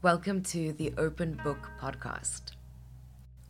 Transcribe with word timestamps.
Welcome 0.00 0.44
to 0.44 0.72
the 0.74 0.92
Open 0.96 1.40
Book 1.42 1.70
Podcast. 1.82 2.52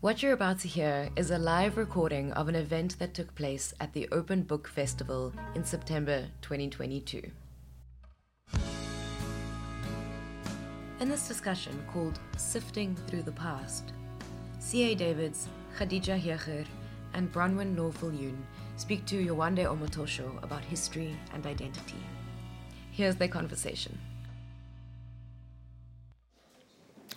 What 0.00 0.22
you're 0.22 0.32
about 0.32 0.60
to 0.60 0.68
hear 0.68 1.10
is 1.14 1.30
a 1.30 1.36
live 1.36 1.76
recording 1.76 2.32
of 2.32 2.48
an 2.48 2.54
event 2.54 2.98
that 3.00 3.12
took 3.12 3.34
place 3.34 3.74
at 3.80 3.92
the 3.92 4.08
Open 4.12 4.44
Book 4.44 4.66
Festival 4.66 5.30
in 5.54 5.62
September 5.62 6.24
2022. 6.40 7.30
In 11.00 11.08
this 11.10 11.28
discussion 11.28 11.84
called 11.92 12.18
Sifting 12.38 12.96
Through 13.06 13.24
the 13.24 13.32
Past, 13.32 13.92
C.A. 14.58 14.94
Davids, 14.94 15.48
Khadija 15.78 16.16
Heeger, 16.16 16.64
and 17.12 17.30
Bronwyn 17.30 17.76
Law-Viljoen 17.76 18.38
speak 18.76 19.04
to 19.04 19.22
Yewande 19.22 19.66
Omotoso 19.66 20.42
about 20.42 20.64
history 20.64 21.14
and 21.34 21.44
identity. 21.44 22.02
Here's 22.90 23.16
their 23.16 23.28
conversation. 23.28 23.98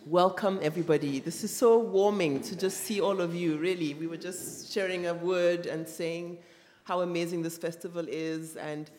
Welcome, 0.07 0.57
everybody. 0.63 1.19
This 1.19 1.43
is 1.43 1.55
so 1.55 1.77
warming 1.77 2.41
to 2.41 2.55
just 2.55 2.85
see 2.85 2.99
all 2.99 3.21
of 3.21 3.35
you, 3.35 3.57
really. 3.57 3.93
We 3.93 4.07
were 4.07 4.17
just 4.17 4.73
sharing 4.73 5.05
a 5.05 5.13
word 5.13 5.67
and 5.67 5.87
saying 5.87 6.39
how 6.85 7.01
amazing 7.01 7.43
this 7.43 7.55
festival 7.55 8.07
is, 8.09 8.55
and 8.55 8.89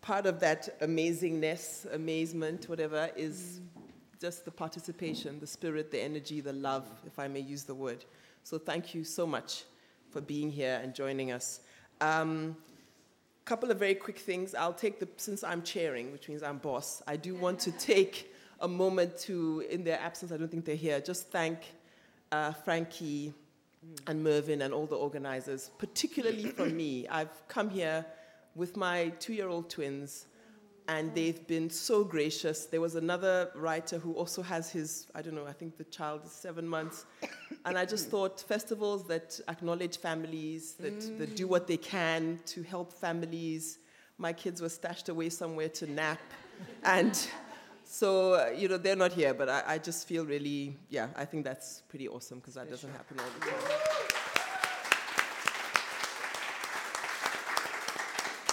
part 0.00 0.24
of 0.24 0.40
that 0.40 0.80
amazingness, 0.80 1.92
amazement, 1.92 2.70
whatever, 2.70 3.10
is 3.16 3.60
just 4.18 4.46
the 4.46 4.50
participation, 4.50 5.38
the 5.40 5.46
spirit, 5.46 5.90
the 5.90 6.00
energy, 6.00 6.40
the 6.40 6.54
love, 6.54 6.88
if 7.06 7.18
I 7.18 7.28
may 7.28 7.40
use 7.40 7.64
the 7.64 7.74
word. 7.74 8.06
So, 8.42 8.56
thank 8.56 8.94
you 8.94 9.04
so 9.04 9.26
much 9.26 9.64
for 10.08 10.22
being 10.22 10.50
here 10.50 10.80
and 10.82 10.94
joining 10.94 11.32
us. 11.32 11.60
A 12.00 12.08
um, 12.08 12.56
couple 13.44 13.70
of 13.70 13.78
very 13.78 13.94
quick 13.94 14.18
things. 14.18 14.54
I'll 14.54 14.72
take 14.72 15.00
the, 15.00 15.08
since 15.18 15.44
I'm 15.44 15.62
chairing, 15.62 16.12
which 16.12 16.30
means 16.30 16.42
I'm 16.42 16.56
boss, 16.56 17.02
I 17.06 17.16
do 17.16 17.34
want 17.34 17.60
to 17.60 17.72
take 17.72 18.32
a 18.60 18.68
moment 18.68 19.18
to, 19.18 19.64
in 19.70 19.84
their 19.84 19.98
absence, 20.00 20.32
I 20.32 20.36
don't 20.36 20.50
think 20.50 20.64
they're 20.64 20.76
here, 20.76 21.00
just 21.00 21.30
thank 21.30 21.58
uh, 22.32 22.52
Frankie 22.52 23.34
and 24.06 24.22
Mervyn 24.22 24.62
and 24.62 24.72
all 24.74 24.86
the 24.86 24.96
organizers, 24.96 25.70
particularly 25.78 26.46
for 26.46 26.66
me. 26.66 27.06
I've 27.08 27.46
come 27.48 27.70
here 27.70 28.04
with 28.54 28.76
my 28.76 29.08
two 29.20 29.34
year 29.34 29.48
old 29.48 29.68
twins, 29.70 30.26
and 30.88 31.14
they've 31.14 31.46
been 31.46 31.68
so 31.68 32.04
gracious. 32.04 32.66
There 32.66 32.80
was 32.80 32.94
another 32.94 33.50
writer 33.54 33.98
who 33.98 34.12
also 34.12 34.42
has 34.42 34.70
his, 34.70 35.08
I 35.14 35.22
don't 35.22 35.34
know, 35.34 35.46
I 35.46 35.52
think 35.52 35.76
the 35.76 35.84
child 35.84 36.24
is 36.24 36.32
seven 36.32 36.66
months. 36.66 37.06
And 37.64 37.76
I 37.76 37.84
just 37.84 38.08
thought 38.08 38.40
festivals 38.40 39.04
that 39.08 39.40
acknowledge 39.48 39.98
families, 39.98 40.74
that, 40.74 40.98
mm. 40.98 41.18
that 41.18 41.34
do 41.34 41.48
what 41.48 41.66
they 41.66 41.76
can 41.76 42.38
to 42.46 42.62
help 42.62 42.92
families. 42.92 43.78
My 44.18 44.32
kids 44.32 44.62
were 44.62 44.68
stashed 44.68 45.08
away 45.08 45.28
somewhere 45.28 45.68
to 45.70 45.90
nap. 45.90 46.20
And 46.84 47.18
so, 47.88 48.34
uh, 48.34 48.50
you 48.54 48.68
know, 48.68 48.78
they're 48.78 48.96
not 48.96 49.12
here, 49.12 49.32
but 49.32 49.48
I, 49.48 49.62
I, 49.66 49.78
just 49.78 50.08
feel 50.08 50.26
really, 50.26 50.76
yeah, 50.90 51.06
I 51.14 51.24
think 51.24 51.44
that's 51.44 51.82
pretty 51.88 52.08
awesome 52.08 52.40
because 52.40 52.54
that 52.54 52.68
doesn't 52.68 52.90
happen 52.90 53.16
all 53.20 53.26
the 53.38 53.46
time. 53.46 53.56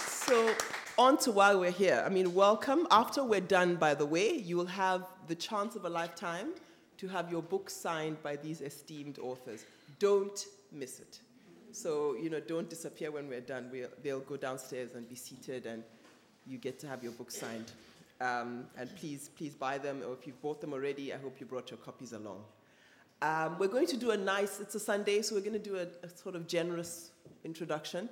So, 0.06 0.54
on 0.96 1.18
to 1.18 1.32
while 1.32 1.58
we're 1.58 1.72
here. 1.72 2.02
I 2.06 2.08
mean, 2.10 2.32
welcome. 2.32 2.86
After 2.92 3.24
we're 3.24 3.40
done, 3.40 3.74
by 3.74 3.94
the 3.94 4.06
way, 4.06 4.34
you 4.34 4.56
will 4.56 4.66
have 4.66 5.04
the 5.26 5.34
chance 5.34 5.74
of 5.74 5.84
a 5.84 5.88
lifetime 5.90 6.52
to 6.98 7.08
have 7.08 7.30
your 7.30 7.42
book 7.42 7.68
signed 7.68 8.22
by 8.22 8.36
these 8.36 8.60
esteemed 8.60 9.18
authors. 9.18 9.66
Don't 9.98 10.46
miss 10.70 11.00
it. 11.00 11.18
So, 11.72 12.14
you 12.14 12.30
know, 12.30 12.38
don't 12.38 12.70
disappear 12.70 13.10
when 13.10 13.28
we're 13.28 13.40
done. 13.40 13.68
We'll, 13.72 13.88
they'll 14.00 14.20
go 14.20 14.36
downstairs 14.36 14.94
and 14.94 15.08
be 15.08 15.16
seated, 15.16 15.66
and 15.66 15.82
you 16.46 16.56
get 16.56 16.78
to 16.80 16.86
have 16.86 17.02
your 17.02 17.12
book 17.12 17.32
signed. 17.32 17.72
Um, 18.20 18.66
and 18.76 18.94
please, 18.96 19.30
please 19.36 19.54
buy 19.54 19.78
them, 19.78 20.02
or 20.06 20.12
if 20.12 20.26
you've 20.26 20.40
bought 20.40 20.60
them 20.60 20.72
already, 20.72 21.12
I 21.12 21.18
hope 21.18 21.40
you 21.40 21.46
brought 21.46 21.70
your 21.70 21.78
copies 21.78 22.12
along. 22.12 22.44
Um, 23.22 23.56
we're 23.58 23.68
going 23.68 23.86
to 23.88 23.96
do 23.96 24.10
a 24.10 24.16
nice, 24.16 24.60
it's 24.60 24.74
a 24.74 24.80
Sunday, 24.80 25.22
so 25.22 25.34
we're 25.34 25.40
going 25.40 25.52
to 25.52 25.58
do 25.58 25.76
a, 25.76 25.86
a, 26.04 26.08
sort 26.08 26.34
of 26.34 26.46
generous 26.46 27.10
introduction. 27.44 28.08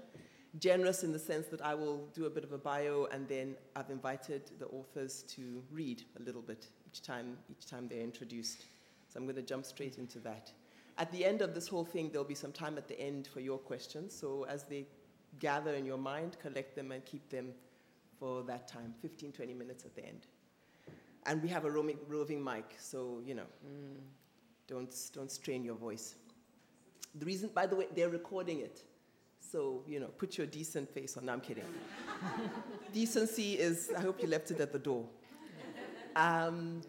Generous 0.59 1.03
in 1.03 1.13
the 1.13 1.19
sense 1.19 1.47
that 1.49 1.63
I 1.63 1.75
will 1.75 2.09
do 2.15 2.27
a 2.27 2.31
bit 2.31 2.45
of 2.45 2.53
a 2.53 2.59
bio, 2.59 3.09
and 3.13 3.27
then 3.29 3.55
I've 3.77 3.91
invited 3.91 4.43
the 4.59 4.67
authors 4.67 5.23
to 5.35 5.63
read 5.71 6.03
a 6.19 6.23
little 6.23 6.43
bit 6.43 6.67
each 6.87 7.03
time, 7.03 7.37
each 7.51 7.67
time 7.67 7.89
they're 7.89 8.01
introduced. 8.01 8.65
So 9.09 9.19
I'm 9.19 9.25
going 9.25 9.37
to 9.37 9.43
jump 9.43 9.65
straight 9.65 9.99
into 9.99 10.19
that. 10.21 10.51
At 10.99 11.11
the 11.13 11.25
end 11.25 11.43
of 11.43 11.55
this 11.55 11.69
whole 11.69 11.85
thing, 11.85 12.11
there'll 12.11 12.27
be 12.27 12.35
some 12.35 12.53
time 12.53 12.77
at 12.77 12.89
the 12.89 12.99
end 13.01 13.27
for 13.27 13.41
your 13.41 13.59
questions. 13.59 14.15
So 14.15 14.45
as 14.49 14.65
they 14.65 14.87
gather 15.39 15.75
in 15.75 15.87
your 15.87 15.99
mind, 15.99 16.37
collect 16.41 16.77
them 16.77 16.93
and 16.93 17.05
keep 17.05 17.29
them 17.31 17.53
for 18.23 18.45
that 18.45 18.69
time 18.69 18.95
15, 19.03 19.33
20 19.33 19.53
minutes 19.53 19.85
at 19.85 19.97
the 19.97 20.07
end. 20.07 20.29
And 21.27 21.43
we 21.43 21.49
have 21.49 21.65
a 21.65 21.71
roaming, 21.71 21.99
roving 22.07 22.43
mic, 22.43 22.77
so, 22.79 23.21
you 23.27 23.35
know, 23.35 23.49
mm, 23.67 23.97
don't, 24.69 24.95
don't 25.13 25.31
strain 25.31 25.65
your 25.65 25.75
voice. 25.75 26.15
The 27.17 27.27
reason, 27.27 27.51
by 27.53 27.67
the 27.67 27.75
way, 27.75 27.89
they're 27.97 28.11
recording 28.11 28.61
it. 28.61 28.85
So, 29.41 29.83
you 29.89 29.99
know, 29.99 30.07
put 30.07 30.39
your 30.39 30.47
decent 30.47 30.89
face 30.89 31.17
on. 31.17 31.25
No, 31.27 31.33
I'm 31.33 31.41
kidding. 31.41 31.65
Decency 32.93 33.55
is, 33.55 33.91
I 33.97 34.01
hope 34.01 34.23
you 34.23 34.29
left 34.29 34.53
it 34.53 34.61
at 34.61 34.73
the 34.73 34.79
door. 34.79 35.05
Um, 36.15 36.83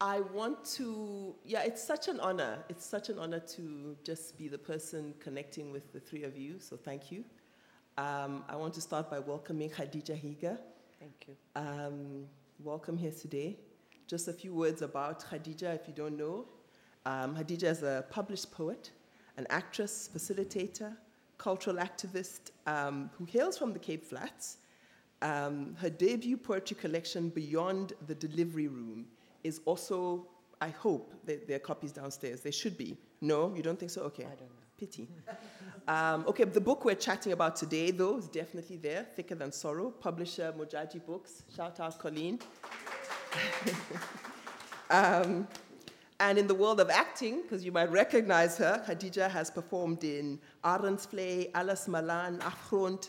I 0.00 0.20
want 0.20 0.64
to, 0.76 1.34
yeah, 1.44 1.62
it's 1.62 1.82
such 1.82 2.06
an 2.06 2.20
honor. 2.20 2.58
It's 2.68 2.86
such 2.86 3.08
an 3.08 3.18
honor 3.18 3.40
to 3.40 3.96
just 4.04 4.38
be 4.38 4.46
the 4.46 4.58
person 4.58 5.14
connecting 5.18 5.72
with 5.72 5.92
the 5.92 5.98
three 5.98 6.22
of 6.22 6.36
you, 6.38 6.60
so 6.60 6.76
thank 6.76 7.10
you. 7.10 7.24
Um, 8.00 8.44
I 8.48 8.56
want 8.56 8.72
to 8.74 8.80
start 8.80 9.10
by 9.10 9.18
welcoming 9.18 9.68
Khadija 9.68 10.16
Heeger. 10.16 10.56
Thank 10.98 11.26
you. 11.28 11.36
Um, 11.54 12.24
welcome 12.58 12.96
here 12.96 13.10
today. 13.10 13.58
Just 14.06 14.26
a 14.26 14.32
few 14.32 14.54
words 14.54 14.80
about 14.80 15.22
Khadija, 15.22 15.74
if 15.74 15.86
you 15.86 15.92
don't 15.92 16.16
know. 16.16 16.46
Um, 17.04 17.36
Khadija 17.36 17.64
is 17.64 17.82
a 17.82 18.06
published 18.08 18.50
poet, 18.52 18.90
an 19.36 19.46
actress, 19.50 20.08
facilitator, 20.16 20.96
cultural 21.36 21.76
activist 21.76 22.52
um, 22.66 23.10
who 23.18 23.26
hails 23.26 23.58
from 23.58 23.74
the 23.74 23.78
Cape 23.78 24.06
Flats. 24.06 24.56
Um, 25.20 25.76
her 25.78 25.90
debut 25.90 26.38
poetry 26.38 26.78
collection, 26.80 27.28
Beyond 27.28 27.92
the 28.06 28.14
Delivery 28.14 28.68
Room, 28.68 29.04
is 29.44 29.60
also, 29.66 30.26
I 30.62 30.70
hope, 30.70 31.12
there 31.26 31.56
are 31.56 31.58
copies 31.58 31.92
downstairs. 31.92 32.40
There 32.40 32.50
should 32.50 32.78
be. 32.78 32.96
No, 33.20 33.54
you 33.54 33.62
don't 33.62 33.78
think 33.78 33.90
so? 33.90 34.00
Okay. 34.04 34.24
I 34.24 34.28
don't 34.28 34.48
know. 34.48 34.64
Pity. 34.78 35.06
Um, 35.90 36.24
okay, 36.28 36.44
the 36.44 36.60
book 36.60 36.84
we're 36.84 36.94
chatting 36.94 37.32
about 37.32 37.56
today, 37.56 37.90
though, 37.90 38.18
is 38.18 38.28
definitely 38.28 38.76
there 38.76 39.08
Thicker 39.16 39.34
Than 39.34 39.50
Sorrow, 39.50 39.90
publisher 39.90 40.54
Modjaji 40.56 41.04
Books. 41.04 41.42
Shout 41.56 41.80
out, 41.80 41.98
Colleen. 41.98 42.38
um, 44.90 45.48
and 46.20 46.38
in 46.38 46.46
the 46.46 46.54
world 46.54 46.78
of 46.78 46.90
acting, 46.90 47.42
because 47.42 47.64
you 47.64 47.72
might 47.72 47.90
recognize 47.90 48.56
her, 48.58 48.80
Khadija 48.86 49.28
has 49.28 49.50
performed 49.50 50.04
in 50.04 50.38
Arendsvlei, 50.62 51.50
Alles 51.56 51.88
Malan, 51.88 52.38
Afgrond, 52.40 53.08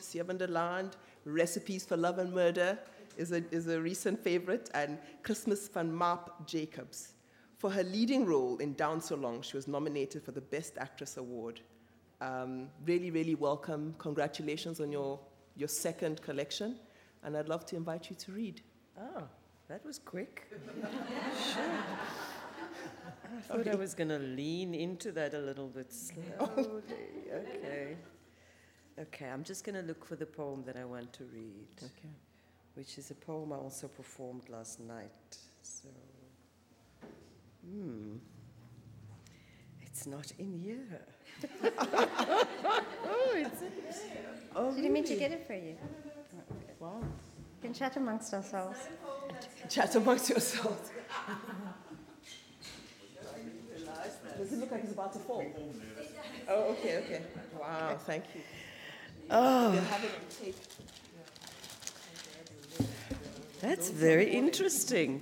Land, 0.49 0.95
Recipes 1.25 1.85
for 1.85 1.97
Love 1.97 2.17
and 2.17 2.33
Murder 2.33 2.79
is 3.15 3.31
a, 3.31 3.43
is 3.53 3.67
a 3.67 3.79
recent 3.79 4.23
favorite, 4.23 4.71
and 4.73 4.97
Christmas 5.21 5.67
van 5.67 5.93
Marp 5.93 6.47
Jacobs. 6.47 7.13
For 7.59 7.69
her 7.69 7.83
leading 7.83 8.25
role 8.25 8.57
in 8.57 8.73
Down 8.73 9.01
So 9.01 9.17
Long, 9.17 9.43
she 9.43 9.55
was 9.55 9.67
nominated 9.67 10.23
for 10.23 10.31
the 10.31 10.41
Best 10.41 10.79
Actress 10.79 11.17
Award. 11.17 11.61
Um, 12.21 12.69
really, 12.85 13.09
really 13.09 13.33
welcome. 13.33 13.95
Congratulations 13.97 14.79
on 14.79 14.91
your, 14.91 15.19
your 15.55 15.67
second 15.67 16.21
collection, 16.21 16.75
and 17.23 17.35
I'd 17.35 17.49
love 17.49 17.65
to 17.67 17.75
invite 17.75 18.11
you 18.11 18.15
to 18.17 18.31
read. 18.31 18.61
Oh, 18.99 19.23
that 19.67 19.83
was 19.83 19.97
quick. 19.97 20.47
sure. 21.53 21.63
I 23.37 23.41
thought 23.41 23.59
okay. 23.61 23.71
I 23.71 23.75
was 23.75 23.95
going 23.95 24.09
to 24.09 24.19
lean 24.19 24.75
into 24.75 25.11
that 25.13 25.33
a 25.33 25.39
little 25.39 25.67
bit 25.67 25.91
slowly. 25.91 26.45
okay. 27.33 27.97
Okay, 28.99 29.25
I'm 29.27 29.43
just 29.43 29.63
going 29.63 29.75
to 29.75 29.81
look 29.81 30.05
for 30.05 30.15
the 30.15 30.25
poem 30.27 30.63
that 30.67 30.77
I 30.77 30.85
want 30.85 31.11
to 31.13 31.23
read. 31.33 31.69
Okay. 31.77 32.13
Which 32.75 32.99
is 32.99 33.09
a 33.09 33.15
poem 33.15 33.51
I 33.51 33.55
also 33.55 33.87
performed 33.87 34.47
last 34.47 34.79
night. 34.79 35.37
So. 35.63 35.87
Hmm. 37.65 38.17
It's 40.01 40.07
not 40.07 40.31
in 40.39 40.59
here. 40.63 40.99
oh, 41.77 43.33
it's 43.35 43.61
in 43.61 43.71
oh, 44.55 44.73
Did 44.73 44.83
you 44.83 44.89
mean 44.89 45.03
to 45.03 45.15
get 45.15 45.31
it 45.31 45.45
for 45.45 45.53
you? 45.53 45.77
Wow. 46.79 47.01
You 47.01 47.61
can 47.61 47.71
chat 47.71 47.97
amongst 47.97 48.33
ourselves. 48.33 48.79
Chat 49.69 49.93
amongst 49.93 50.27
yourselves. 50.31 50.89
Does 54.39 54.53
it 54.53 54.59
look 54.59 54.71
like 54.71 54.83
it's 54.85 54.93
about 54.93 55.13
to 55.13 55.19
fall? 55.19 55.45
Oh, 56.49 56.71
okay, 56.71 56.97
okay. 56.97 57.21
Wow, 57.59 57.95
thank 57.99 58.23
you. 58.33 58.41
Oh. 59.29 59.79
That's 63.59 63.91
very 63.91 64.31
interesting. 64.31 65.21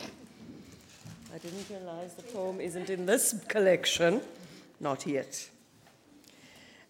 I 1.36 1.38
didn't 1.38 1.70
realize 1.70 2.14
the 2.14 2.24
poem 2.24 2.62
isn't 2.62 2.90
in 2.90 3.06
this 3.06 3.36
collection. 3.50 4.22
Not 4.80 5.06
yet. 5.06 5.50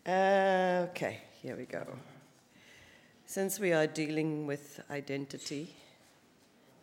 Uh, 0.06 0.88
okay, 0.90 1.22
here 1.42 1.56
we 1.56 1.66
go. 1.66 1.86
Since 3.26 3.60
we 3.60 3.74
are 3.74 3.88
dealing 3.88 4.48
with 4.48 4.82
identity 4.90 5.76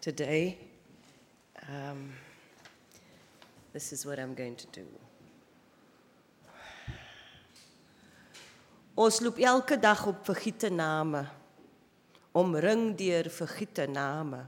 today, 0.00 0.58
um, 1.68 2.12
This 3.76 3.92
is 3.92 4.06
what 4.06 4.18
I'm 4.18 4.32
going 4.32 4.56
to 4.56 4.66
do. 4.72 4.86
Ons 8.96 9.18
loop 9.20 9.36
elke 9.36 9.76
dag 9.76 10.06
op 10.08 10.22
vergiete 10.24 10.70
name, 10.72 11.20
omring 12.32 12.94
deur 12.96 13.28
vergiete 13.28 13.84
name. 13.84 14.46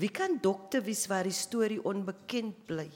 Wie 0.00 0.08
kan 0.08 0.38
dokter 0.40 0.80
wees 0.82 1.04
waar 1.06 1.28
die 1.28 1.36
storie 1.36 1.84
onbekend 1.84 2.64
bly? 2.64 2.88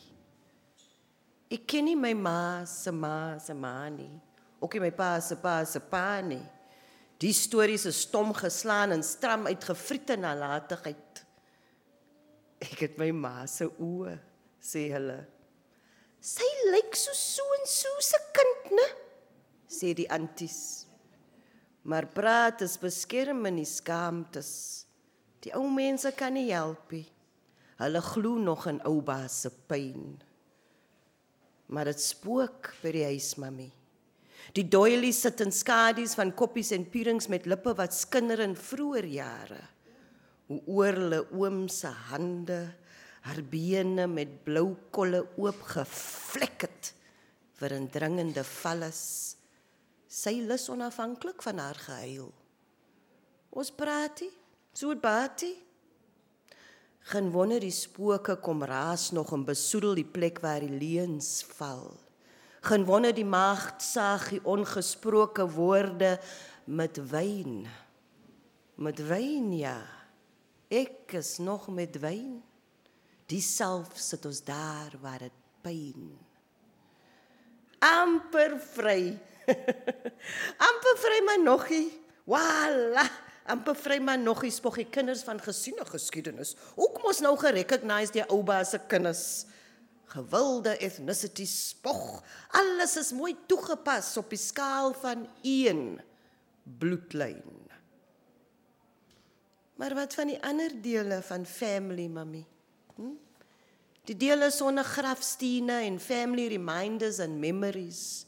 Ek 1.48 1.64
ken 1.70 1.86
nie 1.88 1.96
my 1.96 2.12
ma 2.12 2.64
se 2.68 2.92
ma 2.92 3.38
se 3.40 3.54
ma 3.56 3.88
nie, 3.88 4.12
ook 4.60 4.74
nie 4.76 4.84
my 4.84 4.92
pa 4.92 5.14
se 5.24 5.38
pa 5.40 5.62
se 5.64 5.80
pa 5.80 6.20
nie. 6.20 6.44
Die 7.18 7.32
stories 7.32 7.86
is 7.88 8.02
stom 8.04 8.34
geslaan 8.36 8.92
en 8.94 9.02
stram 9.02 9.48
uitgevriete 9.48 10.18
nalatigheid. 10.20 11.24
Ek 12.62 12.84
het 12.84 13.00
my 13.00 13.08
ma 13.16 13.46
se 13.50 13.66
oë, 13.66 14.14
sê 14.60 14.84
hulle. 14.92 15.18
Sy 16.20 16.46
lyk 16.74 16.94
so 16.98 17.14
so 17.16 17.46
en 17.58 17.66
so 17.70 17.96
se 18.04 18.20
kind, 18.36 18.74
né? 18.76 18.88
sê 19.68 19.94
die 19.96 20.08
anties. 20.10 20.86
Maar 21.88 22.08
praat 22.12 22.62
is 22.64 22.76
beskerm 22.80 23.46
in 23.48 23.60
die 23.60 23.68
skaamtes. 23.68 24.50
Die 25.44 25.54
ou 25.56 25.68
mense 25.72 26.10
kan 26.16 26.34
nie 26.36 26.50
help 26.50 26.92
nie. 26.92 27.06
Hulle 27.78 28.02
glo 28.02 28.36
nog 28.42 28.66
in 28.68 28.80
oupa 28.88 29.22
se 29.30 29.52
pyn. 29.70 30.16
Maar 31.68 31.90
dit 31.92 32.00
spook 32.00 32.72
by 32.82 32.92
die 32.94 33.04
huis, 33.04 33.34
mami. 33.40 33.68
Die 34.56 34.64
doilie 34.64 35.12
sit 35.12 35.42
in 35.44 35.52
skadu's 35.52 36.14
van 36.16 36.32
koppies 36.36 36.72
en 36.72 36.86
pierings 36.88 37.28
met 37.28 37.46
lippe 37.46 37.74
wat 37.76 37.96
skinder 37.96 38.40
in 38.40 38.56
vroeë 38.56 39.04
jare. 39.12 39.60
Hoe 40.48 40.62
oor 40.78 40.96
hulle 40.96 41.20
oom 41.36 41.66
se 41.68 41.90
hande, 42.08 42.62
haar 43.28 43.42
bene 43.44 44.06
met 44.08 44.38
blou 44.46 44.70
kolle 44.94 45.20
oop 45.36 45.60
gevlek 45.74 46.64
het 46.64 46.92
vir 47.60 47.74
'n 47.74 47.90
dringende 47.90 48.44
valles. 48.44 49.36
Sy 50.08 50.40
lus 50.40 50.68
onafhanklik 50.68 51.42
van 51.42 51.58
haar 51.58 51.74
gehuil. 51.74 52.32
Ons 53.50 53.70
praatie, 53.70 54.30
so 54.72 54.88
het 54.90 55.00
baatie. 55.00 55.67
Geen 57.00 57.30
wonder 57.30 57.60
die 57.60 57.72
spooke 57.72 58.36
kom 58.36 58.64
raas 58.64 59.10
nog 59.10 59.32
en 59.32 59.44
besoedel 59.44 59.94
die 59.94 60.04
plek 60.04 60.40
waar 60.44 60.60
die 60.60 60.74
leuns 60.74 61.44
val. 61.56 61.96
Geen 62.60 62.84
wonder 62.84 63.14
die 63.14 63.24
maagd 63.24 63.82
saag 63.82 64.28
die 64.34 64.42
ongesproke 64.44 65.46
woorde 65.50 66.18
met 66.64 66.98
wyn. 67.10 67.66
Met 68.74 69.00
wyn 69.06 69.52
ja. 69.56 69.78
Ek 70.68 71.14
is 71.16 71.38
nog 71.38 71.68
met 71.72 71.96
wyn. 72.02 72.42
Dieself 73.26 73.96
sit 73.96 74.24
ons 74.28 74.42
daar 74.44 74.92
waar 75.00 75.18
dit 75.18 75.36
pyn. 75.62 76.18
amper 77.78 78.58
vry. 78.74 79.18
amper 80.68 80.96
vry 81.04 81.20
maar 81.24 81.42
nogie. 81.42 81.88
Wala, 82.28 83.04
amper 83.50 83.76
vry 83.76 83.98
maar 84.02 84.18
nogie 84.20 84.52
spog 84.54 84.78
die 84.80 84.88
kinders 84.92 85.24
van 85.26 85.40
gesiene 85.42 85.84
geskiedenis. 85.88 86.54
Ook 86.76 87.00
mos 87.04 87.22
nou 87.24 87.34
gerecognise 87.40 88.14
die 88.14 88.26
oupa 88.28 88.62
se 88.64 88.80
kinders. 88.90 89.46
Gewilde 90.08 90.72
ethnicity 90.80 91.44
spog. 91.44 92.22
Alles 92.56 92.96
is 92.96 93.12
mooi 93.12 93.34
toegepas 93.46 94.14
op 94.16 94.30
die 94.32 94.40
skaal 94.40 94.94
van 94.96 95.26
1 95.42 95.98
bloedlyn. 96.80 97.42
Maar 99.78 99.94
wat 99.94 100.14
van 100.14 100.32
die 100.32 100.38
ander 100.42 100.72
dele 100.82 101.20
van 101.22 101.44
family, 101.46 102.08
mami? 102.10 102.40
Hm? 102.96 103.12
Die 104.08 104.16
dele 104.16 104.48
sonder 104.50 104.84
grafstene 104.84 105.82
en 105.86 106.00
family 106.00 106.48
reminders 106.48 107.20
and 107.20 107.38
memories. 107.38 108.24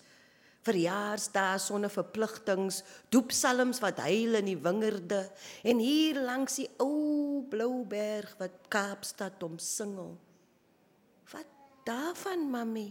Verjaarsdae 0.60 1.56
sonder 1.62 1.92
verpligtings, 1.92 2.82
doopsalms 3.08 3.80
wat 3.80 4.02
huil 4.04 4.36
in 4.42 4.50
die 4.50 4.58
wingerde 4.60 5.22
en 5.64 5.80
hier 5.80 6.20
langs 6.20 6.58
die 6.60 6.68
ou 6.82 7.40
blou 7.48 7.86
berg 7.88 8.34
wat 8.40 8.58
Kaapstad 8.72 9.40
omsingel. 9.46 10.12
Wat 11.32 11.48
daarvan, 11.88 12.44
mami? 12.52 12.90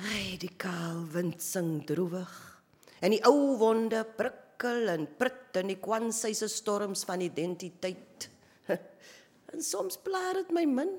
Ai, 0.00 0.36
die 0.40 0.52
kaal 0.60 1.02
wind 1.12 1.40
sing 1.44 1.80
droewig. 1.88 2.32
En 3.00 3.12
die 3.12 3.22
ou 3.28 3.56
wonde 3.60 4.02
prikkel 4.16 4.92
en 4.92 5.08
prit 5.16 5.56
in 5.60 5.72
die 5.72 5.80
kwansyse 5.80 6.48
storms 6.52 7.06
van 7.08 7.24
identiteit. 7.24 8.28
En 9.50 9.64
soms 9.66 9.96
plaar 9.98 10.36
dit 10.38 10.52
my 10.54 10.62
min 10.62 10.92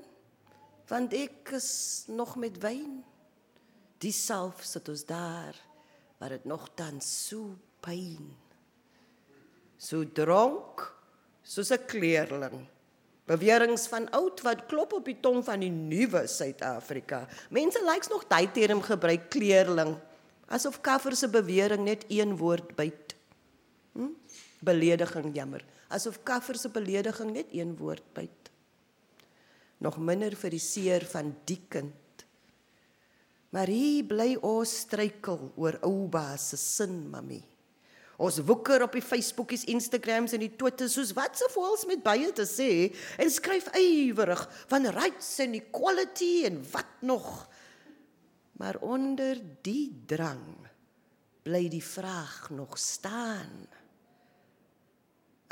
want 0.90 1.14
ek 1.16 1.54
is 1.56 1.70
nog 2.12 2.34
met 2.36 2.58
wyn. 2.60 2.98
Die 4.02 4.12
self 4.14 4.64
sit 4.66 4.88
ons 4.90 5.04
daar 5.06 5.56
waar 6.18 6.34
dit 6.34 6.44
nog 6.46 6.68
dan 6.78 7.00
so 7.02 7.54
pyn. 7.82 8.30
So 9.78 10.04
dronk 10.06 10.84
soos 11.42 11.70
'n 11.70 11.86
kleerling. 11.86 12.66
Beweringe 13.26 13.78
van 13.78 14.10
oud 14.10 14.40
wat 14.42 14.66
klop 14.66 14.92
op 14.92 15.04
die 15.04 15.20
tong 15.20 15.44
van 15.44 15.60
die 15.60 15.70
nuwe 15.70 16.26
Suid-Afrika. 16.26 17.28
Mense 17.50 17.82
lyks 17.84 18.08
nog 18.08 18.26
daai 18.26 18.50
term 18.52 18.82
gebruik 18.82 19.30
kleerling 19.30 19.98
asof 20.46 20.80
kaffer 20.80 21.16
se 21.16 21.28
bewering 21.28 21.84
net 21.84 22.04
een 22.08 22.36
woord 22.36 22.76
byt. 22.76 23.14
Hm? 23.92 24.12
Belediging 24.60 25.34
jammer. 25.34 25.64
Asof 25.88 26.22
kaffer 26.22 26.56
se 26.56 26.68
belediging 26.68 27.32
net 27.32 27.46
een 27.50 27.76
woord 27.76 28.12
byt 28.12 28.42
nog 29.82 29.98
minder 29.98 30.34
vir 30.38 30.54
die 30.54 30.62
seer 30.62 31.04
van 31.10 31.32
die 31.48 31.58
kind. 31.70 31.94
Maar 33.52 33.68
hier 33.68 34.06
bly 34.08 34.34
ons 34.40 34.70
struikel 34.86 35.50
oor 35.60 35.76
ouba 35.84 36.36
se 36.40 36.56
sin, 36.60 37.10
mami. 37.12 37.42
Ons 38.22 38.38
woeker 38.46 38.84
op 38.84 38.94
die 38.94 39.04
Facebookies, 39.04 39.66
Instagrams 39.72 40.32
en 40.36 40.44
die 40.44 40.52
Twitters 40.56 40.94
soos 40.96 41.10
wat 41.16 41.36
se 41.36 41.48
voels 41.52 41.84
met 41.90 42.04
baie 42.04 42.30
te 42.32 42.46
sê 42.48 42.70
en 43.20 43.32
skryf 43.32 43.68
ywerig 43.76 44.44
van 44.70 44.88
rights 44.94 45.34
en 45.42 45.56
equality 45.58 46.44
en 46.48 46.60
wat 46.72 47.02
nog. 47.02 47.28
Maar 48.60 48.78
onder 48.84 49.40
die 49.66 49.90
drang 50.06 50.44
bly 51.42 51.66
die 51.72 51.82
vraag 51.82 52.52
nog 52.54 52.78
staan. 52.78 53.66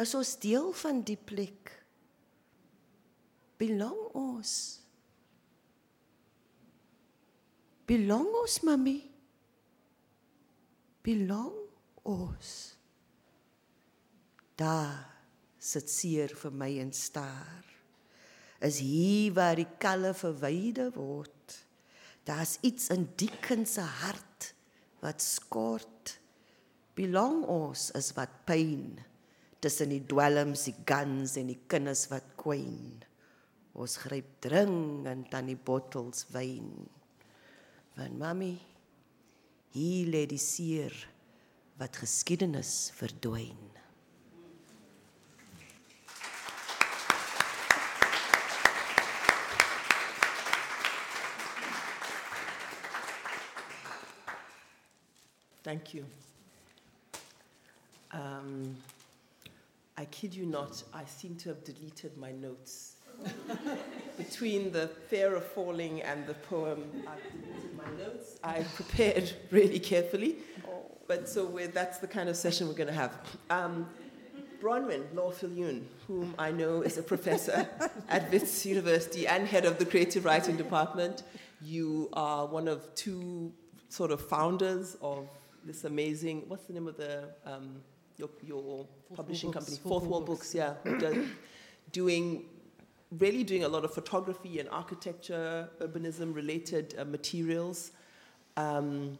Is 0.01 0.15
ons 0.17 0.37
deel 0.41 0.71
van 0.85 1.03
die 1.05 1.19
plek? 1.19 1.81
belong 3.61 4.01
ons? 4.17 4.80
Belong 7.91 8.29
ons, 8.39 8.61
mami? 8.63 9.01
Belong 11.03 11.57
ons? 12.07 12.51
Daar 14.55 15.09
sit 15.59 15.91
seer 15.91 16.31
vir 16.39 16.55
my 16.55 16.69
en 16.85 16.93
staar. 16.95 17.67
Is 18.63 18.79
hier 18.85 19.35
waar 19.35 19.59
die 19.59 19.67
kalle 19.83 20.13
verwyde 20.15 20.87
word. 20.95 21.57
Daar's 22.29 22.61
iets 22.63 22.93
in 22.95 23.09
die 23.19 23.33
kind 23.43 23.67
se 23.67 23.83
hart 23.83 24.53
wat 25.03 25.19
skort. 25.25 26.15
Belong 26.95 27.43
ons 27.51 27.89
is 27.99 28.13
wat 28.15 28.39
pyn 28.47 29.01
tussen 29.59 29.91
die 29.91 30.05
dwelms, 30.07 30.69
die 30.71 30.77
guns 30.87 31.35
en 31.43 31.51
die 31.51 31.59
kinders 31.67 32.07
wat 32.15 32.37
kwyn. 32.39 33.03
Ons 33.75 33.99
gryp 34.05 34.39
dringend 34.47 35.35
aan 35.35 35.51
die 35.51 35.59
bottels 35.59 36.29
wyn. 36.31 36.87
Want 37.97 38.19
mami, 38.19 38.55
hier 39.75 40.07
lê 40.07 40.27
die 40.27 40.39
seer 40.39 40.95
wat 41.81 41.97
geskiedenis 41.97 42.91
verdwyn. 42.97 43.67
Thank 55.63 55.95
you. 55.95 56.05
Um, 58.13 58.77
I 59.97 60.05
kid 60.07 60.35
you 60.35 60.47
not, 60.47 60.83
I 60.93 61.05
seem 61.05 61.37
to 61.37 61.51
have 61.51 61.63
deleted 61.65 62.17
my 62.17 62.33
notes 62.33 62.97
between 64.19 64.73
the 64.73 64.89
fear 65.09 65.35
of 65.35 65.45
falling 65.45 66.03
and 66.03 66.27
the 66.27 66.35
poem, 66.35 66.85
I've 67.07 67.19
my 67.77 68.05
notes. 68.05 68.39
I 68.43 68.63
prepared 68.75 69.33
really 69.51 69.79
carefully. 69.79 70.37
But 71.07 71.29
so 71.29 71.59
that's 71.73 71.99
the 71.99 72.07
kind 72.07 72.29
of 72.29 72.37
session 72.37 72.69
we're 72.69 72.75
going 72.75 72.87
to 72.87 72.93
have. 72.93 73.19
Um, 73.51 73.89
Bronwyn 74.63 75.13
Law-Viljoen, 75.15 75.83
whom 76.07 76.35
I 76.39 76.53
know 76.53 76.83
is 76.83 76.99
a 76.99 77.03
professor 77.03 77.69
at 78.09 78.31
Wits 78.31 78.65
University 78.67 79.27
and 79.27 79.47
head 79.49 79.65
of 79.65 79.79
the 79.79 79.87
creative 79.87 80.25
writing 80.25 80.57
department. 80.57 81.25
You 81.63 82.11
are 82.13 82.47
one 82.47 82.69
of 82.69 82.95
two 82.95 83.53
sort 83.89 84.13
of 84.13 84.21
founders 84.21 84.97
of 85.03 85.29
this 85.65 85.85
amazing, 85.85 86.45
what's 86.47 86.65
the 86.67 86.75
name 86.75 86.87
of 86.87 86.97
the, 86.97 87.31
um, 87.45 87.83
your, 88.17 88.29
your 88.47 88.87
publishing 89.15 89.51
company? 89.51 89.79
Fourth 89.79 90.03
Fourth 90.03 90.05
Wall 90.05 90.21
Books. 90.21 90.53
Books, 90.53 90.55
yeah. 90.55 90.75
does- 90.99 91.27
doing 91.93 92.45
really 93.19 93.43
doing 93.43 93.65
a 93.65 93.69
lot 93.69 93.85
of 93.85 93.93
photography 93.93 94.61
and 94.61 94.69
architecture, 94.69 95.69
urbanism 95.81 96.35
related 96.35 96.95
uh, 96.99 97.05
materials. 97.05 97.93
Um, 98.57 99.19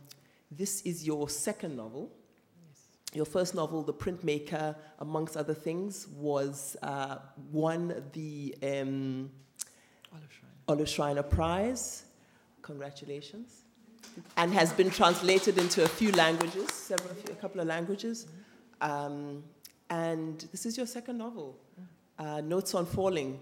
this 0.51 0.83
is 0.83 1.07
your 1.07 1.29
second 1.29 1.77
novel. 1.77 2.11
Your 3.13 3.25
first 3.25 3.55
novel, 3.57 3.83
The 3.83 3.93
Printmaker, 3.93 4.77
amongst 5.01 5.37
other 5.37 5.55
things, 5.55 6.07
was 6.09 6.77
uh, 6.83 7.17
won 7.51 8.05
the 8.13 8.55
um, 8.63 9.31
Olive 10.69 10.89
Schreiner 10.89 11.25
Prize. 11.25 12.05
Congratulations. 12.63 13.63
And 14.37 14.53
has 14.53 14.73
been 14.73 14.91
translated 14.91 15.59
into 15.59 15.83
a 15.83 15.89
few 15.89 16.13
languages, 16.13 16.69
several, 16.73 17.17
a 17.31 17.35
couple 17.35 17.61
of 17.61 17.67
languages. 17.67 18.27
Um, 18.81 19.43
and 19.89 20.47
this 20.53 20.65
is 20.65 20.77
your 20.77 20.87
second 20.87 21.19
novel, 21.19 21.59
uh, 22.19 22.41
Notes 22.41 22.75
on 22.75 22.87
Falling. 22.87 23.41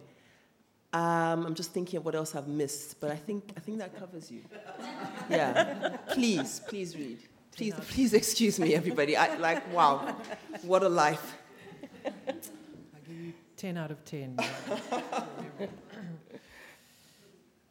Um, 0.93 1.45
I'm 1.45 1.55
just 1.55 1.73
thinking 1.73 1.99
of 1.99 2.05
what 2.05 2.15
else 2.15 2.35
I've 2.35 2.49
missed, 2.49 2.99
but 3.01 3.11
I 3.11 3.17
think, 3.17 3.53
I 3.57 3.61
think 3.61 3.79
that 3.79 3.99
covers 3.99 4.31
you. 4.31 4.41
Yeah. 5.29 5.99
please, 6.13 6.61
please 6.67 6.97
read. 6.97 7.19
Please, 7.55 7.75
please 7.91 8.15
excuse 8.15 8.59
me, 8.59 8.75
everybody. 8.75 9.17
I, 9.17 9.35
like, 9.37 9.71
wow, 9.75 10.17
what 10.63 10.83
a 10.83 10.89
life. 10.89 11.37
I 12.07 12.11
give 13.07 13.19
you 13.21 13.33
10 13.57 13.77
out 13.77 13.91
of 13.91 14.03
10. 14.05 14.39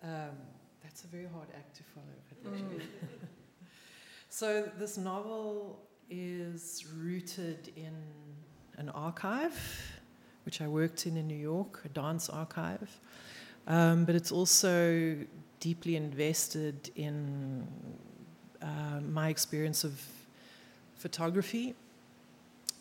um, 0.03 0.29
that's 0.83 1.05
a 1.05 1.07
very 1.07 1.27
hard 1.33 1.47
act 1.55 1.75
to 1.77 1.83
follow. 1.95 2.55
Mm. 2.55 2.81
so, 4.29 4.69
this 4.77 4.97
novel 4.97 5.79
is 6.09 6.85
rooted 6.95 7.71
in 7.75 7.95
an 8.77 8.89
archive, 8.89 9.57
which 10.47 10.61
I 10.61 10.67
worked 10.69 11.05
in 11.05 11.17
in 11.17 11.27
New 11.27 11.35
York, 11.35 11.81
a 11.83 11.89
dance 11.89 12.29
archive. 12.29 12.89
Um, 13.67 14.05
but 14.05 14.15
it's 14.15 14.31
also 14.31 15.17
deeply 15.59 15.97
invested 15.97 16.89
in 16.95 17.67
uh, 18.61 19.01
my 19.01 19.27
experience 19.27 19.83
of 19.83 20.01
photography. 20.95 21.75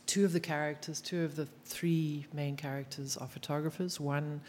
Two 0.07 0.25
of 0.25 0.33
the 0.33 0.39
characters, 0.39 1.01
two 1.01 1.25
of 1.25 1.35
the 1.35 1.47
three 1.65 2.27
main 2.33 2.57
characters 2.57 3.17
are 3.17 3.27
photographers. 3.27 3.99
One, 3.99 4.43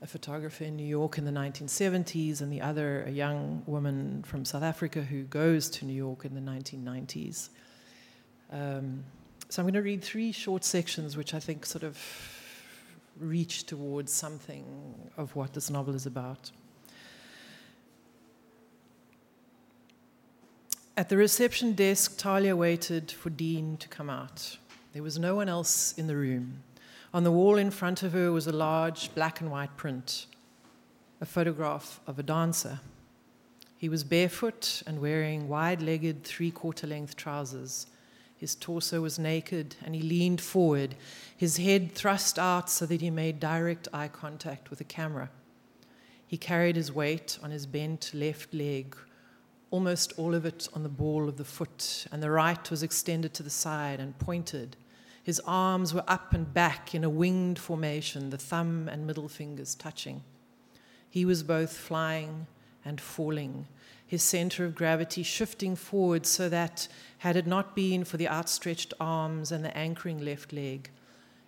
a 0.00 0.06
photographer 0.06 0.64
in 0.64 0.74
New 0.74 0.86
York 0.86 1.18
in 1.18 1.26
the 1.26 1.30
1970s, 1.30 2.40
and 2.40 2.50
the 2.50 2.62
other, 2.62 3.02
a 3.02 3.10
young 3.10 3.62
woman 3.66 4.22
from 4.22 4.46
South 4.46 4.62
Africa 4.62 5.02
who 5.02 5.24
goes 5.24 5.68
to 5.68 5.84
New 5.84 5.92
York 5.92 6.24
in 6.24 6.34
the 6.34 6.40
1990s. 6.40 7.50
Um, 8.50 9.04
so 9.50 9.60
I'm 9.60 9.64
going 9.64 9.74
to 9.74 9.82
read 9.82 10.02
three 10.02 10.32
short 10.32 10.64
sections 10.64 11.14
which 11.14 11.34
I 11.34 11.40
think 11.40 11.66
sort 11.66 11.84
of 11.84 11.98
reach 13.20 13.64
towards 13.64 14.12
something 14.12 15.10
of 15.16 15.34
what 15.36 15.54
this 15.54 15.70
novel 15.70 15.94
is 15.94 16.06
about. 16.06 16.50
At 20.96 21.08
the 21.08 21.16
reception 21.16 21.74
desk, 21.74 22.18
Talia 22.18 22.56
waited 22.56 23.10
for 23.10 23.30
Dean 23.30 23.76
to 23.76 23.88
come 23.88 24.10
out. 24.10 24.58
There 24.92 25.02
was 25.02 25.18
no 25.18 25.36
one 25.36 25.48
else 25.48 25.92
in 25.96 26.08
the 26.08 26.16
room. 26.16 26.64
On 27.14 27.22
the 27.22 27.30
wall 27.30 27.56
in 27.56 27.70
front 27.70 28.02
of 28.02 28.12
her 28.12 28.32
was 28.32 28.46
a 28.46 28.52
large 28.52 29.14
black 29.14 29.40
and 29.40 29.50
white 29.50 29.76
print, 29.76 30.26
a 31.20 31.24
photograph 31.24 32.00
of 32.06 32.18
a 32.18 32.22
dancer. 32.22 32.80
He 33.76 33.88
was 33.88 34.02
barefoot 34.02 34.82
and 34.86 35.00
wearing 35.00 35.48
wide 35.48 35.80
legged, 35.80 36.24
three 36.24 36.50
quarter 36.50 36.86
length 36.86 37.16
trousers 37.16 37.86
his 38.38 38.54
torso 38.54 39.00
was 39.00 39.18
naked, 39.18 39.74
and 39.84 39.96
he 39.96 40.00
leaned 40.00 40.40
forward, 40.40 40.94
his 41.36 41.56
head 41.56 41.92
thrust 41.92 42.38
out 42.38 42.70
so 42.70 42.86
that 42.86 43.00
he 43.00 43.10
made 43.10 43.40
direct 43.40 43.88
eye 43.92 44.06
contact 44.06 44.70
with 44.70 44.78
the 44.78 44.84
camera. 44.84 45.28
He 46.24 46.36
carried 46.36 46.76
his 46.76 46.92
weight 46.92 47.36
on 47.42 47.50
his 47.50 47.66
bent 47.66 48.12
left 48.14 48.54
leg, 48.54 48.96
almost 49.72 50.12
all 50.16 50.36
of 50.36 50.46
it 50.46 50.68
on 50.72 50.84
the 50.84 50.88
ball 50.88 51.28
of 51.28 51.36
the 51.36 51.44
foot, 51.44 52.06
and 52.12 52.22
the 52.22 52.30
right 52.30 52.70
was 52.70 52.84
extended 52.84 53.34
to 53.34 53.42
the 53.42 53.50
side 53.50 53.98
and 53.98 54.18
pointed. 54.20 54.76
His 55.24 55.40
arms 55.40 55.92
were 55.92 56.04
up 56.06 56.32
and 56.32 56.54
back 56.54 56.94
in 56.94 57.02
a 57.02 57.10
winged 57.10 57.58
formation, 57.58 58.30
the 58.30 58.38
thumb 58.38 58.88
and 58.88 59.04
middle 59.04 59.28
fingers 59.28 59.74
touching. 59.74 60.22
He 61.10 61.24
was 61.24 61.42
both 61.42 61.76
flying 61.76 62.46
and 62.84 63.00
falling, 63.00 63.66
his 64.08 64.22
center 64.22 64.64
of 64.64 64.74
gravity 64.74 65.22
shifting 65.22 65.76
forward 65.76 66.24
so 66.24 66.48
that, 66.48 66.88
had 67.18 67.36
it 67.36 67.46
not 67.46 67.76
been 67.76 68.04
for 68.04 68.16
the 68.16 68.28
outstretched 68.28 68.94
arms 68.98 69.52
and 69.52 69.62
the 69.62 69.76
anchoring 69.76 70.24
left 70.24 70.50
leg, 70.50 70.90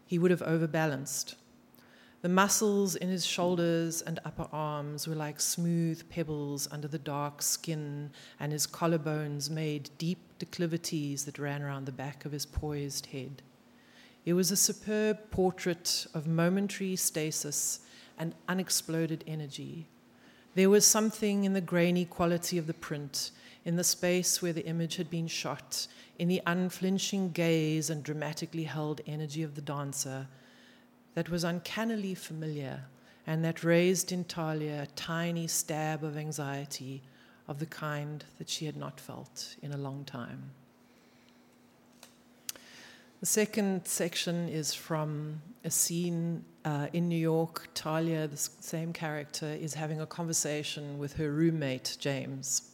he 0.07 0.19
would 0.19 0.31
have 0.31 0.43
overbalanced. 0.43 1.37
The 2.21 2.29
muscles 2.29 2.97
in 2.97 3.09
his 3.09 3.25
shoulders 3.25 4.03
and 4.03 4.21
upper 4.27 4.47
arms 4.53 5.09
were 5.09 5.15
like 5.15 5.41
smooth 5.41 6.07
pebbles 6.11 6.69
under 6.71 6.87
the 6.87 6.99
dark 6.99 7.41
skin, 7.41 8.11
and 8.39 8.53
his 8.53 8.67
collarbones 8.67 9.49
made 9.49 9.89
deep 9.97 10.19
declivities 10.39 11.25
that 11.25 11.39
ran 11.39 11.63
around 11.63 11.87
the 11.87 11.93
back 11.93 12.27
of 12.27 12.33
his 12.33 12.45
poised 12.45 13.07
head. 13.07 13.41
It 14.27 14.35
was 14.35 14.51
a 14.51 14.57
superb 14.57 15.31
portrait 15.31 16.07
of 16.13 16.27
momentary 16.27 16.95
stasis 16.97 17.81
and 18.19 18.35
unexploded 18.49 19.25
energy 19.27 19.89
there 20.55 20.71
was 20.71 20.85
something 20.85 21.45
in 21.45 21.53
the 21.53 21.61
grainy 21.61 22.05
quality 22.05 22.59
of 22.59 22.67
the 22.67 22.75
print, 22.75 23.31
in 23.65 23.77
the 23.77 23.85
space 23.85 24.43
where 24.43 24.53
the 24.53 24.67
image 24.67 24.97
had 24.97 25.11
been 25.11 25.27
shot, 25.27 25.87
in 26.19 26.29
the 26.29 26.43
unflinching 26.47 27.31
gaze 27.31 27.89
and 27.89 28.03
dramatically 28.03 28.65
held 28.65 29.01
energy 29.07 29.43
of 29.43 29.55
the 29.55 29.61
dancer 29.61 30.27
that 31.15 31.31
was 31.31 31.45
uncannily 31.45 32.15
familiar 32.15 32.85
and 33.27 33.45
that 33.45 33.65
raised 33.65 34.13
in 34.13 34.25
Talia 34.25 34.83
a 34.83 34.87
tiny 34.97 35.47
stab 35.47 36.03
of 36.03 36.17
anxiety 36.17 37.03
of 37.49 37.59
the 37.59 37.67
kind 37.67 38.25
that 38.39 38.49
she 38.49 38.67
had 38.67 38.77
not 38.77 39.01
felt 39.01 39.57
in 39.63 39.73
a 39.73 39.77
long 39.77 40.05
time. 40.05 40.51
The 43.21 43.27
second 43.27 43.87
section 43.87 44.49
is 44.49 44.73
from 44.73 45.43
a 45.65 45.71
scene 45.71 46.45
uh, 46.65 46.89
in 46.93 47.09
New 47.09 47.19
York. 47.19 47.69
Talia, 47.75 48.27
the 48.27 48.37
same 48.37 48.93
character, 48.93 49.47
is 49.47 49.75
having 49.75 50.01
a 50.01 50.07
conversation 50.07 50.99
with 50.99 51.15
her 51.15 51.31
roommate, 51.31 51.97
James. 51.99 52.71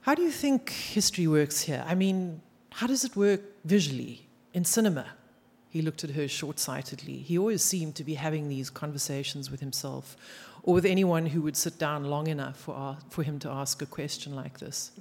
How 0.00 0.14
do 0.14 0.22
you 0.22 0.30
think 0.30 0.70
history 0.70 1.26
works 1.26 1.60
here? 1.60 1.84
I 1.86 1.94
mean, 1.94 2.40
how 2.72 2.86
does 2.86 3.04
it 3.04 3.14
work 3.16 3.40
visually 3.64 4.26
in 4.54 4.64
cinema? 4.64 5.06
He 5.70 5.82
looked 5.82 6.02
at 6.02 6.10
her 6.10 6.26
short 6.28 6.58
sightedly. 6.58 7.18
He 7.18 7.36
always 7.38 7.62
seemed 7.62 7.94
to 7.96 8.04
be 8.04 8.14
having 8.14 8.48
these 8.48 8.70
conversations 8.70 9.50
with 9.50 9.60
himself 9.60 10.16
or 10.62 10.74
with 10.74 10.86
anyone 10.86 11.26
who 11.26 11.42
would 11.42 11.56
sit 11.56 11.78
down 11.78 12.04
long 12.04 12.26
enough 12.26 12.56
for, 12.56 12.96
for 13.10 13.22
him 13.22 13.38
to 13.40 13.50
ask 13.50 13.82
a 13.82 13.86
question 13.86 14.34
like 14.34 14.58
this. 14.58 14.92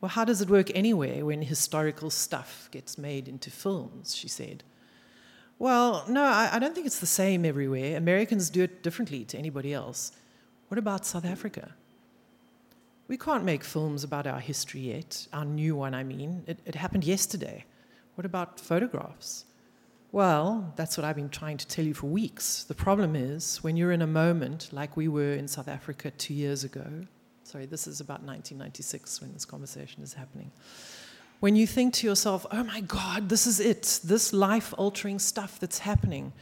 Well, 0.00 0.08
how 0.08 0.24
does 0.24 0.40
it 0.40 0.48
work 0.48 0.70
anyway 0.74 1.22
when 1.22 1.42
historical 1.42 2.10
stuff 2.10 2.68
gets 2.70 2.96
made 2.96 3.28
into 3.28 3.50
films? 3.50 4.14
She 4.14 4.28
said. 4.28 4.64
Well, 5.58 6.06
no, 6.08 6.24
I, 6.24 6.50
I, 6.54 6.58
don't 6.58 6.74
think 6.74 6.86
it's 6.86 7.00
the 7.00 7.06
same 7.06 7.44
everywhere. 7.44 7.98
Americans 7.98 8.48
do 8.48 8.62
it 8.62 8.82
differently 8.82 9.26
to 9.26 9.36
anybody 9.36 9.74
else. 9.74 10.12
What 10.68 10.78
about 10.78 11.04
South 11.04 11.26
Africa? 11.26 11.74
We 13.08 13.18
can't 13.18 13.44
make 13.44 13.62
films 13.62 14.02
about 14.02 14.26
our 14.26 14.40
history 14.40 14.80
yet, 14.80 15.26
our 15.34 15.44
new 15.44 15.76
one, 15.76 15.94
I 15.94 16.02
mean. 16.02 16.44
It, 16.46 16.60
it 16.64 16.76
happened 16.76 17.04
yesterday. 17.04 17.66
What 18.14 18.24
about 18.24 18.58
photographs? 18.58 19.44
Well, 20.12 20.72
that's 20.76 20.96
what 20.96 21.04
I've 21.04 21.16
been 21.16 21.28
trying 21.28 21.58
to 21.58 21.66
tell 21.66 21.84
you 21.84 21.92
for 21.92 22.06
weeks. 22.06 22.64
The 22.64 22.74
problem 22.74 23.14
is, 23.14 23.62
when 23.62 23.76
you're 23.76 23.92
in 23.92 24.00
a 24.00 24.06
moment 24.06 24.70
like 24.72 24.96
we 24.96 25.08
were 25.08 25.34
in 25.34 25.46
South 25.46 25.68
Africa 25.68 26.10
two 26.10 26.34
years 26.34 26.64
ago, 26.64 27.02
Sorry, 27.50 27.66
this 27.66 27.88
is 27.88 28.00
about 28.00 28.22
1996 28.22 29.20
when 29.20 29.32
this 29.32 29.44
conversation 29.44 30.04
is 30.04 30.12
happening. 30.12 30.52
When 31.40 31.56
you 31.56 31.66
think 31.66 31.94
to 31.94 32.06
yourself, 32.06 32.46
oh 32.52 32.62
my 32.62 32.80
God, 32.80 33.28
this 33.28 33.44
is 33.44 33.58
it, 33.58 33.98
this 34.04 34.32
life 34.32 34.72
altering 34.78 35.18
stuff 35.18 35.58
that's 35.58 35.80
happening. 35.80 36.32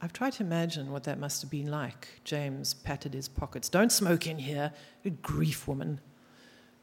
I've 0.00 0.14
tried 0.14 0.32
to 0.34 0.42
imagine 0.42 0.92
what 0.92 1.04
that 1.04 1.18
must 1.18 1.42
have 1.42 1.50
been 1.50 1.70
like. 1.70 2.08
James 2.24 2.72
patted 2.72 3.12
his 3.12 3.28
pockets. 3.28 3.68
Don't 3.68 3.92
smoke 3.92 4.26
in 4.26 4.38
here. 4.38 4.72
Good 5.02 5.20
grief, 5.20 5.68
woman. 5.68 6.00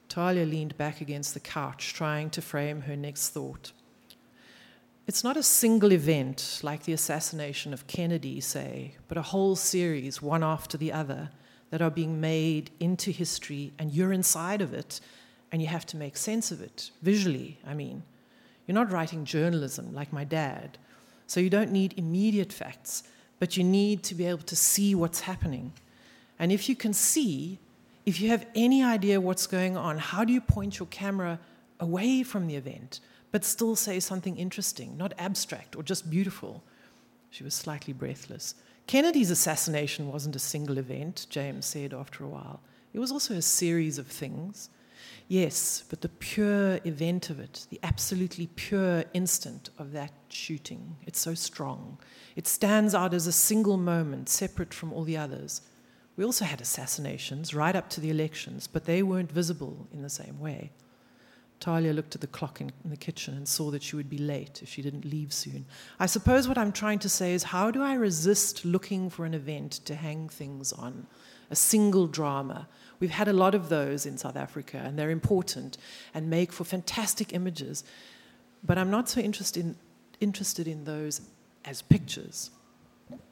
Talia 0.08 0.46
leaned 0.46 0.78
back 0.78 1.02
against 1.02 1.34
the 1.34 1.40
couch, 1.40 1.96
trying 1.96 2.30
to 2.30 2.44
frame 2.44 2.82
her 2.82 2.96
next 2.96 3.30
thought. 3.30 3.72
It's 5.08 5.24
not 5.24 5.36
a 5.36 5.42
single 5.42 5.94
event 5.94 6.60
like 6.62 6.84
the 6.84 6.94
assassination 6.94 7.74
of 7.74 7.88
Kennedy, 7.88 8.40
say, 8.40 8.98
but 9.08 9.18
a 9.18 9.24
whole 9.24 9.56
series, 9.56 10.22
one 10.22 10.44
after 10.44 10.78
the 10.78 10.94
other, 10.94 11.32
that 11.70 11.82
are 11.82 11.90
being 11.90 12.22
made 12.22 12.72
into 12.80 13.12
history, 13.12 13.74
and 13.78 13.92
you're 13.92 14.14
inside 14.14 14.62
of 14.62 14.74
it, 14.74 15.00
and 15.52 15.62
you 15.62 15.68
have 15.68 15.86
to 15.88 15.98
make 15.98 16.18
sense 16.18 16.52
of 16.52 16.62
it 16.62 16.92
visually. 17.02 17.60
I 17.66 17.74
mean, 17.74 18.04
you're 18.66 18.76
not 18.76 18.92
writing 18.92 19.26
journalism 19.26 19.94
like 19.94 20.12
my 20.14 20.24
dad, 20.24 20.78
so 21.26 21.40
you 21.40 21.50
don't 21.50 21.72
need 21.72 21.94
immediate 21.98 22.54
facts, 22.54 23.04
but 23.40 23.58
you 23.58 23.64
need 23.64 24.04
to 24.04 24.16
be 24.16 24.26
able 24.26 24.44
to 24.44 24.56
see 24.56 24.96
what's 24.96 25.22
happening. 25.22 25.74
And 26.40 26.52
if 26.52 26.70
you 26.70 26.76
can 26.76 26.94
see, 26.94 27.60
if 28.06 28.22
you 28.22 28.30
have 28.30 28.46
any 28.56 28.84
idea 28.84 29.20
what's 29.20 29.48
going 29.48 29.76
on, 29.76 29.98
how 29.98 30.24
do 30.24 30.32
you 30.32 30.42
point 30.42 30.80
your 30.80 30.88
camera 30.88 31.40
away 31.80 32.24
from 32.24 32.48
the 32.48 32.56
event, 32.56 33.00
but 33.32 33.44
still 33.44 33.76
say 33.76 34.00
something 34.00 34.38
interesting, 34.38 34.98
not 34.98 35.14
abstract 35.18 35.76
or 35.76 35.84
just 35.84 36.10
beautiful? 36.10 36.64
She 37.30 37.44
was 37.44 37.54
slightly 37.54 37.94
breathless. 37.94 38.56
Kennedy's 38.88 39.32
assassination 39.32 40.10
wasn't 40.10 40.38
a 40.38 40.40
single 40.40 40.78
event, 40.78 41.28
James 41.30 41.66
said 41.66 41.94
after 41.94 42.24
a 42.24 42.30
while. 42.30 42.62
It 42.94 43.00
was 43.00 43.12
also 43.12 43.34
a 43.34 43.42
series 43.42 43.98
of 43.98 44.08
things. 44.08 44.70
Yes, 45.28 45.84
but 45.90 46.00
the 46.00 46.08
pure 46.08 46.80
event 46.86 47.30
of 47.30 47.38
it, 47.42 47.68
the 47.70 47.82
absolutely 47.84 48.48
pure 48.56 49.04
instant 49.14 49.70
of 49.78 49.92
that 49.92 50.14
shooting, 50.30 50.96
it's 51.06 51.20
so 51.20 51.34
strong. 51.34 51.98
It 52.38 52.48
stands 52.48 52.96
out 52.96 53.14
as 53.14 53.28
a 53.28 53.34
single 53.34 53.76
moment, 53.76 54.30
separate 54.30 54.74
from 54.74 54.94
all 54.94 55.04
the 55.04 55.18
others. 55.18 55.62
We 56.16 56.24
also 56.24 56.46
had 56.46 56.62
assassinations 56.62 57.54
right 57.54 57.76
up 57.76 57.90
to 57.92 58.02
the 58.02 58.10
elections, 58.10 58.68
but 58.68 58.86
they 58.86 59.04
weren't 59.04 59.32
visible 59.32 59.88
in 59.94 60.02
the 60.02 60.10
same 60.10 60.40
way. 60.40 60.72
Talia 61.60 61.94
looked 61.94 62.14
at 62.14 62.22
the 62.22 62.28
clock 62.28 62.62
in, 62.62 62.72
in, 62.84 62.90
the 62.90 62.98
kitchen 62.98 63.34
and 63.34 63.48
saw 63.48 63.72
that 63.72 63.82
she 63.82 63.96
would 63.96 64.10
be 64.10 64.18
late 64.18 64.62
if 64.62 64.70
she 64.70 64.82
didn't 64.82 65.06
leave 65.06 65.34
soon. 65.34 65.66
I 66.00 66.06
suppose 66.06 66.48
what 66.48 66.58
I'm 66.58 66.72
trying 66.72 67.00
to 67.00 67.10
say 67.10 67.34
is 67.34 67.44
how 67.44 67.72
do 67.72 67.82
I 67.82 67.94
resist 67.94 68.64
looking 68.64 69.10
for 69.10 69.26
an 69.26 69.34
event 69.34 69.74
to 69.86 69.96
hang 69.96 70.30
things 70.30 70.72
on? 70.72 71.08
A 71.50 71.56
single 71.56 72.08
drama. 72.08 72.68
We've 73.00 73.10
had 73.10 73.28
a 73.28 73.34
lot 73.34 73.56
of 73.56 73.70
those 73.70 74.06
in 74.06 74.18
South 74.18 74.36
Africa, 74.36 74.82
and 74.84 75.00
they're 75.00 75.10
important 75.10 75.78
and 76.14 76.30
make 76.30 76.52
for 76.52 76.64
fantastic 76.64 77.34
images. 77.34 77.84
But 78.64 78.78
I'm 78.78 78.92
not 78.92 79.10
so 79.10 79.22
interested 79.22 79.64
in, 79.64 79.76
interested 80.20 80.68
in 80.68 80.84
those 80.84 81.22
as 81.66 81.82
pictures. 81.82 82.52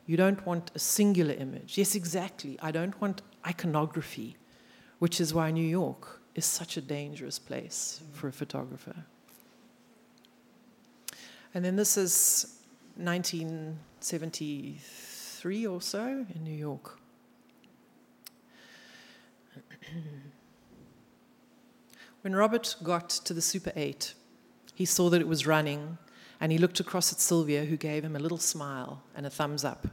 You 0.07 0.17
don't 0.17 0.45
want 0.45 0.71
a 0.73 0.79
singular 0.79 1.33
image. 1.33 1.77
Yes, 1.77 1.95
exactly. 1.95 2.57
I 2.61 2.71
don't 2.71 2.99
want 3.01 3.21
iconography, 3.45 4.37
which 4.99 5.19
is 5.19 5.33
why 5.33 5.51
New 5.51 5.67
York 5.67 6.21
is 6.35 6.45
such 6.45 6.77
a 6.77 6.81
dangerous 6.81 7.39
place 7.39 8.03
for 8.13 8.27
a 8.27 8.31
photographer. 8.31 8.95
And 11.53 11.63
then 11.63 11.77
this 11.77 11.95
is 11.97 12.57
1973 12.97 15.67
or 15.67 15.81
so 15.81 16.25
in 16.35 16.43
New 16.43 16.53
York. 16.53 16.99
when 22.21 22.35
Robert 22.35 22.75
got 22.83 23.09
to 23.09 23.33
the 23.33 23.41
Super 23.41 23.71
8, 23.75 24.13
he 24.73 24.83
saw 24.83 25.09
that 25.09 25.21
it 25.21 25.27
was 25.27 25.47
running 25.47 25.97
and 26.41 26.51
he 26.51 26.57
looked 26.57 26.81
across 26.81 27.13
at 27.13 27.21
Sylvia, 27.21 27.63
who 27.63 27.77
gave 27.77 28.03
him 28.03 28.17
a 28.17 28.19
little 28.19 28.37
smile 28.37 29.01
and 29.15 29.25
a 29.25 29.29
thumbs 29.29 29.63
up. 29.63 29.87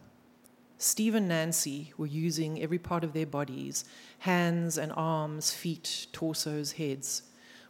Steve 0.83 1.15
and 1.15 1.29
Nancy 1.29 1.93
were 1.97 2.07
using 2.07 2.61
every 2.61 2.79
part 2.79 3.05
of 3.05 3.13
their 3.13 3.25
bodies 3.25 3.85
hands 4.19 4.77
and 4.77 4.93
arms, 4.97 5.53
feet, 5.53 6.09
torsos, 6.13 6.73
heads. 6.73 7.23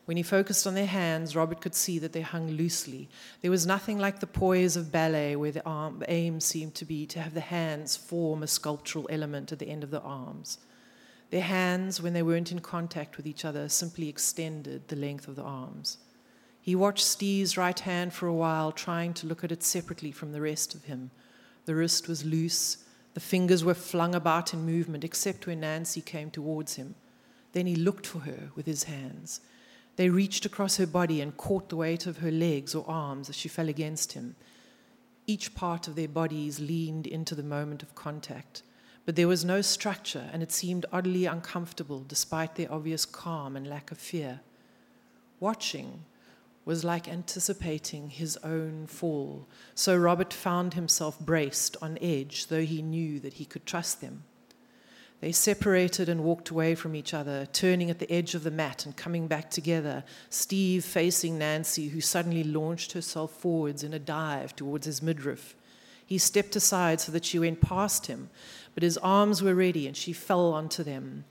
When 0.07 0.17
he 0.17 0.23
focused 0.23 0.67
on 0.67 0.75
their 0.75 0.87
hands, 0.87 1.37
Robert 1.37 1.61
could 1.61 1.75
see 1.75 1.99
that 1.99 2.15
they 2.15 2.23
hung 2.23 2.53
loosely. 2.53 3.11
There 3.43 3.51
was 3.51 3.67
nothing 3.67 3.99
like 3.99 4.21
the 4.21 4.27
poise 4.27 4.79
of 4.79 4.91
ballet, 4.91 5.37
where 5.37 5.53
the, 5.53 5.65
arm, 5.67 6.03
aim 6.09 6.41
seemed 6.41 6.75
to 6.77 6.87
be 6.87 7.05
to 7.07 7.21
have 7.21 7.35
the 7.35 7.41
hands 7.41 7.99
form 7.99 8.43
a 8.43 8.47
sculptural 8.47 9.07
element 9.11 9.53
at 9.53 9.59
the 9.59 9.69
end 9.69 9.85
of 9.85 9.91
the 9.91 10.01
arms. 10.01 10.57
Their 11.29 11.43
hands, 11.43 12.01
when 12.01 12.15
they 12.15 12.23
weren't 12.23 12.51
in 12.51 12.61
contact 12.61 13.19
with 13.19 13.27
each 13.27 13.45
other, 13.45 13.69
simply 13.69 14.09
extended 14.09 14.89
the 14.89 14.97
length 14.97 15.29
of 15.29 15.37
the 15.37 15.43
arms. 15.43 15.99
He 16.63 16.75
watched 16.75 17.05
Steve's 17.05 17.59
right 17.59 17.79
hand 17.79 18.15
for 18.15 18.27
a 18.27 18.35
while, 18.35 18.73
trying 18.73 19.13
to 19.15 19.27
look 19.27 19.45
at 19.45 19.53
it 19.53 19.63
separately 19.63 20.13
from 20.13 20.33
the 20.33 20.41
rest 20.41 20.75
of 20.75 20.85
him. 20.85 21.11
The 21.67 21.75
wrist 21.75 22.09
was 22.09 22.25
loose, 22.25 22.79
the 23.15 23.21
fingers 23.21 23.65
were 23.65 23.75
flung 23.75 24.15
about 24.15 24.55
in 24.55 24.65
movement, 24.65 25.05
except 25.05 25.47
when 25.47 25.61
Nancy 25.61 26.01
came 26.01 26.31
towards 26.31 26.77
him. 26.77 26.95
Then 27.53 27.67
he 27.67 27.77
looked 27.77 28.07
for 28.07 28.21
her 28.21 28.51
with 28.55 28.67
his 28.67 28.85
hands. 28.85 29.41
They 29.97 30.09
reached 30.09 30.47
across 30.47 30.79
her 30.79 30.87
body 30.87 31.21
and 31.21 31.37
caught 31.37 31.69
the 31.69 31.77
weight 31.77 32.07
of 32.07 32.19
her 32.19 32.31
legs 32.31 32.75
or 32.75 32.89
arms 32.89 33.29
as 33.29 33.37
she 33.37 33.49
fell 33.49 33.69
against 33.69 34.13
him. 34.13 34.37
Each 35.27 35.55
part 35.55 35.87
of 35.87 35.95
their 35.95 36.09
bodies 36.09 36.59
leaned 36.59 37.07
into 37.07 37.35
the 37.35 37.43
moment 37.43 37.83
of 37.83 37.95
contact, 37.95 38.63
but 39.05 39.17
there 39.17 39.29
was 39.29 39.45
no 39.45 39.61
structure, 39.61 40.31
and 40.33 40.43
it 40.43 40.51
seemed 40.51 40.87
oddly 40.93 41.27
uncomfortable 41.27 42.05
despite 42.09 42.55
their 42.55 42.73
obvious 42.73 43.05
calm 43.05 43.57
and 43.57 43.67
lack 43.67 43.91
of 43.91 43.99
fear. 43.99 44.41
Watching, 45.39 46.05
was 46.65 46.85
like 46.85 47.09
anticipating 47.09 48.09
his 48.09 48.37
own 48.39 48.87
fall. 48.87 49.49
So 49.75 49.97
Robert 49.97 50.33
found 50.33 50.75
himself 50.75 51.19
braced 51.19 51.77
on 51.83 51.99
edge, 52.01 52.47
though 52.47 52.65
he 52.65 52.83
knew 52.83 53.19
that 53.21 53.35
he 53.35 53.45
could 53.45 53.67
trust 53.67 54.01
them. 54.01 54.25
They 55.21 55.33
separated 55.33 56.09
and 56.09 56.25
walked 56.25 56.51
away 56.51 56.75
from 56.75 56.97
each 56.97 57.15
other, 57.15 57.47
turning 57.53 57.91
at 57.91 58.01
the 58.01 58.11
edge 58.11 58.35
of 58.35 58.43
the 58.43 58.51
mat 58.51 58.85
and 58.85 58.97
coming 58.97 59.29
back 59.29 59.51
together, 59.51 60.03
Steve 60.31 60.85
facing 60.85 61.39
Nancy, 61.39 61.89
who 61.89 62.01
suddenly 62.01 62.43
launched 62.43 62.93
herself 62.93 63.31
forwards 63.31 63.85
in 63.85 63.95
a 63.95 64.01
dive 64.01 64.55
towards 64.57 64.87
his 64.87 65.01
midriff. 65.01 65.55
He 66.05 66.19
stepped 66.19 66.57
aside 66.57 67.01
so 67.01 67.13
that 67.13 67.25
she 67.25 67.39
went 67.39 67.61
past 67.61 68.07
him, 68.07 68.31
but 68.75 68.83
his 68.83 68.99
arms 68.99 69.43
were 69.43 69.55
ready 69.55 69.87
and 69.87 69.97
she 69.97 70.13
fell 70.13 70.53
onto 70.53 70.83
them. 70.83 71.25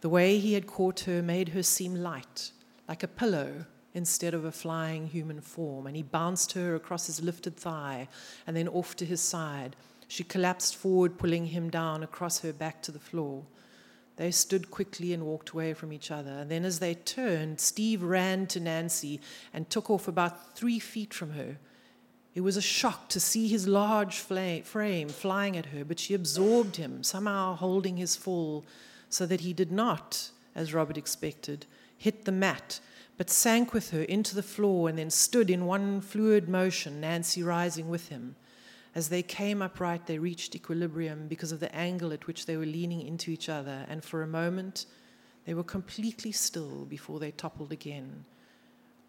The 0.00 0.08
way 0.08 0.38
he 0.38 0.54
had 0.54 0.66
caught 0.66 1.00
her 1.00 1.22
made 1.22 1.50
her 1.50 1.62
seem 1.62 1.94
light, 1.94 2.50
like 2.88 3.04
a 3.04 3.08
pillow 3.08 3.66
instead 3.94 4.34
of 4.34 4.44
a 4.44 4.52
flying 4.52 5.06
human 5.06 5.40
form, 5.40 5.86
and 5.86 5.96
he 5.96 6.02
bounced 6.02 6.52
her 6.52 6.74
across 6.74 7.06
his 7.06 7.22
lifted 7.22 7.56
thigh 7.56 8.08
and 8.46 8.56
then 8.56 8.68
off 8.68 8.94
to 8.96 9.04
his 9.04 9.20
side. 9.20 9.76
She 10.06 10.24
collapsed 10.24 10.76
forward, 10.76 11.18
pulling 11.18 11.46
him 11.46 11.70
down 11.70 12.02
across 12.02 12.40
her 12.40 12.52
back 12.52 12.82
to 12.82 12.92
the 12.92 12.98
floor. 12.98 13.44
They 14.16 14.30
stood 14.30 14.70
quickly 14.70 15.12
and 15.12 15.24
walked 15.24 15.50
away 15.50 15.74
from 15.74 15.92
each 15.92 16.10
other. 16.10 16.30
And 16.30 16.50
then, 16.50 16.64
as 16.64 16.80
they 16.80 16.94
turned, 16.94 17.60
Steve 17.60 18.02
ran 18.02 18.46
to 18.48 18.58
Nancy 18.58 19.20
and 19.52 19.68
took 19.70 19.90
off 19.90 20.08
about 20.08 20.56
three 20.56 20.78
feet 20.78 21.14
from 21.14 21.32
her. 21.32 21.58
It 22.34 22.40
was 22.40 22.56
a 22.56 22.62
shock 22.62 23.08
to 23.10 23.20
see 23.20 23.48
his 23.48 23.68
large 23.68 24.18
frame 24.18 25.08
flying 25.08 25.56
at 25.56 25.66
her, 25.66 25.84
but 25.84 25.98
she 25.98 26.14
absorbed 26.14 26.76
him, 26.76 27.02
somehow 27.02 27.54
holding 27.56 27.96
his 27.96 28.16
fall 28.16 28.64
so 29.08 29.26
that 29.26 29.40
he 29.40 29.52
did 29.52 29.72
not, 29.72 30.30
as 30.54 30.74
Robert 30.74 30.96
expected, 30.96 31.66
hit 31.96 32.24
the 32.24 32.32
mat 32.32 32.80
but 33.18 33.28
sank 33.28 33.74
with 33.74 33.90
her 33.90 34.02
into 34.02 34.34
the 34.34 34.42
floor 34.42 34.88
and 34.88 34.96
then 34.96 35.10
stood 35.10 35.50
in 35.50 35.66
one 35.66 36.00
fluid 36.00 36.48
motion, 36.48 37.00
Nancy 37.00 37.42
rising 37.42 37.88
with 37.88 38.08
him. 38.08 38.36
As 38.94 39.08
they 39.08 39.22
came 39.22 39.60
upright, 39.60 40.06
they 40.06 40.18
reached 40.18 40.54
equilibrium 40.54 41.26
because 41.28 41.52
of 41.52 41.60
the 41.60 41.74
angle 41.74 42.12
at 42.12 42.26
which 42.28 42.46
they 42.46 42.56
were 42.56 42.64
leaning 42.64 43.02
into 43.02 43.30
each 43.30 43.48
other, 43.48 43.84
and 43.88 44.02
for 44.04 44.22
a 44.22 44.26
moment, 44.26 44.86
they 45.44 45.52
were 45.52 45.64
completely 45.64 46.30
still 46.30 46.84
before 46.84 47.18
they 47.18 47.32
toppled 47.32 47.72
again. 47.72 48.24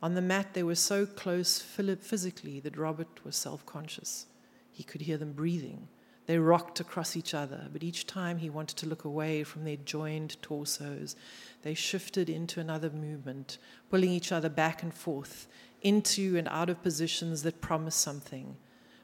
On 0.01 0.15
the 0.15 0.21
mat, 0.21 0.53
they 0.53 0.63
were 0.63 0.75
so 0.75 1.05
close 1.05 1.59
physically 1.59 2.59
that 2.61 2.77
Robert 2.77 3.23
was 3.23 3.35
self 3.35 3.65
conscious. 3.65 4.25
He 4.71 4.83
could 4.83 5.01
hear 5.01 5.17
them 5.17 5.33
breathing. 5.33 5.87
They 6.29 6.37
rocked 6.37 6.79
across 6.79 7.15
each 7.17 7.33
other, 7.33 7.69
but 7.73 7.81
each 7.81 8.05
time 8.05 8.37
he 8.37 8.51
wanted 8.51 8.77
to 8.77 8.85
look 8.85 9.03
away 9.03 9.43
from 9.43 9.63
their 9.63 9.77
joined 9.77 10.39
torsos, 10.43 11.15
they 11.63 11.73
shifted 11.73 12.29
into 12.29 12.59
another 12.59 12.91
movement, 12.91 13.57
pulling 13.89 14.11
each 14.11 14.31
other 14.31 14.47
back 14.47 14.83
and 14.83 14.93
forth 14.93 15.47
into 15.81 16.37
and 16.37 16.47
out 16.49 16.69
of 16.69 16.83
positions 16.83 17.41
that 17.41 17.61
promised 17.61 17.99
something, 18.01 18.55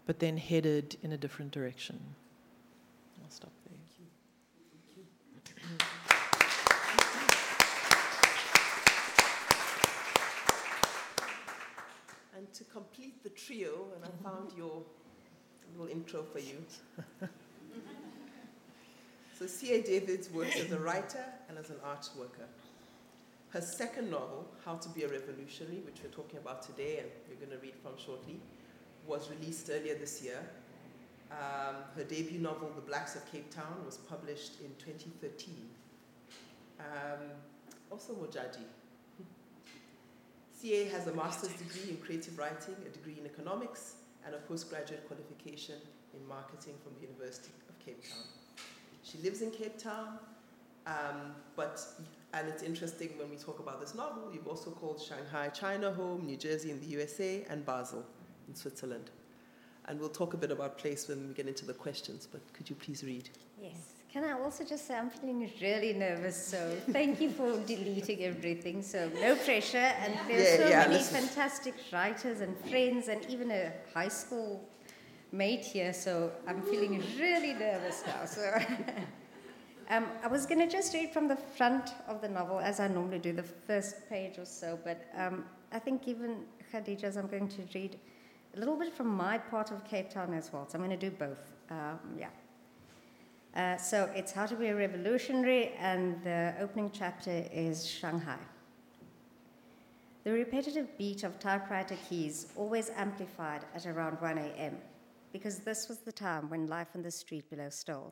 but 0.05 0.19
then 0.19 0.37
headed 0.37 0.97
in 1.01 1.13
a 1.13 1.17
different 1.17 1.49
direction. 1.49 1.99
I'll 3.23 3.31
stop 3.31 3.51
there. 3.67 3.75
Thank 3.97 4.95
you. 4.95 5.05
And 12.37 12.53
to 12.53 12.63
complete 12.65 13.23
the 13.23 13.29
trio, 13.29 13.87
and 13.95 14.05
I 14.05 14.09
found 14.23 14.51
your 14.55 14.83
little 15.77 15.91
intro 15.91 16.23
for 16.23 16.39
you. 16.39 16.57
so 19.37 19.45
C.A. 19.45 19.81
Davids 19.81 20.29
works 20.31 20.55
as 20.57 20.71
a 20.71 20.79
writer 20.79 21.25
and 21.49 21.57
as 21.57 21.69
an 21.69 21.77
arts 21.83 22.11
worker. 22.17 22.45
Her 23.49 23.61
second 23.61 24.09
novel, 24.09 24.47
How 24.65 24.75
to 24.75 24.89
Be 24.89 25.03
a 25.03 25.07
Revolutionary, 25.07 25.77
which 25.85 25.95
we're 26.03 26.09
talking 26.11 26.39
about 26.39 26.61
today 26.61 26.99
and 26.99 27.07
you're 27.27 27.37
going 27.37 27.57
to 27.57 27.63
read 27.65 27.75
from 27.81 27.93
shortly, 28.03 28.39
was 29.07 29.29
released 29.29 29.69
earlier 29.69 29.95
this 29.95 30.21
year. 30.23 30.39
Um, 31.31 31.75
her 31.95 32.03
debut 32.03 32.39
novel, 32.39 32.71
The 32.75 32.81
Blacks 32.81 33.15
of 33.15 33.29
Cape 33.31 33.49
Town, 33.53 33.83
was 33.85 33.97
published 33.97 34.59
in 34.61 34.69
2013. 34.79 35.55
Um, 36.79 36.85
also 37.91 38.13
Modjaji. 38.13 38.65
CA 40.59 40.85
has 40.85 41.07
a 41.07 41.13
master's 41.13 41.53
degree 41.53 41.91
in 41.91 41.97
creative 41.97 42.37
writing, 42.37 42.75
a 42.85 42.89
degree 42.89 43.17
in 43.19 43.25
economics, 43.25 43.95
and 44.25 44.35
a 44.35 44.39
postgraduate 44.39 45.07
qualification 45.07 45.75
in 46.13 46.27
marketing 46.27 46.73
from 46.83 46.93
the 46.95 47.01
University 47.01 47.51
of 47.69 47.85
Cape 47.85 48.01
Town. 48.03 48.23
She 49.03 49.17
lives 49.19 49.41
in 49.41 49.51
Cape 49.51 49.77
Town, 49.77 50.19
um, 50.87 51.35
but, 51.55 51.81
and 52.33 52.47
it's 52.47 52.63
interesting 52.63 53.09
when 53.17 53.29
we 53.29 53.35
talk 53.35 53.59
about 53.59 53.79
this 53.79 53.95
novel, 53.95 54.31
you've 54.33 54.47
also 54.47 54.71
called 54.71 55.01
Shanghai 55.01 55.49
China 55.49 55.91
home, 55.91 56.25
New 56.25 56.37
Jersey 56.37 56.71
in 56.71 56.79
the 56.79 56.87
USA, 56.87 57.45
and 57.49 57.65
Basel 57.65 58.03
in 58.47 58.55
Switzerland. 58.55 59.11
And 59.87 59.99
we'll 59.99 60.09
talk 60.09 60.33
a 60.33 60.37
bit 60.37 60.51
about 60.51 60.77
place 60.77 61.07
when 61.07 61.27
we 61.27 61.33
get 61.33 61.47
into 61.47 61.65
the 61.65 61.73
questions, 61.73 62.27
but 62.31 62.41
could 62.53 62.69
you 62.69 62.75
please 62.75 63.03
read? 63.03 63.29
Yes. 63.61 63.94
Can 64.15 64.23
I 64.23 64.31
also 64.31 64.63
just 64.63 64.87
say 64.87 64.97
I'm 64.97 65.09
feeling 65.09 65.51
really 65.61 65.91
nervous, 65.91 66.37
so 66.37 66.77
thank 66.91 67.19
you 67.19 67.29
for 67.29 67.59
deleting 67.65 68.23
everything. 68.23 68.81
So 68.81 69.11
no 69.19 69.35
pressure, 69.35 69.91
and 70.03 70.13
there's 70.29 70.57
yeah, 70.57 70.63
so 70.63 70.69
yeah, 70.69 70.87
many 70.87 71.03
fantastic 71.03 71.73
writers 71.91 72.39
and 72.39 72.57
friends, 72.69 73.09
and 73.09 73.25
even 73.29 73.51
a 73.51 73.73
high 73.93 74.07
school 74.07 74.63
mate 75.33 75.65
here, 75.65 75.91
so 75.91 76.31
I'm 76.47 76.61
feeling 76.61 77.03
really 77.19 77.55
nervous 77.55 78.03
now. 78.07 78.23
So 78.23 78.57
um, 79.89 80.05
I 80.23 80.27
was 80.27 80.45
going 80.45 80.59
to 80.59 80.67
just 80.67 80.93
read 80.93 81.11
from 81.11 81.27
the 81.27 81.35
front 81.35 81.89
of 82.07 82.21
the 82.21 82.29
novel, 82.29 82.61
as 82.61 82.79
I 82.79 82.87
normally 82.87 83.19
do, 83.19 83.33
the 83.33 83.43
first 83.43 84.07
page 84.07 84.37
or 84.37 84.45
so, 84.45 84.79
but 84.85 85.07
um, 85.17 85.43
I 85.73 85.79
think 85.79 86.05
given 86.05 86.45
Khadija's, 86.71 87.17
I'm 87.17 87.27
going 87.27 87.49
to 87.49 87.63
read 87.73 87.99
a 88.55 88.59
little 88.59 88.77
bit 88.77 88.93
from 88.93 89.07
my 89.07 89.37
part 89.37 89.71
of 89.71 89.83
Cape 89.83 90.09
Town 90.09 90.33
as 90.33 90.53
well. 90.53 90.65
So 90.69 90.79
I'm 90.79 90.85
going 90.85 90.97
to 90.97 91.09
do 91.09 91.13
both. 91.13 91.51
Um, 91.69 91.99
yeah. 92.17 92.29
Uh, 93.55 93.77
so 93.77 94.09
it's 94.13 94.33
How 94.33 94.45
to 94.45 94.55
Be 94.55 94.67
a 94.67 94.75
Revolutionary, 94.75 95.71
and 95.79 96.21
the 96.25 96.53
opening 96.59 96.91
chapter 96.91 97.45
is 97.53 97.87
Shanghai. 97.87 98.37
The 100.25 100.33
repetitive 100.33 100.97
beat 100.97 101.23
of 101.23 101.39
typewriter 101.39 101.95
keys 102.09 102.47
always 102.57 102.89
amplified 102.97 103.61
at 103.73 103.85
around 103.85 104.19
1 104.19 104.37
a.m., 104.39 104.77
because 105.31 105.59
this 105.59 105.87
was 105.87 105.99
the 105.99 106.11
time 106.11 106.49
when 106.49 106.67
life 106.67 106.89
on 106.95 107.01
the 107.01 107.11
street 107.11 107.49
below 107.49 107.69
stalled. 107.69 108.11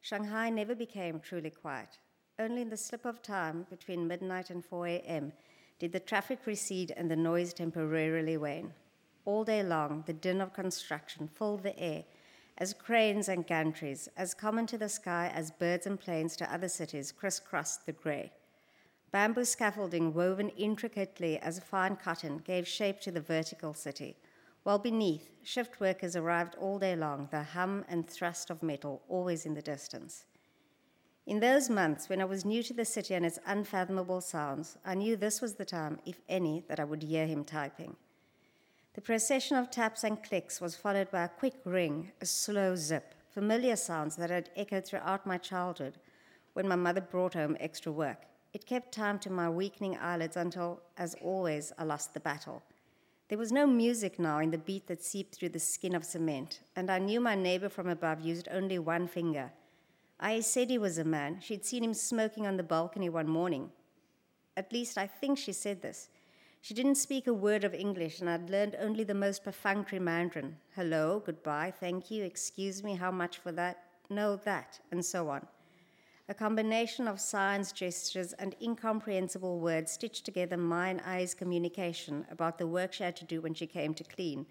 Shanghai 0.00 0.48
never 0.48 0.74
became 0.74 1.20
truly 1.20 1.50
quiet. 1.50 1.98
Only 2.38 2.62
in 2.62 2.70
the 2.70 2.78
slip 2.78 3.04
of 3.04 3.20
time 3.20 3.66
between 3.68 4.08
midnight 4.08 4.48
and 4.48 4.64
4 4.64 4.86
a.m. 4.86 5.34
did 5.78 5.92
the 5.92 6.00
traffic 6.00 6.38
recede 6.46 6.94
and 6.96 7.10
the 7.10 7.16
noise 7.16 7.52
temporarily 7.52 8.38
wane. 8.38 8.72
All 9.26 9.44
day 9.44 9.62
long, 9.62 10.04
the 10.06 10.14
din 10.14 10.40
of 10.40 10.54
construction 10.54 11.28
filled 11.28 11.62
the 11.62 11.78
air 11.78 12.04
as 12.58 12.72
cranes 12.72 13.28
and 13.28 13.46
gantries, 13.46 14.08
as 14.16 14.34
common 14.34 14.66
to 14.66 14.78
the 14.78 14.88
sky 14.88 15.30
as 15.34 15.50
birds 15.50 15.86
and 15.86 16.00
planes 16.00 16.36
to 16.36 16.52
other 16.52 16.68
cities, 16.68 17.12
crisscrossed 17.12 17.86
the 17.86 17.92
grey. 17.92 18.32
Bamboo 19.12 19.44
scaffolding 19.44 20.12
woven 20.12 20.48
intricately 20.50 21.38
as 21.38 21.60
fine 21.60 21.96
cotton 21.96 22.38
gave 22.38 22.66
shape 22.66 23.00
to 23.00 23.10
the 23.10 23.20
vertical 23.20 23.74
city, 23.74 24.16
while 24.62 24.78
beneath, 24.78 25.30
shift 25.44 25.78
workers 25.78 26.16
arrived 26.16 26.56
all 26.56 26.78
day 26.78 26.96
long, 26.96 27.28
the 27.30 27.42
hum 27.42 27.84
and 27.88 28.08
thrust 28.08 28.50
of 28.50 28.62
metal 28.64 29.02
always 29.08 29.46
in 29.46 29.54
the 29.54 29.62
distance. 29.62 30.24
In 31.24 31.40
those 31.40 31.70
months, 31.70 32.08
when 32.08 32.20
I 32.20 32.24
was 32.24 32.44
new 32.44 32.62
to 32.64 32.74
the 32.74 32.84
city 32.84 33.14
and 33.14 33.24
its 33.24 33.38
unfathomable 33.46 34.20
sounds, 34.20 34.76
I 34.84 34.94
knew 34.94 35.16
this 35.16 35.40
was 35.40 35.54
the 35.54 35.64
time, 35.64 35.98
if 36.04 36.20
any, 36.28 36.64
that 36.68 36.80
I 36.80 36.84
would 36.84 37.02
hear 37.02 37.26
him 37.26 37.44
typing. 37.44 37.96
The 38.96 39.02
procession 39.02 39.58
of 39.58 39.70
taps 39.70 40.04
and 40.04 40.22
clicks 40.22 40.58
was 40.58 40.74
followed 40.74 41.10
by 41.10 41.24
a 41.24 41.28
quick 41.28 41.56
ring, 41.64 42.12
a 42.22 42.24
slow 42.24 42.74
zip, 42.76 43.14
familiar 43.28 43.76
sounds 43.76 44.16
that 44.16 44.30
had 44.30 44.48
echoed 44.56 44.86
throughout 44.86 45.26
my 45.26 45.36
childhood 45.36 45.98
when 46.54 46.66
my 46.66 46.76
mother 46.76 47.02
brought 47.02 47.34
home 47.34 47.58
extra 47.60 47.92
work. 47.92 48.22
It 48.54 48.64
kept 48.64 48.94
time 48.94 49.18
to 49.18 49.30
my 49.30 49.50
weakening 49.50 49.98
eyelids 49.98 50.38
until, 50.38 50.80
as 50.96 51.14
always, 51.20 51.74
I 51.76 51.84
lost 51.84 52.14
the 52.14 52.20
battle. 52.20 52.62
There 53.28 53.36
was 53.36 53.52
no 53.52 53.66
music 53.66 54.18
now 54.18 54.38
in 54.38 54.50
the 54.50 54.56
beat 54.56 54.86
that 54.86 55.04
seeped 55.04 55.34
through 55.34 55.50
the 55.50 55.58
skin 55.58 55.94
of 55.94 56.02
cement, 56.02 56.60
and 56.74 56.90
I 56.90 56.98
knew 56.98 57.20
my 57.20 57.34
neighbor 57.34 57.68
from 57.68 57.88
above 57.88 58.22
used 58.22 58.48
only 58.50 58.78
one 58.78 59.08
finger. 59.08 59.52
I 60.18 60.40
said 60.40 60.70
he 60.70 60.78
was 60.78 60.96
a 60.96 61.04
man. 61.04 61.40
She'd 61.42 61.66
seen 61.66 61.84
him 61.84 61.92
smoking 61.92 62.46
on 62.46 62.56
the 62.56 62.62
balcony 62.62 63.10
one 63.10 63.28
morning. 63.28 63.70
At 64.56 64.72
least 64.72 64.96
I 64.96 65.06
think 65.06 65.36
she 65.36 65.52
said 65.52 65.82
this. 65.82 66.08
She 66.66 66.74
didn't 66.74 66.96
speak 66.96 67.28
a 67.28 67.32
word 67.32 67.62
of 67.62 67.74
English, 67.74 68.18
and 68.18 68.28
I'd 68.28 68.50
learned 68.50 68.74
only 68.80 69.04
the 69.04 69.14
most 69.14 69.44
perfunctory 69.44 70.00
Mandarin 70.00 70.56
hello, 70.74 71.22
goodbye, 71.24 71.72
thank 71.78 72.10
you, 72.10 72.24
excuse 72.24 72.82
me, 72.82 72.96
how 72.96 73.12
much 73.12 73.38
for 73.38 73.52
that, 73.52 73.84
no, 74.10 74.34
that, 74.34 74.80
and 74.90 75.04
so 75.04 75.28
on. 75.28 75.46
A 76.28 76.34
combination 76.34 77.06
of 77.06 77.20
signs, 77.20 77.70
gestures, 77.70 78.32
and 78.32 78.56
incomprehensible 78.60 79.60
words 79.60 79.92
stitched 79.92 80.24
together 80.24 80.56
my 80.56 80.88
and 80.88 81.00
I's 81.02 81.34
communication 81.34 82.26
about 82.32 82.58
the 82.58 82.66
work 82.66 82.94
she 82.94 83.04
had 83.04 83.14
to 83.18 83.24
do 83.24 83.40
when 83.40 83.54
she 83.54 83.68
came 83.68 83.94
to 83.94 84.02
clean. 84.02 84.44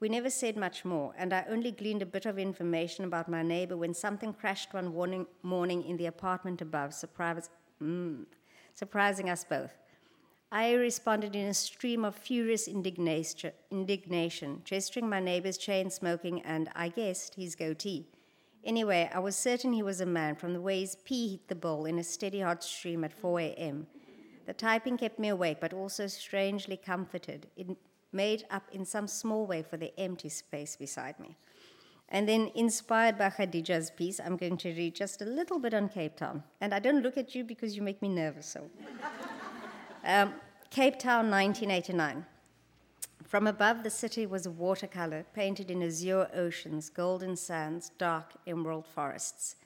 We 0.00 0.10
never 0.10 0.28
said 0.28 0.58
much 0.58 0.84
more, 0.84 1.14
and 1.16 1.32
I 1.32 1.46
only 1.48 1.72
gleaned 1.72 2.02
a 2.02 2.12
bit 2.14 2.26
of 2.26 2.38
information 2.38 3.06
about 3.06 3.30
my 3.30 3.42
neighbor 3.42 3.78
when 3.78 3.94
something 3.94 4.34
crashed 4.34 4.74
one 4.74 5.26
morning 5.42 5.82
in 5.82 5.96
the 5.96 6.04
apartment 6.04 6.60
above, 6.60 6.90
mm, 6.92 8.26
surprising 8.74 9.30
us 9.30 9.44
both. 9.44 9.72
I 10.54 10.74
responded 10.74 11.34
in 11.34 11.46
a 11.46 11.54
stream 11.54 12.04
of 12.04 12.14
furious 12.14 12.68
indignation, 12.68 14.60
gesturing 14.66 15.08
my 15.08 15.18
neighbor's 15.18 15.56
chain 15.56 15.88
smoking 15.88 16.42
and, 16.42 16.68
I 16.76 16.90
guessed, 16.90 17.36
his 17.36 17.54
goatee. 17.54 18.06
Anyway, 18.62 19.10
I 19.14 19.18
was 19.18 19.34
certain 19.34 19.72
he 19.72 19.82
was 19.82 20.02
a 20.02 20.06
man 20.06 20.36
from 20.36 20.52
the 20.52 20.60
way 20.60 20.80
his 20.80 20.94
pee 20.94 21.30
hit 21.30 21.48
the 21.48 21.54
bowl 21.54 21.86
in 21.86 21.98
a 21.98 22.04
steady 22.04 22.40
hot 22.40 22.62
stream 22.62 23.02
at 23.02 23.14
4 23.14 23.40
a.m. 23.40 23.86
The 24.44 24.52
typing 24.52 24.98
kept 24.98 25.18
me 25.18 25.28
awake, 25.28 25.56
but 25.58 25.72
also 25.72 26.06
strangely 26.06 26.76
comforted. 26.76 27.46
It 27.56 27.74
made 28.12 28.44
up 28.50 28.64
in 28.72 28.84
some 28.84 29.08
small 29.08 29.46
way 29.46 29.62
for 29.62 29.78
the 29.78 29.98
empty 29.98 30.28
space 30.28 30.76
beside 30.76 31.18
me. 31.18 31.34
And 32.10 32.28
then, 32.28 32.50
inspired 32.54 33.16
by 33.16 33.30
Khadija's 33.30 33.90
piece, 33.90 34.20
I'm 34.20 34.36
going 34.36 34.58
to 34.58 34.68
read 34.74 34.96
just 34.96 35.22
a 35.22 35.24
little 35.24 35.58
bit 35.58 35.72
on 35.72 35.88
Cape 35.88 36.16
Town. 36.16 36.42
And 36.60 36.74
I 36.74 36.78
don't 36.78 37.02
look 37.02 37.16
at 37.16 37.34
you 37.34 37.42
because 37.42 37.74
you 37.74 37.80
make 37.80 38.02
me 38.02 38.10
nervous, 38.10 38.44
so. 38.44 38.68
Um, 40.04 40.34
Cape 40.70 40.98
Town, 40.98 41.30
1989. 41.30 42.26
From 43.24 43.46
above, 43.46 43.84
the 43.84 43.90
city 43.90 44.26
was 44.26 44.46
a 44.46 44.50
watercolor 44.50 45.24
painted 45.32 45.70
in 45.70 45.80
azure 45.80 46.28
oceans, 46.34 46.90
golden 46.90 47.36
sands, 47.36 47.92
dark 47.98 48.32
emerald 48.46 48.86
forests. 48.86 49.56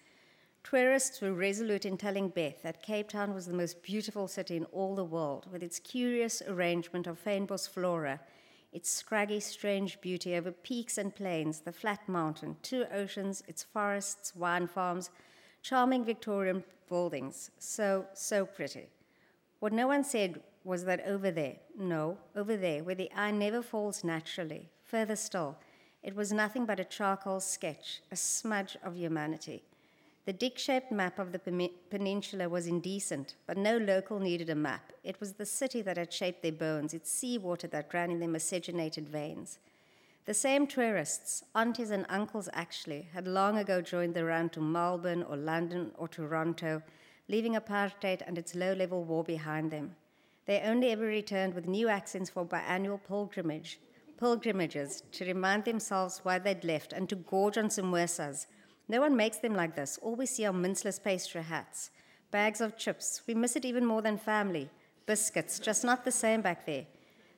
Tourists 0.63 1.23
were 1.23 1.33
resolute 1.33 1.87
in 1.87 1.97
telling 1.97 2.29
Beth 2.29 2.63
that 2.63 2.83
Cape 2.83 3.09
Town 3.09 3.33
was 3.33 3.47
the 3.47 3.55
most 3.55 3.83
beautiful 3.83 4.29
city 4.29 4.57
in 4.57 4.67
all 4.67 4.95
the 4.95 5.05
world, 5.05 5.47
with 5.51 5.63
its 5.63 5.79
curious 5.79 6.43
arrangement 6.47 7.07
of 7.07 7.23
fynbos 7.23 7.67
flora, 7.67 8.21
its 8.73 8.91
scraggy, 8.91 9.41
strange 9.41 9.99
beauty 10.03 10.35
over 10.37 10.53
peaks 10.53 10.99
and 10.99 11.15
plains, 11.17 11.61
the 11.61 11.73
flat 11.73 12.07
mountain, 12.07 12.57
two 12.63 12.85
oceans, 12.93 13.43
its 13.49 13.63
forests, 13.63 14.37
wine 14.37 14.67
farms, 14.67 15.09
charming 15.63 16.05
Victorian 16.05 16.63
buildings. 16.89 17.51
So, 17.59 18.05
so 18.13 18.45
pretty. 18.45 18.89
What 19.67 19.73
no 19.73 19.89
one 19.89 20.05
said 20.05 20.43
was 20.63 20.85
that 20.85 21.05
over 21.09 21.33
there, 21.33 21.57
no, 21.77 22.19
over 22.37 22.57
there, 22.57 22.85
where 22.85 22.95
the 22.95 23.11
eye 23.17 23.33
never 23.33 23.63
falls 23.63 24.05
naturally, 24.05 24.71
further 24.85 25.17
still, 25.17 25.57
it 26.05 26.15
was 26.15 26.33
nothing 26.33 26.67
but 26.67 26.79
a 26.79 26.85
charcoal 26.85 27.41
sketch, 27.41 28.01
a 28.13 28.15
smudge 28.15 28.77
of 28.85 28.97
humanity. 28.97 29.65
The 30.25 30.33
dick 30.33 30.57
shaped 30.57 30.93
map 30.93 31.19
of 31.19 31.33
the 31.33 31.41
peninsula 31.91 32.49
was 32.49 32.69
indecent, 32.69 33.35
but 33.49 33.57
no 33.57 33.77
local 33.77 34.21
needed 34.21 34.51
a 34.51 34.55
map. 34.55 34.93
It 35.03 35.19
was 35.19 35.33
the 35.33 35.45
city 35.45 35.83
that 35.83 35.97
had 35.97 36.13
shaped 36.13 36.43
their 36.43 36.53
bones, 36.53 36.95
its 36.95 37.11
seawater 37.11 37.67
that 37.67 37.93
ran 37.93 38.13
in 38.13 38.21
their 38.21 38.29
miscegenated 38.29 39.09
veins. 39.09 39.59
The 40.27 40.35
same 40.35 40.69
tourists, 40.69 41.43
aunties 41.57 41.91
and 41.91 42.07
uncles 42.09 42.49
actually, 42.53 43.09
had 43.13 43.27
long 43.27 43.59
ago 43.59 43.83
joined 43.83 44.15
the 44.15 44.27
run 44.27 44.49
to 44.51 44.61
Melbourne 44.61 45.25
or 45.25 45.37
London 45.37 45.91
or 45.99 46.07
Toronto 46.07 46.83
leaving 47.29 47.55
apartheid 47.55 48.23
and 48.27 48.39
its 48.39 48.55
low 48.55 48.73
level 48.73 49.05
war 49.05 49.25
behind 49.25 49.71
them. 49.71 49.97
They 50.47 50.61
only 50.61 50.91
ever 50.91 51.05
returned 51.05 51.55
with 51.55 51.67
new 51.67 51.89
accents 51.89 52.31
for 52.31 52.45
biannual 52.45 53.01
pilgrimage, 53.07 53.81
pilgrimages 54.19 55.03
to 55.13 55.25
remind 55.27 55.65
themselves 55.65 56.21
why 56.23 56.39
they'd 56.39 56.65
left 56.65 56.93
and 56.93 57.09
to 57.09 57.17
gorge 57.17 57.59
on 57.59 57.69
samosas. 57.69 58.47
No 58.89 59.01
one 59.01 59.17
makes 59.17 59.39
them 59.39 59.55
like 59.55 59.75
this. 59.75 59.99
All 60.01 60.15
we 60.15 60.27
see 60.27 60.47
are 60.47 60.53
minceless 60.53 61.03
pastry 61.03 61.43
hats, 61.43 61.91
bags 62.31 62.61
of 62.61 62.77
chips. 62.77 63.23
We 63.27 63.35
miss 63.35 63.57
it 63.57 63.65
even 63.65 63.85
more 63.85 64.03
than 64.03 64.17
family. 64.17 64.71
Biscuits, 65.07 65.59
just 65.59 65.85
not 65.85 66.05
the 66.05 66.13
same 66.13 66.43
back 66.43 66.65
there. 66.65 66.87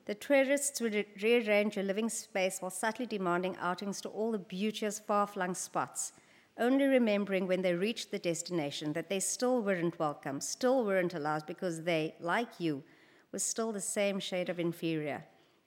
The 0.05 0.15
tourists 0.15 0.81
would 0.81 1.05
rearrange 1.21 1.75
your 1.75 1.85
living 1.85 2.09
space 2.09 2.59
while 2.59 2.71
subtly 2.71 3.05
demanding 3.05 3.57
outings 3.57 4.01
to 4.01 4.09
all 4.09 4.31
the 4.31 4.39
beauteous, 4.39 4.99
far 4.99 5.27
flung 5.27 5.53
spots 5.53 6.13
only 6.59 6.85
remembering 6.85 7.47
when 7.47 7.61
they 7.61 7.73
reached 7.73 8.11
the 8.11 8.19
destination 8.19 8.93
that 8.93 9.09
they 9.09 9.19
still 9.19 9.61
weren't 9.61 9.97
welcome, 9.97 10.41
still 10.41 10.85
weren't 10.85 11.13
allowed 11.13 11.45
because 11.45 11.83
they, 11.83 12.15
like 12.19 12.59
you, 12.59 12.83
were 13.31 13.39
still 13.39 13.71
the 13.71 13.81
same 13.81 14.19
shade 14.19 14.49
of 14.49 14.59
inferior. 14.59 15.23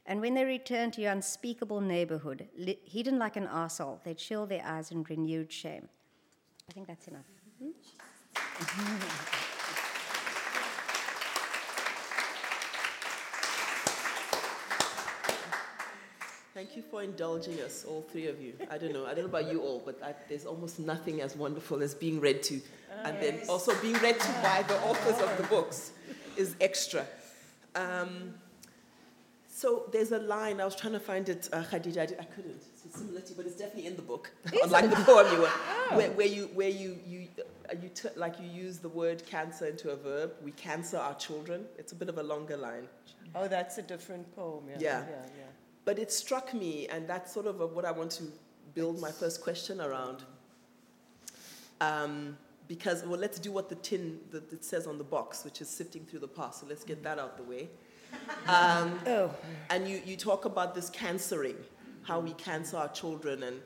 And 0.06 0.20
when 0.20 0.34
they 0.34 0.44
returned 0.44 0.92
to 0.94 1.00
your 1.00 1.12
unspeakable 1.12 1.80
neighborhood, 1.80 2.48
hidden 2.84 3.18
like 3.18 3.36
an 3.36 3.46
arsehole, 3.46 4.02
they 4.04 4.14
chill 4.14 4.46
their 4.46 4.64
eyes 4.64 4.90
in 4.90 5.04
renewed 5.04 5.52
shame. 5.52 5.88
I 6.68 6.72
think 6.72 6.86
that's 6.86 7.08
enough. 7.08 7.26
Mm-hmm. 7.62 9.38
Thank 16.62 16.76
you 16.76 16.84
for 16.92 17.02
indulging 17.02 17.60
us, 17.60 17.84
all 17.84 18.02
three 18.12 18.28
of 18.28 18.40
you. 18.40 18.52
I 18.70 18.78
don't 18.78 18.92
know, 18.92 19.04
I 19.04 19.14
don't 19.14 19.24
know 19.24 19.36
about 19.36 19.50
you 19.50 19.62
all, 19.62 19.82
but 19.84 20.00
I, 20.00 20.14
there's 20.28 20.46
almost 20.46 20.78
nothing 20.78 21.20
as 21.20 21.34
wonderful 21.34 21.82
as 21.82 21.92
being 21.92 22.20
read 22.20 22.40
to. 22.44 22.60
and 23.02 23.20
then 23.20 23.40
also 23.48 23.74
being 23.82 23.94
read 23.94 24.20
to 24.20 24.28
by 24.44 24.62
the 24.68 24.80
authors 24.82 25.20
of 25.20 25.36
the 25.38 25.42
books 25.48 25.90
is 26.36 26.54
extra. 26.60 27.04
Um, 27.74 28.34
so 29.48 29.88
there's 29.90 30.12
a 30.12 30.20
line, 30.20 30.60
I 30.60 30.64
was 30.64 30.76
trying 30.76 30.92
to 30.92 31.00
find 31.00 31.28
it, 31.28 31.48
uh, 31.52 31.64
Khadija, 31.64 31.98
I, 31.98 32.22
I 32.22 32.26
couldn't. 32.26 32.62
It's 32.86 32.96
similarity, 32.96 33.34
but 33.36 33.44
it's 33.44 33.56
definitely 33.56 33.86
in 33.86 33.96
the 33.96 34.02
book, 34.02 34.30
unlike 34.62 34.88
the 34.88 34.96
poem 35.04 35.34
you 35.34 35.40
were, 35.40 35.50
oh. 35.50 35.96
where, 35.96 36.12
where, 36.12 36.28
you, 36.28 36.48
where 36.54 36.68
you, 36.68 36.96
you, 37.04 37.26
uh, 37.68 37.74
you 37.82 37.88
t- 37.88 38.08
like 38.14 38.38
you 38.38 38.46
use 38.46 38.78
the 38.78 38.88
word 38.88 39.26
cancer 39.26 39.66
into 39.66 39.90
a 39.90 39.96
verb. 39.96 40.30
We 40.44 40.52
cancer 40.52 40.98
our 40.98 41.14
children. 41.16 41.64
It's 41.76 41.90
a 41.90 41.96
bit 41.96 42.08
of 42.08 42.18
a 42.18 42.22
longer 42.22 42.56
line. 42.56 42.86
Oh, 43.34 43.48
that's 43.48 43.78
a 43.78 43.82
different 43.82 44.32
poem. 44.36 44.62
Yeah. 44.68 44.76
Yeah. 44.78 45.04
yeah, 45.10 45.26
yeah. 45.38 45.44
But 45.84 45.98
it 45.98 46.12
struck 46.12 46.54
me, 46.54 46.86
and 46.88 47.08
that's 47.08 47.32
sort 47.32 47.46
of 47.46 47.58
what 47.74 47.84
I 47.84 47.90
want 47.90 48.10
to 48.12 48.24
build 48.74 49.00
my 49.00 49.10
first 49.10 49.42
question 49.42 49.80
around. 49.80 50.22
Um, 51.80 52.36
because, 52.68 53.04
well, 53.04 53.18
let's 53.18 53.38
do 53.38 53.50
what 53.52 53.68
the 53.68 53.74
tin 53.76 54.20
that 54.30 54.52
it 54.52 54.64
says 54.64 54.86
on 54.86 54.96
the 54.96 55.04
box, 55.04 55.44
which 55.44 55.60
is 55.60 55.68
sifting 55.68 56.04
through 56.04 56.20
the 56.20 56.28
past. 56.28 56.60
So 56.60 56.66
let's 56.68 56.84
get 56.84 57.02
that 57.02 57.18
out 57.18 57.36
the 57.36 57.42
way. 57.42 57.68
Um, 58.46 58.98
Oh, 59.06 59.34
and 59.70 59.88
you, 59.88 60.00
you 60.04 60.16
talk 60.16 60.44
about 60.44 60.74
this 60.74 60.88
cancering, 60.88 61.56
how 62.02 62.20
we 62.20 62.32
cancer 62.34 62.76
our 62.76 62.88
children, 62.88 63.42
and 63.42 63.60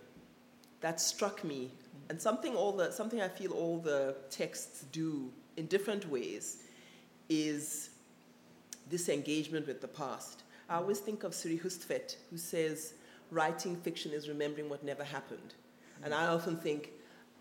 that 0.80 1.00
struck 1.00 1.44
me. 1.44 1.70
And 2.08 2.20
something 2.20 2.54
all 2.54 2.72
the 2.72 2.90
something 2.92 3.20
I 3.20 3.28
feel 3.28 3.52
all 3.52 3.78
the 3.78 4.16
texts 4.30 4.84
do 4.92 5.30
in 5.56 5.66
different 5.66 6.08
ways 6.08 6.62
is 7.28 7.90
this 8.88 9.08
engagement 9.08 9.66
with 9.66 9.80
the 9.80 9.88
past. 9.88 10.42
I 10.68 10.76
always 10.76 10.98
think 10.98 11.22
of 11.22 11.34
Siri 11.34 11.58
Hustvedt, 11.58 12.16
who 12.30 12.36
says 12.36 12.94
writing 13.30 13.76
fiction 13.76 14.12
is 14.12 14.28
remembering 14.28 14.68
what 14.68 14.84
never 14.84 15.04
happened. 15.04 15.54
And 16.02 16.12
I 16.12 16.26
often 16.26 16.56
think 16.56 16.90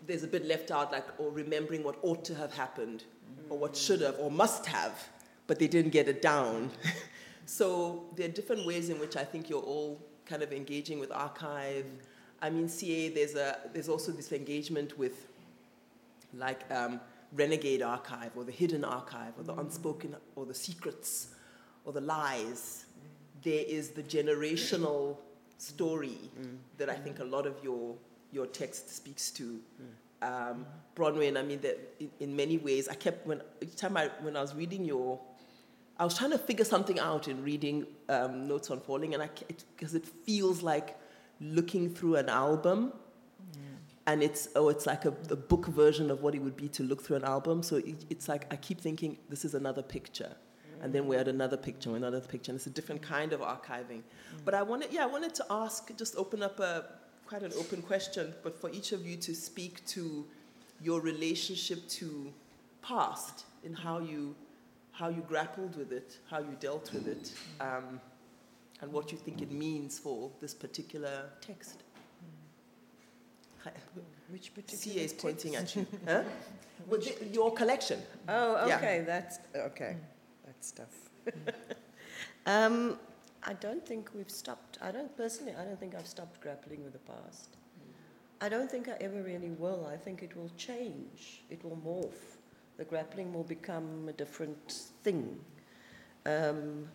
there's 0.06 0.22
a 0.22 0.28
bit 0.28 0.46
left 0.46 0.70
out, 0.70 0.92
like, 0.92 1.06
or 1.18 1.30
remembering 1.30 1.82
what 1.82 1.96
ought 2.02 2.24
to 2.26 2.34
have 2.34 2.54
happened, 2.54 3.04
or 3.50 3.58
what 3.58 3.76
should 3.76 4.00
have, 4.00 4.16
or 4.18 4.30
must 4.30 4.66
have, 4.66 5.08
but 5.46 5.58
they 5.58 5.66
didn't 5.66 5.90
get 5.90 6.08
it 6.08 6.22
down. 6.22 6.70
so 7.46 8.04
there 8.14 8.28
are 8.28 8.32
different 8.32 8.66
ways 8.66 8.90
in 8.90 8.98
which 8.98 9.16
I 9.16 9.24
think 9.24 9.50
you're 9.50 9.60
all 9.60 10.00
kind 10.24 10.42
of 10.42 10.52
engaging 10.52 10.98
with 11.00 11.10
archive. 11.10 11.86
I 12.40 12.50
mean, 12.50 12.68
CA, 12.68 13.08
there's, 13.08 13.34
a, 13.34 13.58
there's 13.72 13.88
also 13.88 14.12
this 14.12 14.32
engagement 14.32 14.98
with, 14.98 15.26
like, 16.34 16.60
um, 16.70 17.00
renegade 17.32 17.82
archive, 17.82 18.30
or 18.36 18.44
the 18.44 18.52
hidden 18.52 18.84
archive, 18.84 19.32
or 19.36 19.44
the 19.44 19.54
unspoken, 19.54 20.14
or 20.36 20.46
the 20.46 20.54
secrets, 20.54 21.28
or 21.84 21.92
the 21.92 22.00
lies. 22.00 22.85
There 23.46 23.64
is 23.78 23.84
the 23.90 24.02
generational 24.16 25.16
story 25.58 26.18
that 26.78 26.88
I 26.90 26.94
think 27.04 27.20
a 27.20 27.24
lot 27.24 27.46
of 27.46 27.54
your 27.62 27.94
your 28.32 28.46
text 28.46 28.84
speaks 29.00 29.30
to. 29.38 29.44
Um, 30.22 30.66
Bronwyn, 30.96 31.38
I 31.38 31.42
mean, 31.42 31.60
that 31.60 31.76
in, 32.00 32.10
in 32.24 32.30
many 32.42 32.58
ways, 32.58 32.88
I 32.88 32.94
kept 32.94 33.26
when 33.26 33.40
each 33.60 33.76
time 33.76 33.96
I 33.96 34.04
when 34.24 34.34
I 34.36 34.40
was 34.40 34.52
reading 34.62 34.84
your, 34.84 35.20
I 35.98 36.04
was 36.04 36.18
trying 36.18 36.32
to 36.32 36.38
figure 36.38 36.64
something 36.64 36.98
out 36.98 37.28
in 37.28 37.42
reading 37.44 37.86
um, 38.08 38.48
Notes 38.48 38.70
on 38.72 38.80
Falling, 38.80 39.14
and 39.14 39.22
I 39.22 39.28
because 39.76 39.94
it, 39.94 40.06
feels 40.26 40.62
like 40.62 40.88
looking 41.40 41.84
through 41.96 42.16
an 42.16 42.28
album. 42.28 42.92
And 44.08 44.22
it's 44.22 44.48
oh, 44.56 44.68
it's 44.70 44.86
like 44.86 45.04
a, 45.04 45.14
a 45.30 45.36
book 45.36 45.66
version 45.66 46.10
of 46.10 46.22
what 46.22 46.34
it 46.34 46.42
would 46.46 46.56
be 46.56 46.68
to 46.70 46.82
look 46.82 47.00
through 47.04 47.16
an 47.22 47.24
album. 47.24 47.62
So 47.62 47.76
it, 47.76 48.04
it's 48.10 48.28
like 48.28 48.52
I 48.52 48.56
keep 48.56 48.80
thinking 48.80 49.18
this 49.28 49.44
is 49.44 49.54
another 49.54 49.82
picture, 49.82 50.32
and 50.82 50.92
then 50.92 51.06
we 51.06 51.16
had 51.16 51.28
another 51.28 51.56
picture, 51.56 51.94
another 51.96 52.20
picture, 52.20 52.52
and 52.52 52.58
it's 52.58 52.66
a 52.66 52.70
different 52.70 53.02
kind 53.02 53.32
of 53.32 53.40
archiving. 53.40 54.02
But 54.44 54.54
I 54.54 54.62
wanted, 54.62 54.92
yeah, 54.92 55.02
I 55.04 55.06
wanted 55.06 55.34
to 55.36 55.46
ask, 55.50 55.96
just 55.96 56.16
open 56.16 56.42
up 56.42 56.60
a 56.60 56.84
quite 57.26 57.42
an 57.42 57.52
open 57.58 57.82
question, 57.82 58.32
but 58.42 58.60
for 58.60 58.70
each 58.70 58.92
of 58.92 59.04
you 59.06 59.16
to 59.16 59.34
speak 59.34 59.84
to 59.86 60.24
your 60.80 61.00
relationship 61.00 61.88
to 61.88 62.32
past 62.82 63.44
and 63.64 63.76
how 63.76 63.98
you 63.98 64.34
how 64.92 65.08
you 65.10 65.22
grappled 65.28 65.76
with 65.76 65.92
it, 65.92 66.16
how 66.30 66.38
you 66.38 66.56
dealt 66.58 66.90
with 66.94 67.06
it, 67.06 67.32
um, 67.60 68.00
and 68.80 68.90
what 68.90 69.12
you 69.12 69.18
think 69.18 69.42
it 69.42 69.50
means 69.50 69.98
for 69.98 70.30
this 70.40 70.54
particular 70.54 71.24
text. 71.40 71.82
which 74.30 74.54
particular 74.54 74.94
CA 74.94 75.04
is 75.04 75.12
pointing 75.12 75.56
at 75.56 75.76
you. 75.76 75.86
huh? 76.08 76.22
Well, 76.86 77.00
your 77.32 77.52
collection. 77.52 78.00
Oh, 78.28 78.66
Yeah. 78.66 78.76
okay, 78.76 79.04
that's 79.06 79.38
okay. 79.54 79.96
That's 80.56 80.72
tough. 80.72 81.10
um, 82.46 82.98
I 83.42 83.52
don't 83.52 83.86
think 83.86 84.10
we've 84.14 84.30
stopped. 84.30 84.78
I 84.80 84.90
don't 84.90 85.14
personally. 85.16 85.52
I 85.58 85.64
don't 85.64 85.78
think 85.78 85.94
I've 85.94 86.06
stopped 86.06 86.40
grappling 86.40 86.82
with 86.82 86.94
the 86.94 86.98
past. 87.00 87.56
I 88.40 88.48
don't 88.48 88.70
think 88.70 88.88
I 88.88 88.96
ever 89.00 89.22
really 89.22 89.50
will. 89.50 89.86
I 89.90 89.96
think 89.96 90.22
it 90.22 90.36
will 90.36 90.50
change. 90.56 91.42
It 91.50 91.62
will 91.64 91.78
morph. 91.84 92.38
The 92.76 92.84
grappling 92.84 93.32
will 93.32 93.44
become 93.44 94.06
a 94.08 94.12
different 94.12 94.72
thing. 95.02 95.38
Um, 96.26 96.88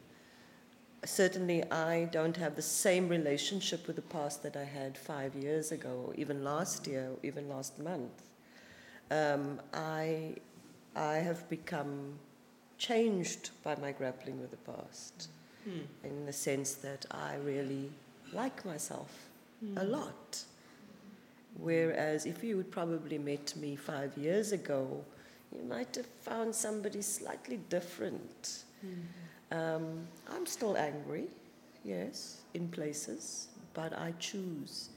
certainly, 1.05 1.63
I 1.71 2.05
don't 2.11 2.37
have 2.37 2.55
the 2.55 2.61
same 2.61 3.07
relationship 3.07 3.87
with 3.87 3.95
the 3.95 4.03
past 4.03 4.43
that 4.43 4.55
I 4.55 4.63
had 4.63 4.97
five 4.97 5.35
years 5.35 5.71
ago, 5.71 6.05
or 6.07 6.15
even 6.15 6.43
last 6.43 6.85
year, 6.85 7.11
or 7.11 7.17
even 7.23 7.49
last 7.49 7.79
month. 7.79 8.29
Um, 9.09 9.61
I, 9.73 10.35
I 10.95 11.15
have 11.15 11.49
become 11.49 12.19
changed 12.81 13.51
by 13.63 13.75
my 13.75 13.91
grappling 13.91 14.41
with 14.41 14.49
the 14.49 14.71
past 14.71 15.27
hmm. 15.63 15.81
in 16.03 16.25
the 16.25 16.33
sense 16.33 16.73
that 16.73 17.05
I 17.11 17.35
really 17.45 17.91
like 18.33 18.65
myself 18.65 19.11
hmm. 19.63 19.77
a 19.77 19.83
lot. 19.83 20.43
Whereas 21.59 22.25
if 22.25 22.43
you 22.43 22.57
would 22.57 22.71
probably 22.71 23.19
met 23.19 23.55
me 23.55 23.75
five 23.75 24.17
years 24.17 24.51
ago, 24.51 25.03
you 25.55 25.63
might 25.63 25.95
have 25.95 26.07
found 26.21 26.55
somebody 26.55 27.03
slightly 27.03 27.59
different. 27.69 28.63
Hmm. 28.81 29.55
Um, 29.55 30.07
I'm 30.33 30.47
still 30.47 30.75
angry, 30.75 31.27
yes, 31.83 32.41
in 32.55 32.67
places, 32.69 33.49
but 33.75 33.95
I 33.97 34.13
choose 34.19 34.89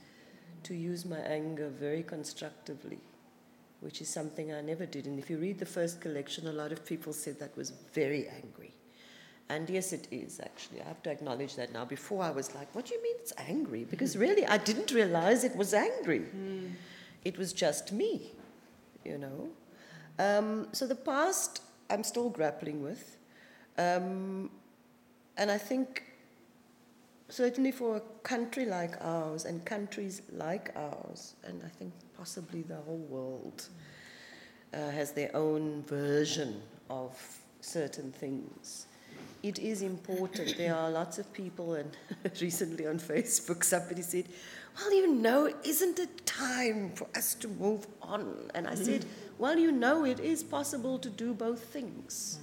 to 0.62 0.74
use 0.74 1.04
my 1.04 1.18
anger 1.18 1.68
very 1.68 2.02
constructively, 2.02 2.98
which 3.84 4.00
is 4.00 4.08
something 4.08 4.52
I 4.52 4.62
never 4.62 4.86
did. 4.86 5.06
And 5.06 5.18
if 5.18 5.28
you 5.28 5.36
read 5.36 5.58
the 5.58 5.66
first 5.66 6.00
collection, 6.00 6.48
a 6.48 6.52
lot 6.52 6.72
of 6.72 6.86
people 6.86 7.12
said 7.12 7.38
that 7.38 7.54
was 7.54 7.70
very 7.92 8.26
angry. 8.42 8.72
And 9.50 9.68
yes, 9.68 9.92
it 9.92 10.08
is 10.10 10.40
actually. 10.40 10.80
I 10.80 10.84
have 10.84 11.02
to 11.02 11.10
acknowledge 11.10 11.54
that 11.56 11.70
now. 11.70 11.84
Before 11.84 12.22
I 12.24 12.30
was 12.30 12.54
like, 12.54 12.74
what 12.74 12.86
do 12.86 12.94
you 12.94 13.02
mean 13.02 13.16
it's 13.18 13.34
angry? 13.36 13.84
Because 13.84 14.16
really, 14.16 14.46
I 14.46 14.56
didn't 14.56 14.90
realize 14.90 15.44
it 15.44 15.54
was 15.54 15.74
angry. 15.74 16.24
It 17.26 17.36
was 17.36 17.52
just 17.52 17.92
me, 17.92 18.32
you 19.04 19.18
know. 19.18 19.48
Um, 20.18 20.68
so 20.72 20.86
the 20.86 20.94
past, 20.94 21.60
I'm 21.90 22.04
still 22.04 22.30
grappling 22.30 22.82
with. 22.82 23.18
Um, 23.76 24.50
and 25.36 25.50
I 25.50 25.58
think, 25.58 26.04
certainly 27.28 27.72
for 27.72 27.96
a 27.96 28.00
country 28.22 28.66
like 28.66 28.94
ours 29.00 29.44
and 29.44 29.64
countries 29.64 30.22
like 30.32 30.70
ours, 30.76 31.34
and 31.44 31.62
I 31.64 31.68
think 31.68 31.92
possibly 32.16 32.62
the 32.62 32.76
whole 32.76 33.06
world 33.08 33.68
uh, 34.72 34.90
has 34.90 35.12
their 35.12 35.34
own 35.34 35.82
version 35.84 36.62
of 36.90 37.16
certain 37.60 38.12
things 38.12 38.86
it 39.44 39.58
is 39.58 39.82
important. 39.82 40.56
There 40.56 40.74
are 40.74 40.90
lots 40.90 41.18
of 41.18 41.30
people, 41.34 41.74
and 41.74 41.94
recently 42.40 42.86
on 42.86 42.98
Facebook, 42.98 43.62
somebody 43.62 44.00
said, 44.00 44.24
Well, 44.74 44.92
you 44.94 45.14
know, 45.14 45.52
isn't 45.62 45.98
it 45.98 46.24
time 46.24 46.92
for 46.94 47.06
us 47.14 47.34
to 47.36 47.48
move 47.48 47.86
on? 48.00 48.50
And 48.54 48.66
I 48.66 48.74
said, 48.74 49.04
Well, 49.38 49.58
you 49.58 49.70
know, 49.70 50.06
it 50.06 50.18
is 50.18 50.42
possible 50.42 50.98
to 50.98 51.10
do 51.10 51.34
both 51.34 51.62
things. 51.62 52.38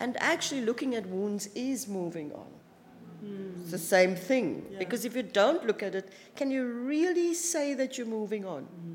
And 0.00 0.16
actually, 0.20 0.60
looking 0.60 0.94
at 0.96 1.06
wounds 1.06 1.48
is 1.54 1.88
moving 1.88 2.30
on. 2.32 2.50
Mm. 3.22 3.62
It's 3.62 3.70
the 3.70 3.78
same 3.78 4.16
thing. 4.16 4.66
Because 4.78 5.04
if 5.04 5.14
you 5.14 5.22
don't 5.22 5.64
look 5.66 5.82
at 5.82 5.94
it, 5.94 6.12
can 6.36 6.50
you 6.50 6.66
really 6.66 7.34
say 7.34 7.74
that 7.74 7.96
you're 7.96 8.06
moving 8.06 8.44
on? 8.44 8.62
Mm-hmm. 8.62 8.92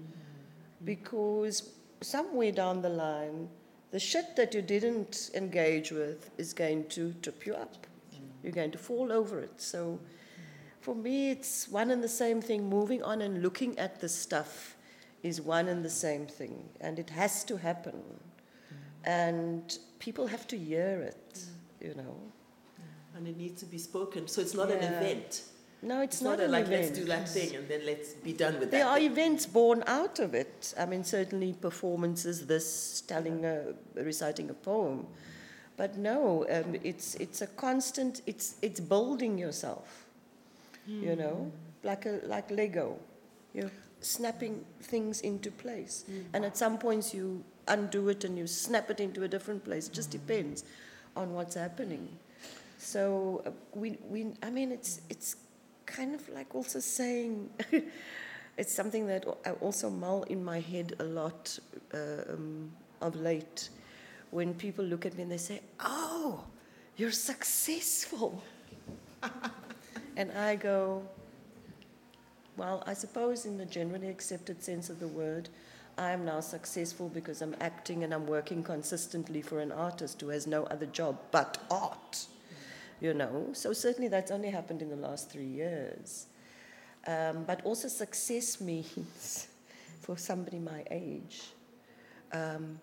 Because 0.86 1.72
somewhere 2.02 2.52
down 2.52 2.82
the 2.82 2.90
line, 2.90 3.50
the 3.92 4.00
shit 4.00 4.36
that 4.36 4.54
you 4.54 4.62
didn't 4.62 5.32
engage 5.34 5.92
with 5.92 6.30
is 6.38 6.54
going 6.54 6.88
to 6.90 7.14
trip 7.22 7.46
you 7.46 7.56
up. 7.56 7.88
Mm. 8.14 8.20
You're 8.44 8.52
going 8.54 8.72
to 8.72 8.78
fall 8.78 9.12
over 9.12 9.40
it. 9.40 9.62
So 9.62 10.00
for 10.82 10.94
me, 10.94 11.32
it's 11.32 11.68
one 11.70 11.92
and 11.92 12.04
the 12.04 12.10
same 12.10 12.42
thing. 12.42 12.70
Moving 12.70 13.02
on 13.04 13.22
and 13.22 13.42
looking 13.42 13.78
at 13.80 14.00
the 14.02 14.10
stuff 14.10 14.76
is 15.24 15.42
one 15.42 15.68
and 15.68 15.84
the 15.84 15.90
same 15.90 16.28
thing. 16.28 16.70
And 16.82 17.00
it 17.00 17.10
has 17.10 17.44
to 17.46 17.58
happen. 17.58 17.94
Mm. 17.94 18.76
And 19.06 19.80
people 20.00 20.28
have 20.28 20.48
to 20.48 20.58
hear 20.58 21.02
it, 21.02 21.40
you 21.80 21.94
know. 21.96 22.16
And 23.18 23.28
it 23.28 23.38
needs 23.38 23.60
to 23.62 23.66
be 23.66 23.78
spoken. 23.78 24.28
So 24.28 24.42
it's 24.42 24.54
not 24.54 24.70
an 24.70 24.84
event. 24.84 25.42
No, 25.82 26.02
it's, 26.02 26.16
It's, 26.18 26.22
not, 26.24 26.40
a, 26.40 26.46
an 26.46 26.52
like, 26.52 26.66
event. 26.66 26.86
let's 26.86 26.98
do 26.98 27.06
that 27.06 27.30
thing 27.30 27.56
and 27.56 27.68
then 27.68 27.86
let's 27.86 28.14
be 28.14 28.34
done 28.34 28.60
with 28.60 28.72
There 28.72 28.84
that. 28.84 28.90
are 28.90 28.98
thing. 28.98 29.12
events 29.12 29.46
born 29.46 29.84
out 29.86 30.20
of 30.20 30.34
it. 30.34 30.74
I 30.78 30.86
mean, 30.86 31.04
certainly 31.04 31.54
performances, 31.54 32.48
this 32.48 33.02
telling, 33.02 33.46
a, 33.46 33.74
reciting 33.96 34.50
a 34.50 34.56
poem, 34.56 35.06
but 35.78 35.96
no, 35.96 36.46
um, 36.50 36.76
it's 36.84 37.14
it's 37.16 37.42
a 37.42 37.48
constant. 37.48 38.24
It's 38.26 38.56
it's 38.64 38.80
building 38.80 39.38
yourself, 39.38 40.08
you 40.88 41.14
hmm. 41.14 41.20
know, 41.20 41.52
like 41.84 42.08
a 42.08 42.20
like 42.26 42.50
Lego, 42.50 42.98
you're 43.54 43.72
snapping 44.02 44.66
things 44.82 45.22
into 45.22 45.52
place, 45.52 46.04
hmm. 46.08 46.22
and 46.34 46.44
at 46.44 46.58
some 46.58 46.80
points 46.80 47.14
you 47.14 47.44
undo 47.68 48.10
it 48.10 48.24
and 48.24 48.38
you 48.38 48.48
snap 48.48 48.90
it 48.90 49.00
into 49.00 49.24
a 49.24 49.28
different 49.28 49.64
place. 49.64 49.88
It 49.88 49.94
just 49.94 50.12
hmm. 50.12 50.18
depends 50.18 50.64
on 51.16 51.34
what's 51.34 51.54
happening. 51.54 52.10
So 52.78 53.42
uh, 53.46 53.52
we 53.74 53.98
we 54.10 54.34
I 54.44 54.50
mean, 54.50 54.72
it's 54.72 55.02
it's 55.10 55.36
kind 55.86 56.16
of 56.16 56.28
like 56.30 56.54
also 56.56 56.80
saying. 56.80 57.50
it's 58.58 58.74
something 58.74 59.06
that 59.08 59.26
I 59.46 59.52
also 59.52 59.90
mull 59.90 60.24
in 60.24 60.44
my 60.44 60.60
head 60.60 60.96
a 61.00 61.04
lot 61.04 61.60
uh, 61.94 62.34
um, 62.34 62.72
of 63.02 63.16
late 63.16 63.70
when 64.32 64.56
people 64.56 64.84
look 64.84 65.06
at 65.06 65.16
me 65.16 65.24
and 65.24 65.32
they 65.32 65.38
say, 65.38 65.62
Oh, 65.80 66.44
you're 66.98 67.12
successful. 67.12 68.44
And 70.18 70.32
I 70.32 70.56
go, 70.56 71.04
well, 72.58 72.84
I 72.88 72.94
suppose 72.94 73.46
in 73.46 73.60
the 73.60 73.66
generally 73.66 74.10
accepted 74.10 74.64
sense 74.64 74.90
of 74.90 75.00
the 75.00 75.08
word, 75.08 75.48
I 75.96 76.10
am 76.10 76.26
now 76.26 76.40
successful 76.40 77.08
because 77.08 77.44
I'm 77.44 77.56
acting 77.62 78.04
and 78.04 78.12
I'm 78.12 78.26
working 78.26 78.64
consistently 78.64 79.44
for 79.44 79.60
an 79.60 79.72
artist 79.72 80.20
who 80.22 80.30
has 80.30 80.48
no 80.48 80.64
other 80.64 80.88
job 80.88 81.20
but 81.30 81.60
art. 81.70 82.26
You 83.00 83.14
know, 83.14 83.50
so 83.54 83.74
certainly 83.74 84.08
that's 84.08 84.32
only 84.32 84.50
happened 84.50 84.82
in 84.82 84.90
the 84.90 84.96
last 84.96 85.30
three 85.30 85.46
years. 85.46 86.26
Um, 87.06 87.44
but 87.46 87.64
also, 87.64 87.88
success 87.88 88.60
means 88.60 89.48
for 90.02 90.18
somebody 90.18 90.60
my 90.60 90.84
age, 90.92 91.44
um, 92.32 92.80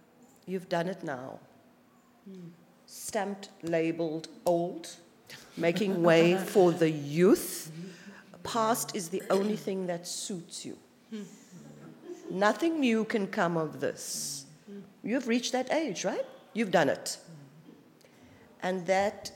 you've 0.46 0.68
done 0.68 0.88
it 0.88 1.03
now. 1.03 1.38
Mm. 2.31 2.50
Stamped, 2.87 3.48
labeled 3.62 4.29
old, 4.46 4.88
making 5.57 6.03
way 6.03 6.37
for 6.46 6.70
the 6.72 6.90
youth. 6.90 7.70
Past 8.44 8.94
is 8.94 9.09
the 9.09 9.22
only 9.31 9.57
thing 9.57 9.87
that 9.87 10.07
suits 10.07 10.64
you. 10.64 10.77
Nothing 12.31 12.81
new 12.81 13.05
can 13.05 13.27
come 13.27 13.57
of 13.57 13.81
this. 13.81 14.46
You've 15.03 15.29
reached 15.29 15.53
that 15.53 15.72
age, 15.72 16.05
right? 16.05 16.24
You've 16.53 16.70
done 16.70 16.88
it. 16.88 17.18
And 18.62 18.87
that, 18.87 19.31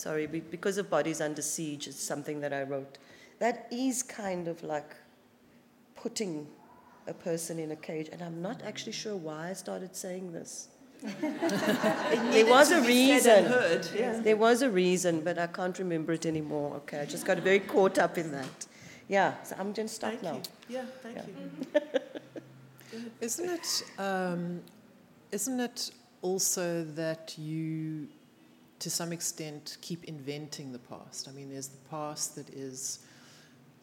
sorry, 0.00 0.26
because 0.26 0.78
of 0.78 0.88
Bodies 0.88 1.20
Under 1.20 1.42
Siege, 1.42 1.86
it's 1.88 2.02
something 2.02 2.40
that 2.40 2.52
I 2.52 2.62
wrote. 2.62 2.98
That 3.38 3.68
is 3.70 4.02
kind 4.02 4.48
of 4.48 4.62
like 4.62 4.94
putting 5.94 6.46
a 7.06 7.14
person 7.14 7.58
in 7.58 7.72
a 7.72 7.76
cage. 7.76 8.08
And 8.12 8.22
I'm 8.22 8.40
not 8.40 8.62
actually 8.62 8.92
sure 8.92 9.16
why 9.16 9.50
I 9.50 9.52
started 9.52 9.94
saying 9.94 10.32
this. 10.32 10.68
there 11.20 12.46
was 12.46 12.70
a 12.70 12.80
reason. 12.82 13.44
Yeah. 13.94 14.20
There 14.20 14.36
was 14.36 14.62
a 14.62 14.70
reason, 14.70 15.22
but 15.22 15.38
I 15.38 15.46
can't 15.46 15.78
remember 15.78 16.12
it 16.12 16.26
anymore. 16.26 16.76
Okay, 16.76 17.00
I 17.00 17.06
just 17.06 17.24
got 17.24 17.38
very 17.38 17.60
caught 17.60 17.98
up 17.98 18.18
in 18.18 18.32
that. 18.32 18.66
Yeah, 19.08 19.42
so 19.42 19.56
I'm 19.58 19.72
going 19.72 19.88
to 19.88 19.94
stop 19.94 20.10
thank 20.10 20.22
now. 20.22 20.34
You. 20.34 20.42
Yeah, 20.76 20.84
thank 21.02 21.16
yeah. 21.16 21.22
you. 22.92 23.00
isn't 23.20 23.50
it? 23.50 23.82
Um, 23.98 24.60
isn't 25.32 25.60
it 25.60 25.90
also 26.22 26.84
that 26.84 27.34
you, 27.38 28.08
to 28.80 28.90
some 28.90 29.12
extent, 29.12 29.76
keep 29.80 30.04
inventing 30.04 30.72
the 30.72 30.78
past? 30.78 31.28
I 31.28 31.32
mean, 31.32 31.50
there's 31.50 31.68
the 31.68 31.88
past 31.88 32.34
that 32.34 32.50
is 32.50 33.00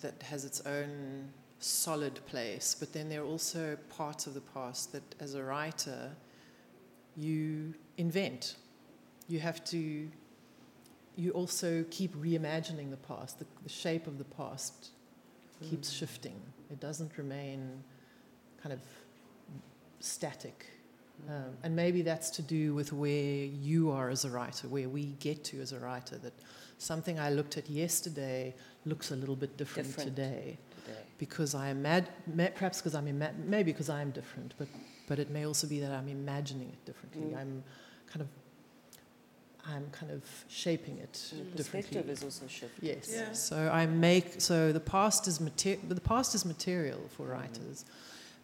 that 0.01 0.21
has 0.21 0.45
its 0.45 0.61
own 0.65 1.29
solid 1.59 2.19
place, 2.27 2.75
but 2.79 2.93
then 2.93 3.09
there 3.09 3.21
are 3.21 3.25
also 3.25 3.77
parts 3.89 4.27
of 4.27 4.33
the 4.33 4.41
past 4.41 4.91
that, 4.91 5.03
as 5.19 5.33
a 5.33 5.43
writer, 5.43 6.11
you 7.15 7.73
invent. 7.97 8.57
You 9.27 9.39
have 9.39 9.63
to, 9.65 10.07
you 11.15 11.31
also 11.31 11.83
keep 11.89 12.15
reimagining 12.15 12.91
the 12.91 12.97
past. 12.97 13.39
The, 13.39 13.45
the 13.63 13.69
shape 13.69 14.05
of 14.05 14.17
the 14.19 14.23
past 14.23 14.89
mm. 15.63 15.69
keeps 15.69 15.91
shifting, 15.91 16.39
it 16.69 16.79
doesn't 16.79 17.17
remain 17.17 17.83
kind 18.61 18.73
of 18.73 18.81
static. 19.99 20.67
Mm. 21.25 21.29
Um, 21.29 21.57
and 21.63 21.75
maybe 21.75 22.01
that's 22.01 22.29
to 22.31 22.41
do 22.41 22.73
with 22.73 22.93
where 22.93 23.45
you 23.45 23.91
are 23.91 24.09
as 24.09 24.25
a 24.25 24.29
writer, 24.29 24.67
where 24.67 24.89
we 24.89 25.15
get 25.19 25.43
to 25.45 25.61
as 25.61 25.71
a 25.71 25.79
writer, 25.79 26.17
that 26.19 26.33
something 26.77 27.19
I 27.19 27.29
looked 27.31 27.57
at 27.57 27.69
yesterday 27.69 28.53
looks 28.85 29.11
a 29.11 29.15
little 29.15 29.35
bit 29.35 29.57
different, 29.57 29.89
different 29.89 30.15
today. 30.15 30.57
today. 30.85 30.99
Because 31.17 31.55
I 31.55 31.69
imagine, 31.69 32.09
perhaps 32.55 32.79
because 32.79 32.95
I'm, 32.95 33.07
ima- 33.07 33.33
maybe 33.45 33.71
because 33.71 33.89
I'm 33.89 34.11
different, 34.11 34.53
but 34.57 34.67
but 35.07 35.19
it 35.19 35.29
may 35.29 35.45
also 35.45 35.67
be 35.67 35.79
that 35.79 35.91
I'm 35.91 36.09
imagining 36.09 36.67
it 36.67 36.85
differently. 36.85 37.31
Mm. 37.31 37.39
I'm 37.39 37.63
kind 38.11 38.21
of 38.21 38.27
I'm 39.65 39.89
kind 39.91 40.11
of 40.11 40.23
shaping 40.47 40.97
it 40.97 41.13
mm. 41.13 41.55
differently. 41.55 41.81
Perspective 41.81 42.09
is 42.09 42.23
also 42.23 42.47
shifting. 42.47 42.89
Yes. 42.89 43.11
Yeah. 43.13 43.31
So 43.33 43.69
I 43.73 43.85
make 43.85 44.39
so 44.39 44.71
the 44.71 44.79
past 44.79 45.27
is 45.27 45.39
material. 45.39 45.81
The 45.87 46.01
past 46.01 46.35
is 46.35 46.45
material 46.45 47.01
for 47.09 47.27
mm. 47.27 47.41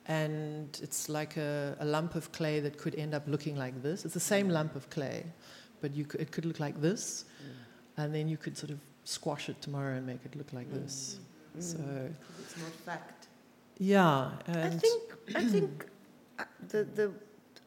And 0.08 0.80
it's 0.82 1.10
like 1.10 1.38
a, 1.38 1.76
a, 1.80 1.86
lump 1.86 2.16
of 2.16 2.32
clay 2.32 2.60
that 2.60 2.78
could 2.78 2.96
end 2.96 3.14
up 3.14 3.24
looking 3.28 3.56
like 3.56 3.82
this. 3.82 4.04
It's 4.04 4.14
the 4.14 4.20
same 4.20 4.50
mm. 4.50 4.54
lump 4.54 4.76
of 4.76 4.90
clay, 4.90 5.26
but 5.82 5.96
you 5.96 6.06
could, 6.06 6.20
it 6.20 6.32
could 6.32 6.46
look 6.46 6.60
like 6.60 6.82
this, 6.82 7.26
mm. 7.42 8.04
and 8.04 8.14
then 8.14 8.28
you 8.28 8.38
could 8.38 8.58
sort 8.58 8.72
of 8.72 8.80
squash 9.06 9.50
it 9.50 9.62
tomorrow 9.62 9.96
and 9.96 10.06
make 10.06 10.20
it 10.26 10.36
look 10.36 10.52
like 10.52 10.72
this. 10.74 11.20
Mm. 11.58 11.64
So 11.64 12.10
it's 12.42 12.58
more 12.58 12.70
fact. 12.86 13.28
Yeah, 13.80 14.32
I 14.48 14.70
think 14.70 15.14
I 15.36 15.44
think 15.46 15.86
the, 16.70 16.84
the, 16.84 17.12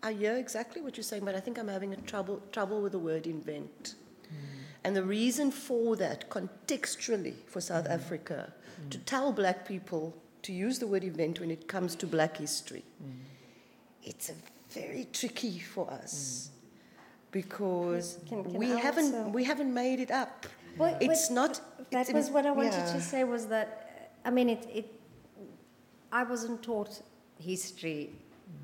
I 0.03 0.13
hear 0.13 0.37
exactly 0.37 0.83
what 0.83 0.97
you're 0.97 1.05
saying, 1.05 1.25
but 1.25 1.35
I 1.35 1.41
think 1.41 1.59
I'm 1.59 1.69
having 1.69 1.93
a 1.93 1.97
trouble, 1.97 2.43
trouble 2.53 2.81
with 2.83 2.93
the 2.93 2.99
word 2.99 3.27
invent. 3.27 3.95
Mm. 4.27 4.37
And 4.85 4.97
the 4.97 5.03
reason 5.03 5.51
for 5.51 5.97
that, 5.97 6.31
contextually 6.31 7.35
for 7.47 7.61
South 7.61 7.87
mm. 7.87 7.95
Africa, 7.95 8.53
mm. 8.81 8.91
to 8.91 8.99
tell 8.99 9.33
black 9.33 9.67
people 9.67 10.15
to 10.47 10.53
use 10.53 10.79
the 10.79 10.87
word 10.87 11.03
event 11.03 11.41
when 11.41 11.51
it 11.51 11.67
comes 11.67 11.97
to 11.97 12.07
black 12.07 12.37
history, 12.37 12.85
mm. 13.03 13.11
it's 14.05 14.31
very 14.71 15.07
tricky 15.13 15.59
for 15.59 15.91
us 15.91 16.51
mm. 16.51 17.33
because 17.33 18.19
can, 18.29 18.45
can 18.45 18.55
we, 18.55 18.69
haven't, 18.69 19.33
we 19.33 19.43
haven't 19.43 19.73
made 19.75 19.99
it 19.99 20.13
up. 20.13 20.47
Well, 20.79 20.97
it's 21.01 21.31
not. 21.31 21.61
That 21.91 22.13
was 22.13 22.31
what 22.31 22.47
I 22.47 22.53
wanted 22.53 22.75
yeah. 22.75 22.93
to 22.93 23.01
say 23.01 23.25
was 23.25 23.47
that, 23.47 24.13
I 24.25 24.31
mean, 24.31 24.49
it, 24.51 24.69
it, 24.73 25.01
I 26.13 26.23
wasn't 26.23 26.63
taught 26.63 27.03
history 27.39 28.11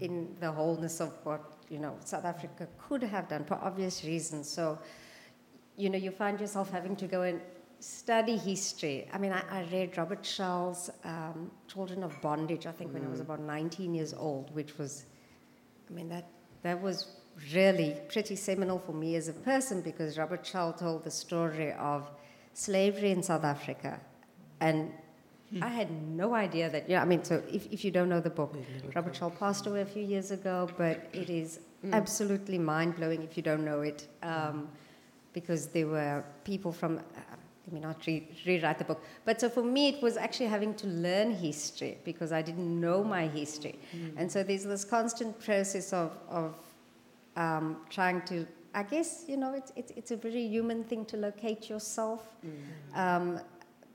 in 0.00 0.36
the 0.38 0.52
wholeness 0.52 1.00
of 1.00 1.12
what 1.24 1.42
you 1.68 1.78
know 1.78 1.96
South 2.04 2.24
Africa 2.24 2.68
could 2.78 3.02
have 3.02 3.28
done 3.28 3.44
for 3.44 3.54
obvious 3.54 4.04
reasons. 4.04 4.48
So, 4.48 4.78
you 5.76 5.90
know, 5.90 5.98
you 5.98 6.12
find 6.12 6.38
yourself 6.38 6.70
having 6.70 6.94
to 6.96 7.06
go 7.08 7.22
and 7.22 7.40
study 7.82 8.36
history. 8.36 9.08
I 9.12 9.18
mean, 9.18 9.32
I, 9.32 9.42
I 9.50 9.64
read 9.72 9.98
Robert 9.98 10.24
Shell's 10.24 10.90
um, 11.04 11.50
Children 11.66 12.04
of 12.04 12.20
Bondage. 12.22 12.66
I 12.66 12.72
think 12.72 12.90
mm. 12.90 12.94
when 12.94 13.04
I 13.04 13.08
was 13.08 13.18
mm. 13.18 13.24
about 13.24 13.40
19 13.40 13.94
years 13.94 14.14
old, 14.14 14.54
which 14.54 14.78
was, 14.78 15.04
I 15.90 15.92
mean, 15.92 16.08
that 16.08 16.28
that 16.62 16.80
was 16.80 17.08
really 17.52 17.96
pretty 18.08 18.36
seminal 18.36 18.78
for 18.78 18.92
me 18.92 19.16
as 19.16 19.28
a 19.28 19.32
person 19.32 19.80
because 19.80 20.16
Robert 20.16 20.46
Shell 20.46 20.74
told 20.74 21.02
the 21.02 21.10
story 21.10 21.72
of 21.72 22.08
slavery 22.54 23.10
in 23.10 23.22
South 23.22 23.42
Africa, 23.42 23.98
and 24.60 24.92
I 25.60 25.68
had 25.68 25.90
no 25.90 26.34
idea 26.34 26.70
that, 26.70 26.88
yeah, 26.88 27.02
I 27.02 27.04
mean, 27.04 27.24
so 27.24 27.42
if, 27.50 27.66
if 27.70 27.84
you 27.84 27.90
don't 27.90 28.08
know 28.08 28.20
the 28.20 28.30
book, 28.30 28.56
Robert 28.94 29.16
Shell 29.16 29.32
passed 29.32 29.66
away 29.66 29.82
a 29.82 29.86
few 29.86 30.02
years 30.02 30.30
ago, 30.30 30.70
but 30.78 31.10
it 31.12 31.28
is 31.28 31.60
mm. 31.84 31.92
absolutely 31.92 32.58
mind 32.58 32.96
blowing 32.96 33.22
if 33.22 33.36
you 33.36 33.42
don't 33.42 33.64
know 33.64 33.80
it, 33.80 34.06
um, 34.22 34.68
because 35.32 35.66
there 35.66 35.88
were 35.88 36.24
people 36.44 36.72
from, 36.72 37.00
let 37.66 37.72
me 37.72 37.80
not 37.80 38.06
re- 38.06 38.28
rewrite 38.46 38.78
the 38.78 38.84
book, 38.84 39.04
but 39.24 39.40
so 39.40 39.48
for 39.48 39.62
me 39.62 39.88
it 39.88 40.02
was 40.02 40.16
actually 40.16 40.46
having 40.46 40.74
to 40.74 40.86
learn 40.86 41.32
history 41.32 41.98
because 42.04 42.32
I 42.32 42.42
didn't 42.42 42.80
know 42.80 43.04
my 43.04 43.26
history. 43.28 43.78
Mm. 43.96 44.14
And 44.16 44.32
so 44.32 44.42
there's 44.42 44.64
this 44.64 44.84
constant 44.84 45.38
process 45.38 45.92
of, 45.92 46.16
of 46.28 46.54
um, 47.36 47.78
trying 47.88 48.22
to 48.22 48.46
I 48.74 48.82
guess 48.82 49.26
you 49.28 49.36
know 49.36 49.52
it's, 49.52 49.70
it's, 49.76 49.92
it's 49.96 50.10
a 50.12 50.16
very 50.16 50.46
human 50.46 50.84
thing 50.84 51.04
to 51.06 51.16
locate 51.16 51.68
yourself. 51.68 52.36
Mm. 52.44 52.98
Um, 52.98 53.40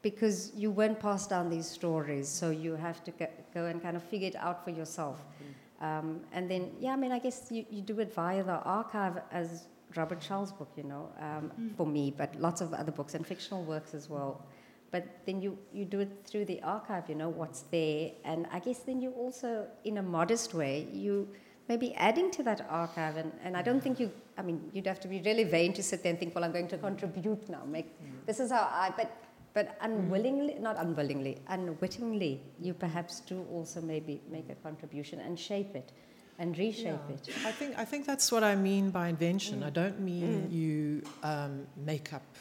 because 0.02 0.52
you 0.56 0.72
weren't 0.72 1.00
passed 1.00 1.30
down 1.30 1.50
these 1.50 1.66
stories, 1.68 2.28
so 2.30 2.50
you 2.50 2.76
have 2.76 3.04
to 3.04 3.12
go 3.54 3.66
and 3.66 3.82
kind 3.82 3.98
of 3.98 4.04
figure 4.04 4.28
it 4.28 4.36
out 4.36 4.64
for 4.64 4.70
yourself. 4.70 5.18
Mm-hmm. 5.20 5.86
Um, 5.86 6.22
and 6.32 6.50
then, 6.50 6.72
yeah, 6.80 6.94
I 6.94 6.96
mean, 6.96 7.12
I 7.12 7.20
guess 7.20 7.48
you, 7.52 7.66
you 7.70 7.82
do 7.82 8.00
it 8.00 8.14
via 8.14 8.44
the 8.44 8.60
archive 8.62 9.20
as 9.32 9.68
Robert 9.96 10.22
Shell's 10.22 10.52
book, 10.52 10.70
you 10.76 10.84
know, 10.84 11.10
um, 11.20 11.52
for 11.76 11.86
me, 11.86 12.14
but 12.16 12.36
lots 12.40 12.62
of 12.62 12.74
other 12.74 12.92
books 12.92 13.14
and 13.14 13.26
fictional 13.26 13.64
works 13.64 13.94
as 13.94 14.10
well. 14.10 14.46
But 14.92 15.06
then 15.26 15.42
you, 15.42 15.58
you 15.74 15.86
do 15.86 16.00
it 16.00 16.10
through 16.26 16.46
the 16.46 16.62
archive, 16.62 17.10
you 17.10 17.16
know, 17.16 17.30
what's 17.30 17.62
there. 17.72 18.12
And 18.24 18.48
I 18.52 18.60
guess 18.60 18.80
then 18.80 19.02
you 19.02 19.12
also, 19.12 19.68
in 19.84 19.98
a 19.98 20.02
modest 20.04 20.54
way, 20.54 20.88
you 20.94 21.28
maybe 21.68 21.94
adding 21.96 22.32
to 22.32 22.44
that 22.44 22.66
archive. 22.70 23.18
And, 23.18 23.32
and 23.44 23.58
I 23.58 23.62
don't 23.62 23.82
think 23.82 24.00
you, 24.00 24.12
I 24.38 24.42
mean, 24.42 24.70
you'd 24.74 24.88
have 24.88 25.00
to 25.02 25.08
be 25.08 25.22
really 25.22 25.44
vain 25.44 25.74
to 25.74 25.84
sit 25.84 26.04
there 26.04 26.12
and 26.12 26.20
think, 26.20 26.36
well, 26.36 26.44
I'm 26.44 26.54
going 26.54 26.70
to 26.70 26.78
contribute 26.78 27.50
now. 27.50 27.64
Make. 27.66 27.94
This 28.26 28.40
is 28.40 28.52
how 28.52 28.70
I, 28.72 28.94
but 28.96 29.12
but 29.54 29.76
unwillingly, 29.82 30.56
not 30.60 30.78
unwillingly, 30.78 31.40
unwittingly, 31.48 32.44
you 32.62 32.76
perhaps 32.76 33.22
do 33.22 33.44
also 33.52 33.82
maybe 33.82 34.22
make 34.30 34.52
a 34.52 34.56
contribution 34.56 35.20
and 35.20 35.40
shape 35.40 35.76
it 35.76 35.94
and 36.40 36.58
reshape 36.58 36.86
yeah. 36.86 37.16
it. 37.16 37.30
I 37.46 37.52
think, 37.52 37.78
I 37.78 37.86
think 37.86 38.06
that's 38.06 38.32
what 38.32 38.44
I 38.44 38.56
mean 38.56 38.90
by 38.92 39.08
invention. 39.08 39.62
Mm. 39.62 39.66
I 39.66 39.70
don't 39.70 40.00
mean 40.00 40.48
mm. 40.48 40.52
you 40.52 41.02
um, 41.24 41.66
make 41.76 42.14
up 42.14 42.36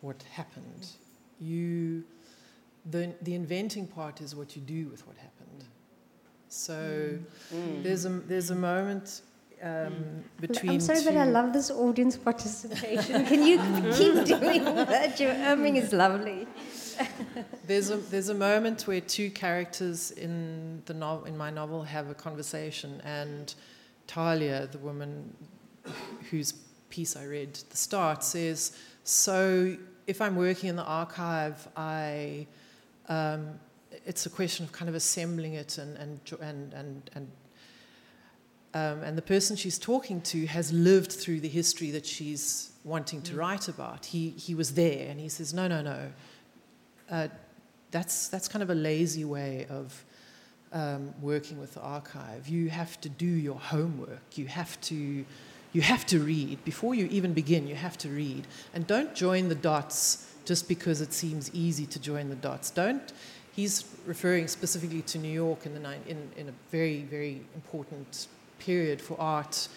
what 0.00 0.22
happened. 0.32 0.88
You, 1.40 2.04
the, 2.90 3.12
the 3.22 3.34
inventing 3.34 3.86
part 3.86 4.20
is 4.20 4.34
what 4.34 4.56
you 4.56 4.62
do 4.62 4.88
with 4.88 5.06
what 5.06 5.16
happened. 5.16 5.64
So 6.48 6.74
mm. 6.74 7.20
Mm. 7.54 7.82
there's, 7.82 8.04
a, 8.06 8.08
there's 8.08 8.50
a 8.50 8.54
moment 8.54 9.22
um, 9.62 10.24
between. 10.40 10.72
I'm 10.72 10.80
sorry, 10.80 11.00
two... 11.00 11.04
but 11.06 11.16
I 11.16 11.24
love 11.24 11.52
this 11.52 11.70
audience 11.70 12.16
participation. 12.16 13.26
Can 13.26 13.46
you 13.46 13.58
keep 13.92 14.24
doing 14.24 14.64
that? 14.64 15.20
Your 15.20 15.34
humming 15.34 15.76
is 15.76 15.92
lovely. 15.92 16.46
there's 17.66 17.90
a 17.90 17.96
there's 17.96 18.28
a 18.28 18.34
moment 18.34 18.86
where 18.86 19.00
two 19.00 19.30
characters 19.30 20.10
in 20.12 20.82
the 20.86 20.94
novel 20.94 21.26
in 21.26 21.36
my 21.36 21.50
novel 21.50 21.82
have 21.82 22.10
a 22.10 22.14
conversation, 22.14 23.00
and 23.04 23.54
Talia, 24.06 24.68
the 24.70 24.78
woman 24.78 25.34
whose 26.30 26.52
piece 26.88 27.16
I 27.16 27.24
read 27.24 27.48
at 27.48 27.70
the 27.70 27.76
start, 27.76 28.24
says, 28.24 28.76
"So 29.04 29.76
if 30.06 30.20
I'm 30.20 30.36
working 30.36 30.68
in 30.68 30.76
the 30.76 30.84
archive, 30.84 31.68
I 31.76 32.46
um, 33.08 33.58
it's 34.06 34.26
a 34.26 34.30
question 34.30 34.64
of 34.64 34.72
kind 34.72 34.88
of 34.88 34.94
assembling 34.94 35.54
it 35.54 35.78
and 35.78 35.96
and 35.96 36.20
and 36.40 36.72
and 36.74 37.10
and, 37.14 37.30
um, 38.72 39.02
and 39.02 39.18
the 39.18 39.22
person 39.22 39.56
she's 39.56 39.78
talking 39.78 40.20
to 40.22 40.46
has 40.46 40.72
lived 40.72 41.12
through 41.12 41.40
the 41.40 41.48
history 41.48 41.90
that 41.90 42.06
she's 42.06 42.72
wanting 42.84 43.20
to 43.22 43.34
mm. 43.34 43.38
write 43.38 43.68
about. 43.68 44.06
He 44.06 44.30
he 44.30 44.54
was 44.54 44.74
there, 44.74 45.08
and 45.08 45.20
he 45.20 45.28
says, 45.28 45.52
no, 45.52 45.68
no, 45.68 45.82
no. 45.82 46.10
Uh, 47.10 47.28
that's 47.90 48.28
that's 48.28 48.48
kind 48.48 48.62
of 48.62 48.70
a 48.70 48.74
lazy 48.74 49.24
way 49.24 49.66
of 49.68 50.04
um, 50.72 51.12
working 51.20 51.58
with 51.58 51.74
the 51.74 51.80
archive. 51.80 52.48
You 52.48 52.68
have 52.70 53.00
to 53.00 53.08
do 53.08 53.26
your 53.26 53.58
homework. 53.58 54.38
You 54.38 54.46
have 54.46 54.80
to 54.82 55.24
you 55.72 55.80
have 55.82 56.06
to 56.06 56.20
read 56.20 56.64
before 56.64 56.94
you 56.94 57.06
even 57.06 57.32
begin. 57.32 57.66
You 57.66 57.74
have 57.74 57.98
to 57.98 58.08
read, 58.08 58.46
and 58.74 58.86
don't 58.86 59.14
join 59.14 59.48
the 59.48 59.54
dots 59.54 60.26
just 60.44 60.68
because 60.68 61.00
it 61.00 61.12
seems 61.12 61.52
easy 61.54 61.86
to 61.86 62.00
join 62.00 62.28
the 62.28 62.36
dots. 62.36 62.70
Don't. 62.70 63.12
He's 63.52 63.84
referring 64.06 64.48
specifically 64.48 65.02
to 65.02 65.18
New 65.18 65.32
York 65.32 65.66
in, 65.66 65.74
the, 65.74 65.94
in, 66.06 66.30
in 66.36 66.48
a 66.48 66.52
very, 66.70 67.02
very 67.02 67.42
important 67.54 68.28
period 68.58 69.00
for 69.00 69.20
art 69.20 69.68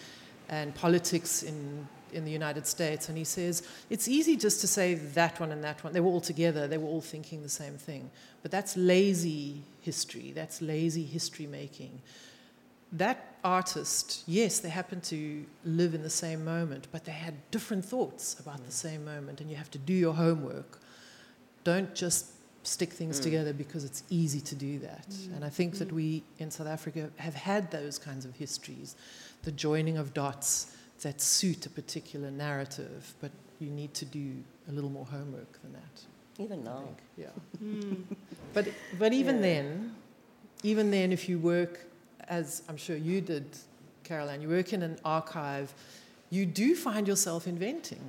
and 0.48 0.74
politics 0.74 1.42
in, 1.42 1.86
in 2.14 2.24
the 2.24 2.30
United 2.30 2.66
States. 2.66 3.08
And 3.08 3.18
he 3.18 3.24
says, 3.24 3.66
it's 3.90 4.08
easy 4.08 4.36
just 4.36 4.60
to 4.60 4.66
say 4.66 4.94
that 4.94 5.40
one 5.40 5.52
and 5.52 5.62
that 5.64 5.82
one. 5.82 5.92
They 5.92 6.00
were 6.00 6.10
all 6.10 6.20
together, 6.20 6.66
they 6.66 6.78
were 6.78 6.88
all 6.88 7.00
thinking 7.00 7.42
the 7.42 7.48
same 7.48 7.74
thing. 7.74 8.10
But 8.42 8.50
that's 8.50 8.76
lazy 8.76 9.62
history, 9.80 10.32
that's 10.34 10.62
lazy 10.62 11.04
history 11.04 11.46
making. 11.46 12.00
That 12.92 13.36
artist, 13.42 14.22
yes, 14.26 14.60
they 14.60 14.68
happen 14.68 15.00
to 15.02 15.44
live 15.64 15.94
in 15.94 16.02
the 16.02 16.10
same 16.10 16.44
moment, 16.44 16.86
but 16.92 17.04
they 17.04 17.12
had 17.12 17.34
different 17.50 17.84
thoughts 17.84 18.38
about 18.38 18.64
the 18.64 18.72
same 18.72 19.04
moment, 19.04 19.40
and 19.40 19.50
you 19.50 19.56
have 19.56 19.70
to 19.72 19.78
do 19.78 19.92
your 19.92 20.14
homework. 20.14 20.78
Don't 21.64 21.94
just 21.94 22.26
stick 22.62 22.92
things 22.92 23.20
mm. 23.20 23.22
together 23.22 23.52
because 23.52 23.84
it's 23.84 24.02
easy 24.10 24.40
to 24.40 24.54
do 24.54 24.78
that. 24.78 25.08
Mm. 25.08 25.36
And 25.36 25.44
I 25.44 25.48
think 25.48 25.74
mm. 25.74 25.78
that 25.78 25.92
we 25.92 26.22
in 26.38 26.50
South 26.50 26.66
Africa 26.66 27.10
have 27.16 27.34
had 27.34 27.70
those 27.70 27.98
kinds 27.98 28.24
of 28.24 28.34
histories, 28.36 28.96
the 29.42 29.52
joining 29.52 29.98
of 29.98 30.14
dots 30.14 30.73
that 31.04 31.20
suit 31.20 31.66
a 31.66 31.70
particular 31.70 32.30
narrative, 32.30 33.14
but 33.20 33.30
you 33.60 33.70
need 33.70 33.94
to 33.94 34.04
do 34.04 34.32
a 34.68 34.72
little 34.72 34.90
more 34.90 35.06
homework 35.06 35.60
than 35.62 35.72
that. 35.74 36.42
Even 36.42 36.64
now. 36.64 36.82
Yeah. 37.16 37.26
Mm. 37.62 38.02
but, 38.52 38.66
but 38.98 39.12
even 39.12 39.36
yeah. 39.36 39.42
then, 39.42 39.94
even 40.62 40.90
then, 40.90 41.12
if 41.12 41.28
you 41.28 41.38
work, 41.38 41.86
as 42.28 42.62
I'm 42.68 42.76
sure 42.78 42.96
you 42.96 43.20
did, 43.20 43.44
Caroline, 44.02 44.40
you 44.40 44.48
work 44.48 44.72
in 44.72 44.82
an 44.82 44.98
archive, 45.04 45.72
you 46.30 46.46
do 46.46 46.74
find 46.74 47.06
yourself 47.06 47.46
inventing. 47.46 48.02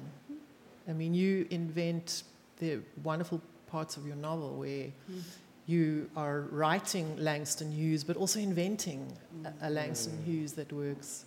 I 0.87 0.93
mean, 0.93 1.13
you 1.13 1.45
invent 1.49 2.23
the 2.57 2.79
wonderful 3.03 3.41
parts 3.67 3.97
of 3.97 4.07
your 4.07 4.15
novel 4.15 4.55
where 4.55 4.87
mm. 4.87 5.21
you 5.65 6.09
are 6.15 6.41
writing 6.51 7.17
Langston 7.17 7.71
Hughes, 7.71 8.03
but 8.03 8.15
also 8.15 8.39
inventing 8.39 9.11
mm. 9.41 9.53
a, 9.61 9.67
a, 9.67 9.69
Langston 9.69 10.13
mm. 10.13 10.25
Hughes 10.25 10.53
that 10.53 10.71
works. 10.71 11.25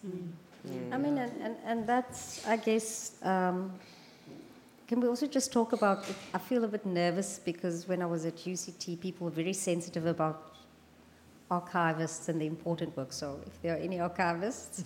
I 0.93 0.97
mean, 0.97 1.19
and, 1.19 1.33
and, 1.43 1.57
and 1.65 1.87
that's, 1.87 2.47
I 2.47 2.57
guess, 2.57 3.13
um, 3.23 3.73
can 4.87 5.01
we 5.01 5.09
also 5.09 5.27
just 5.27 5.53
talk 5.53 5.73
about? 5.73 6.05
I 6.33 6.39
feel 6.39 6.65
a 6.65 6.69
bit 6.69 6.87
nervous 6.87 7.39
because 7.45 7.87
when 7.87 8.03
I 8.03 8.07
was 8.07 8.25
at 8.25 8.37
UCT, 8.37 9.01
people 9.01 9.27
were 9.27 9.31
very 9.31 9.53
sensitive 9.53 10.07
about 10.07 10.57
archivists 11.51 12.29
and 12.29 12.41
the 12.41 12.47
important 12.47 12.97
work. 12.97 13.13
So 13.13 13.39
if 13.47 13.61
there 13.63 13.75
are 13.75 13.79
any 13.79 13.99
archivists, 13.99 14.85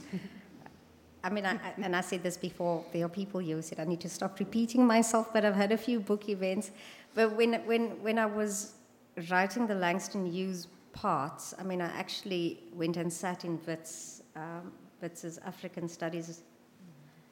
I 1.24 1.30
mean, 1.30 1.46
I, 1.46 1.52
I, 1.52 1.72
and 1.82 1.94
I 1.94 2.00
said 2.00 2.22
this 2.22 2.36
before, 2.36 2.84
there 2.92 3.04
are 3.04 3.08
people 3.08 3.40
here 3.40 3.56
who 3.56 3.62
said 3.62 3.78
I 3.78 3.84
need 3.84 4.00
to 4.00 4.08
stop 4.08 4.38
repeating 4.40 4.84
myself, 4.86 5.32
but 5.32 5.44
I've 5.44 5.54
had 5.54 5.70
a 5.70 5.78
few 5.78 6.00
book 6.00 6.28
events 6.28 6.72
but 7.14 7.36
when, 7.36 7.54
when, 7.66 8.02
when 8.02 8.18
I 8.18 8.26
was 8.26 8.72
writing 9.30 9.66
the 9.66 9.74
Langston 9.74 10.26
Hughes 10.26 10.66
parts, 10.92 11.54
I 11.58 11.62
mean, 11.62 11.80
I 11.80 11.86
actually 11.86 12.60
went 12.72 12.96
and 12.96 13.12
sat 13.12 13.44
in 13.44 13.60
Wits, 13.66 14.22
um, 14.34 14.72
Wits's 15.02 15.38
African 15.44 15.88
Studies 15.88 16.42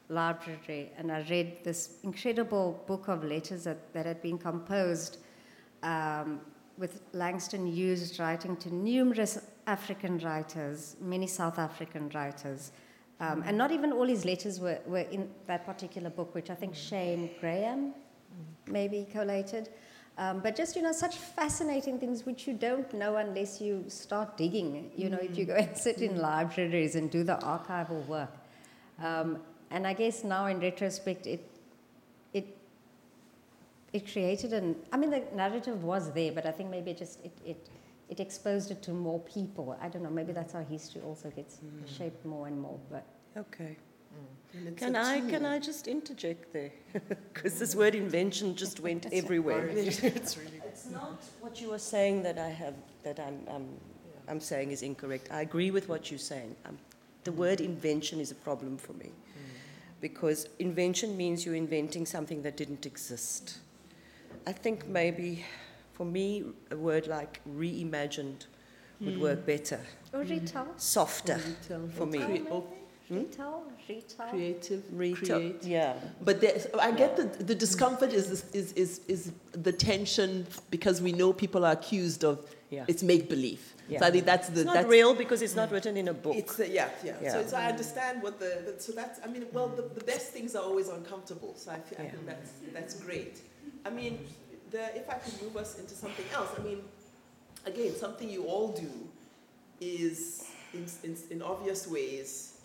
library, 0.08 0.90
and 0.98 1.10
I 1.12 1.24
read 1.30 1.62
this 1.62 1.94
incredible 2.02 2.82
book 2.86 3.08
of 3.08 3.22
letters 3.24 3.64
that, 3.64 3.92
that 3.94 4.06
had 4.06 4.20
been 4.20 4.38
composed 4.38 5.18
um, 5.84 6.40
with 6.76 7.00
Langston 7.12 7.66
Hughes 7.66 8.18
writing 8.18 8.56
to 8.56 8.74
numerous 8.74 9.38
African 9.66 10.18
writers, 10.18 10.96
many 11.00 11.26
South 11.26 11.58
African 11.58 12.08
writers. 12.10 12.72
Um, 13.20 13.44
and 13.46 13.56
not 13.56 13.70
even 13.70 13.92
all 13.92 14.06
his 14.06 14.24
letters 14.24 14.58
were, 14.58 14.78
were 14.86 15.00
in 15.00 15.30
that 15.46 15.64
particular 15.64 16.10
book, 16.10 16.34
which 16.34 16.50
I 16.50 16.54
think 16.54 16.74
Shane 16.74 17.30
Graham 17.38 17.94
maybe 18.66 19.06
collated. 19.12 19.68
Um, 20.20 20.40
but 20.40 20.54
just, 20.54 20.76
you 20.76 20.82
know, 20.82 20.92
such 20.92 21.16
fascinating 21.16 21.98
things 21.98 22.26
which 22.26 22.46
you 22.46 22.52
don't 22.52 22.92
know 22.92 23.16
unless 23.16 23.58
you 23.58 23.86
start 23.88 24.36
digging, 24.36 24.90
you 24.94 25.08
know, 25.08 25.16
mm. 25.16 25.30
if 25.30 25.38
you 25.38 25.46
go 25.46 25.54
and 25.64 25.74
sit 25.74 26.02
in 26.02 26.18
libraries 26.18 26.94
and 26.94 27.10
do 27.10 27.24
the 27.24 27.36
archival 27.36 28.06
work. 28.06 28.30
Um, 29.02 29.38
and 29.70 29.86
I 29.86 29.94
guess 29.94 30.22
now 30.22 30.44
in 30.44 30.60
retrospect, 30.60 31.26
it, 31.26 31.42
it, 32.34 32.54
it 33.94 34.12
created 34.12 34.52
an, 34.52 34.76
I 34.92 34.98
mean, 34.98 35.08
the 35.08 35.22
narrative 35.34 35.82
was 35.84 36.12
there, 36.12 36.32
but 36.32 36.44
I 36.44 36.50
think 36.52 36.68
maybe 36.68 36.90
it 36.90 36.98
just, 36.98 37.24
it, 37.24 37.32
it, 37.46 37.68
it 38.10 38.20
exposed 38.20 38.70
it 38.70 38.82
to 38.82 38.90
more 38.90 39.20
people. 39.20 39.74
I 39.80 39.88
don't 39.88 40.02
know, 40.02 40.10
maybe 40.10 40.32
that's 40.32 40.52
how 40.52 40.62
history 40.64 41.00
also 41.00 41.30
gets 41.30 41.60
mm. 41.64 41.96
shaped 41.96 42.26
more 42.26 42.46
and 42.46 42.60
more. 42.60 42.78
But 42.90 43.06
Okay. 43.38 43.74
Can 44.76 44.96
I, 44.96 45.20
can 45.20 45.44
I 45.44 45.58
just 45.58 45.86
interject 45.86 46.52
there? 46.52 46.72
Because 47.32 47.58
this 47.58 47.74
word 47.74 47.94
invention 47.94 48.56
just 48.56 48.80
went 48.80 49.06
everywhere. 49.12 49.66
it's, 49.72 50.02
really 50.36 50.60
it's 50.64 50.86
not 50.86 51.22
what 51.40 51.60
you 51.60 51.72
are 51.72 51.78
saying 51.78 52.22
that 52.24 52.38
I 52.38 52.48
have, 52.48 52.74
that 53.04 53.20
I'm, 53.20 53.40
I'm, 53.48 53.68
I'm 54.28 54.40
saying 54.40 54.72
is 54.72 54.82
incorrect. 54.82 55.28
I 55.30 55.42
agree 55.42 55.70
with 55.70 55.88
what 55.88 56.10
you're 56.10 56.18
saying. 56.18 56.56
Um, 56.66 56.78
the 57.24 57.32
word 57.32 57.60
invention 57.60 58.20
is 58.20 58.30
a 58.30 58.34
problem 58.34 58.76
for 58.76 58.92
me. 58.94 59.10
Because 60.00 60.48
invention 60.58 61.14
means 61.14 61.44
you're 61.44 61.54
inventing 61.54 62.06
something 62.06 62.42
that 62.42 62.56
didn't 62.56 62.86
exist. 62.86 63.58
I 64.46 64.52
think 64.52 64.88
maybe 64.88 65.44
for 65.92 66.06
me, 66.06 66.44
a 66.70 66.76
word 66.76 67.06
like 67.06 67.40
reimagined 67.46 68.46
would 69.02 69.16
mm. 69.16 69.20
work 69.20 69.44
better. 69.44 69.78
Or 70.14 70.20
retell. 70.20 70.68
Softer 70.78 71.34
or 71.34 71.78
retell. 71.80 71.88
for 71.94 72.06
me. 72.06 72.42
Retail, 73.10 73.64
retail. 73.88 74.26
Creative, 74.28 74.82
retail. 74.92 75.38
Create. 75.38 75.64
Yeah. 75.64 75.94
But 76.22 76.44
I 76.78 76.92
get 76.92 77.16
the, 77.16 77.24
the 77.42 77.56
discomfort 77.56 78.12
is, 78.12 78.44
is, 78.52 78.72
is, 78.74 79.00
is 79.08 79.32
the 79.50 79.72
tension 79.72 80.46
because 80.70 81.02
we 81.02 81.10
know 81.10 81.32
people 81.32 81.64
are 81.64 81.72
accused 81.72 82.24
of 82.24 82.38
yeah. 82.70 82.84
it's 82.86 83.02
make 83.02 83.28
believe. 83.28 83.74
Yeah. 83.88 83.98
So 83.98 84.06
I 84.06 84.10
think 84.12 84.24
that's 84.24 84.48
the. 84.48 84.60
It's 84.60 84.66
not 84.66 84.74
that's, 84.74 84.88
real 84.88 85.14
because 85.14 85.42
it's 85.42 85.56
not 85.56 85.72
written 85.72 85.96
in 85.96 86.06
a 86.06 86.14
book. 86.14 86.36
It's 86.36 86.54
the, 86.54 86.68
yeah, 86.68 86.88
yeah, 87.04 87.16
yeah. 87.20 87.32
So, 87.32 87.46
so 87.48 87.56
I 87.56 87.64
understand 87.66 88.22
what 88.22 88.38
the, 88.38 88.62
the, 88.64 88.80
so 88.80 88.92
that's 88.92 89.18
I 89.24 89.26
mean 89.26 89.44
well 89.52 89.66
the, 89.66 89.82
the 89.82 90.04
best 90.04 90.28
things 90.28 90.54
are 90.54 90.62
always 90.62 90.88
uncomfortable. 90.88 91.54
So 91.56 91.72
I, 91.72 91.80
feel, 91.80 91.98
I 91.98 92.08
think 92.08 92.26
that's 92.26 92.50
that's 92.72 92.94
great. 92.94 93.40
I 93.84 93.90
mean, 93.90 94.24
the, 94.70 94.96
if 94.96 95.10
I 95.10 95.14
could 95.14 95.42
move 95.42 95.56
us 95.56 95.80
into 95.80 95.94
something 95.94 96.26
else, 96.32 96.50
I 96.56 96.62
mean, 96.62 96.82
again, 97.66 97.92
something 97.96 98.30
you 98.30 98.44
all 98.44 98.68
do 98.68 98.90
is 99.80 100.46
in, 100.72 100.86
in, 101.02 101.16
in 101.30 101.42
obvious 101.42 101.88
ways 101.88 102.60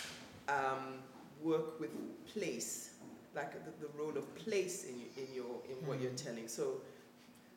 um, 0.47 0.99
work 1.41 1.79
with 1.79 1.91
place, 2.33 2.91
like 3.35 3.53
the, 3.65 3.85
the, 3.85 3.91
role 3.97 4.17
of 4.17 4.33
place 4.35 4.85
in, 4.85 5.01
in, 5.21 5.33
your, 5.33 5.61
in 5.69 5.75
what 5.87 6.01
you're 6.01 6.11
mm. 6.11 6.23
telling. 6.23 6.47
So, 6.47 6.81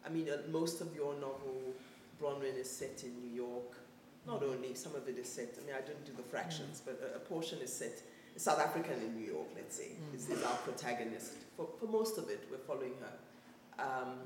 I 0.05 0.09
mean, 0.09 0.29
uh, 0.29 0.39
most 0.51 0.81
of 0.81 0.95
your 0.95 1.15
novel, 1.15 1.75
Bronwyn, 2.21 2.59
is 2.59 2.71
set 2.71 3.03
in 3.05 3.19
New 3.21 3.35
York. 3.35 3.79
Not 4.27 4.43
only, 4.43 4.75
some 4.75 4.95
of 4.95 5.09
it 5.09 5.17
is 5.17 5.29
set, 5.29 5.55
I 5.63 5.67
mean, 5.67 5.75
I 5.77 5.81
didn't 5.81 6.05
do 6.05 6.13
the 6.17 6.23
fractions, 6.23 6.81
mm. 6.81 6.87
but 6.87 7.13
a, 7.13 7.17
a, 7.17 7.21
portion 7.21 7.59
is 7.61 7.73
set, 7.73 8.03
South 8.37 8.61
African 8.61 8.95
in 9.03 9.17
New 9.19 9.33
York, 9.33 9.49
let's 9.55 9.77
say, 9.77 9.89
mm. 9.89 10.15
is, 10.15 10.29
is, 10.29 10.43
our 10.45 10.57
protagonist. 10.59 11.33
For, 11.57 11.69
for 11.81 11.87
most 11.87 12.19
of 12.19 12.29
it, 12.29 12.47
we're 12.51 12.59
following 12.59 12.95
her. 13.01 13.85
Um, 13.85 14.19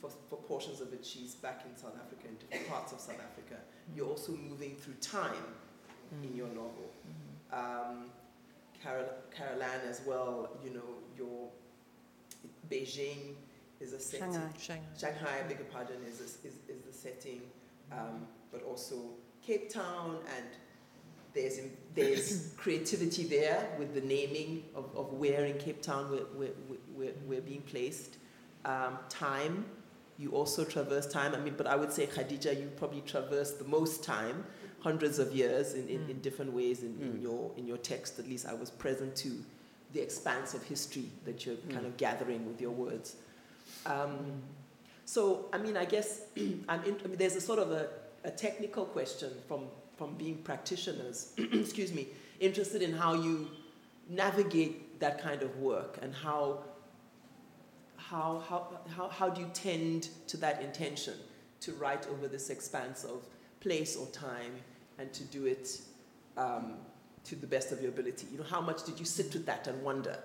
for, 0.00 0.10
for 0.28 0.36
portions 0.36 0.80
of 0.80 0.92
it, 0.92 1.04
she's 1.04 1.34
back 1.34 1.64
in 1.68 1.76
South 1.76 1.96
Africa, 1.96 2.28
in 2.28 2.36
different 2.36 2.68
parts 2.68 2.92
of 2.92 3.00
South 3.00 3.20
Africa. 3.20 3.60
You're 3.94 4.08
also 4.08 4.32
moving 4.32 4.76
through 4.76 4.94
time 4.94 5.32
in 6.22 6.36
your 6.36 6.48
novel 6.48 6.90
um, 7.52 8.10
Carol, 8.82 9.06
Caroline 9.34 9.80
as 9.88 10.00
well, 10.06 10.50
you 10.64 10.70
know, 10.70 10.82
your 11.16 11.48
Beijing 12.70 13.34
is 13.80 13.92
a 13.92 14.00
setting. 14.00 14.32
Shanghai. 14.32 14.50
Shanghai, 14.58 14.84
Shanghai 14.98 15.40
I 15.44 15.48
beg 15.48 15.58
your 15.58 15.66
pardon, 15.66 15.96
is, 16.08 16.20
a, 16.20 16.46
is, 16.46 16.54
is 16.68 16.82
the 16.86 16.92
setting, 16.92 17.42
um, 17.92 18.26
but 18.52 18.62
also 18.62 18.96
Cape 19.42 19.70
Town 19.72 20.18
and 20.36 20.46
there's, 21.34 21.60
there's 21.94 22.52
creativity 22.56 23.24
there 23.24 23.68
with 23.78 23.94
the 23.94 24.00
naming 24.00 24.64
of, 24.74 24.84
of 24.96 25.12
where 25.12 25.44
in 25.44 25.58
Cape 25.58 25.82
Town 25.82 26.10
we're, 26.10 26.24
we're, 26.34 26.54
we're, 26.94 27.12
we're 27.26 27.42
being 27.42 27.62
placed. 27.62 28.16
Um, 28.64 28.98
time, 29.08 29.66
you 30.18 30.30
also 30.30 30.64
traverse 30.64 31.06
time. 31.06 31.34
I 31.34 31.38
mean, 31.38 31.54
but 31.56 31.66
I 31.66 31.76
would 31.76 31.92
say, 31.92 32.06
Khadija, 32.06 32.58
you 32.58 32.70
probably 32.76 33.02
traverse 33.02 33.52
the 33.52 33.64
most 33.64 34.02
time 34.02 34.44
hundreds 34.80 35.18
of 35.18 35.32
years 35.32 35.74
in, 35.74 35.88
in, 35.88 36.00
mm. 36.00 36.10
in 36.10 36.20
different 36.20 36.52
ways 36.52 36.82
in, 36.82 36.96
in, 37.00 37.14
mm. 37.14 37.22
your, 37.22 37.50
in 37.56 37.66
your 37.66 37.78
text. 37.78 38.18
At 38.18 38.28
least 38.28 38.46
I 38.46 38.54
was 38.54 38.70
present 38.70 39.16
to 39.16 39.32
the 39.92 40.00
expanse 40.00 40.54
of 40.54 40.62
history 40.62 41.06
that 41.24 41.46
you're 41.46 41.56
kind 41.70 41.86
of 41.86 41.92
mm. 41.92 41.96
gathering 41.96 42.46
with 42.46 42.60
your 42.60 42.70
words. 42.70 43.16
Um, 43.84 44.42
so, 45.04 45.46
I 45.52 45.58
mean, 45.58 45.76
I 45.76 45.84
guess 45.84 46.22
I'm 46.36 46.84
in, 46.84 46.96
I 47.04 47.08
mean, 47.08 47.16
there's 47.16 47.36
a 47.36 47.40
sort 47.40 47.58
of 47.58 47.70
a, 47.70 47.88
a 48.24 48.30
technical 48.30 48.84
question 48.84 49.30
from, 49.48 49.66
from 49.96 50.14
being 50.14 50.38
practitioners, 50.38 51.32
excuse 51.38 51.92
me, 51.92 52.08
interested 52.40 52.82
in 52.82 52.92
how 52.92 53.14
you 53.14 53.48
navigate 54.08 55.00
that 55.00 55.22
kind 55.22 55.42
of 55.42 55.56
work 55.58 55.98
and 56.02 56.14
how, 56.14 56.58
how, 57.96 58.42
how, 58.48 58.68
how, 58.94 59.08
how 59.08 59.28
do 59.28 59.40
you 59.40 59.50
tend 59.54 60.08
to 60.26 60.36
that 60.36 60.62
intention 60.62 61.14
to 61.60 61.72
write 61.74 62.06
over 62.08 62.28
this 62.28 62.50
expanse 62.50 63.04
of 63.04 63.22
place 63.60 63.96
or 63.96 64.06
time 64.06 64.52
and 64.98 65.12
to 65.12 65.24
do 65.24 65.46
it 65.46 65.80
um, 66.36 66.74
to 67.24 67.36
the 67.36 67.46
best 67.46 67.72
of 67.72 67.80
your 67.80 67.90
ability. 67.90 68.26
You 68.30 68.38
know, 68.38 68.44
how 68.44 68.60
much 68.60 68.84
did 68.84 68.98
you 68.98 69.04
sit 69.04 69.32
with 69.32 69.46
that 69.46 69.66
and 69.66 69.82
wonder? 69.82 70.18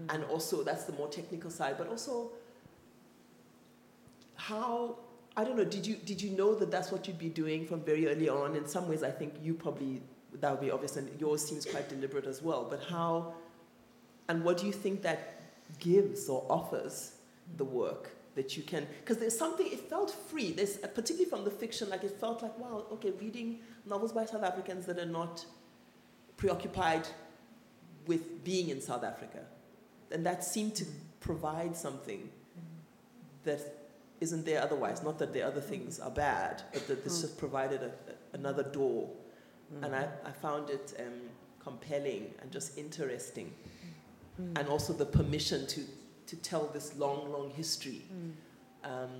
Mm-hmm. 0.00 0.14
And 0.14 0.24
also, 0.24 0.62
that's 0.62 0.84
the 0.84 0.92
more 0.92 1.08
technical 1.08 1.50
side, 1.50 1.76
but 1.78 1.88
also, 1.88 2.30
how 4.36 4.98
I 5.36 5.44
don't 5.44 5.56
know. 5.56 5.64
Did 5.64 5.86
you 5.86 5.96
did 5.96 6.20
you 6.20 6.30
know 6.30 6.54
that 6.54 6.70
that's 6.70 6.90
what 6.90 7.06
you'd 7.06 7.18
be 7.18 7.28
doing 7.28 7.66
from 7.66 7.80
very 7.82 8.08
early 8.08 8.28
on? 8.28 8.56
In 8.56 8.66
some 8.66 8.88
ways, 8.88 9.02
I 9.02 9.10
think 9.10 9.34
you 9.42 9.54
probably 9.54 10.02
that 10.40 10.50
would 10.50 10.60
be 10.60 10.70
obvious, 10.70 10.96
and 10.96 11.08
yours 11.20 11.46
seems 11.46 11.64
quite 11.64 11.88
deliberate 11.88 12.26
as 12.26 12.42
well. 12.42 12.66
But 12.68 12.82
how, 12.82 13.34
and 14.28 14.44
what 14.44 14.58
do 14.58 14.66
you 14.66 14.72
think 14.72 15.02
that 15.02 15.40
gives 15.78 16.28
or 16.28 16.44
offers 16.50 17.12
the 17.56 17.64
work 17.64 18.10
that 18.38 18.56
you 18.56 18.62
can? 18.62 18.86
Because 19.00 19.18
there's 19.18 19.38
something. 19.38 19.66
It 19.66 19.80
felt 19.94 20.10
free. 20.30 20.52
There's 20.52 20.76
particularly 20.78 21.28
from 21.28 21.44
the 21.44 21.50
fiction, 21.50 21.90
like 21.90 22.04
it 22.04 22.18
felt 22.18 22.42
like 22.42 22.56
wow, 22.58 22.86
okay, 22.94 23.12
reading 23.20 23.58
novels 23.84 24.12
by 24.12 24.24
South 24.24 24.44
Africans 24.44 24.86
that 24.86 24.98
are 24.98 25.12
not 25.20 25.44
preoccupied 26.36 27.06
with 28.06 28.44
being 28.44 28.70
in 28.70 28.80
South 28.80 29.04
Africa. 29.04 29.40
And 30.10 30.24
that 30.24 30.42
seemed 30.42 30.74
to 30.76 30.86
provide 31.20 31.76
something 31.76 32.30
that 33.44 33.60
isn't 34.20 34.46
there 34.46 34.62
otherwise. 34.62 35.02
Not 35.02 35.18
that 35.18 35.32
the 35.32 35.42
other 35.42 35.60
things 35.60 36.00
are 36.00 36.10
bad, 36.10 36.62
but 36.72 36.86
that 36.88 37.04
this 37.04 37.20
just 37.20 37.36
provided 37.38 37.82
a, 37.82 37.86
a, 37.86 37.92
another 38.32 38.62
door. 38.62 39.10
Mm. 39.74 39.84
And 39.84 39.94
I, 39.94 40.08
I 40.24 40.30
found 40.30 40.70
it 40.70 40.94
um, 40.98 41.12
compelling 41.62 42.32
and 42.40 42.50
just 42.50 42.78
interesting. 42.78 43.52
Mm. 44.40 44.58
And 44.58 44.68
also 44.68 44.92
the 44.92 45.06
permission 45.06 45.66
to, 45.66 45.80
to 46.28 46.36
tell 46.36 46.66
this 46.66 46.96
long, 46.96 47.32
long 47.32 47.50
history. 47.50 48.02
Mm. 48.12 48.32
Um, 48.84 49.10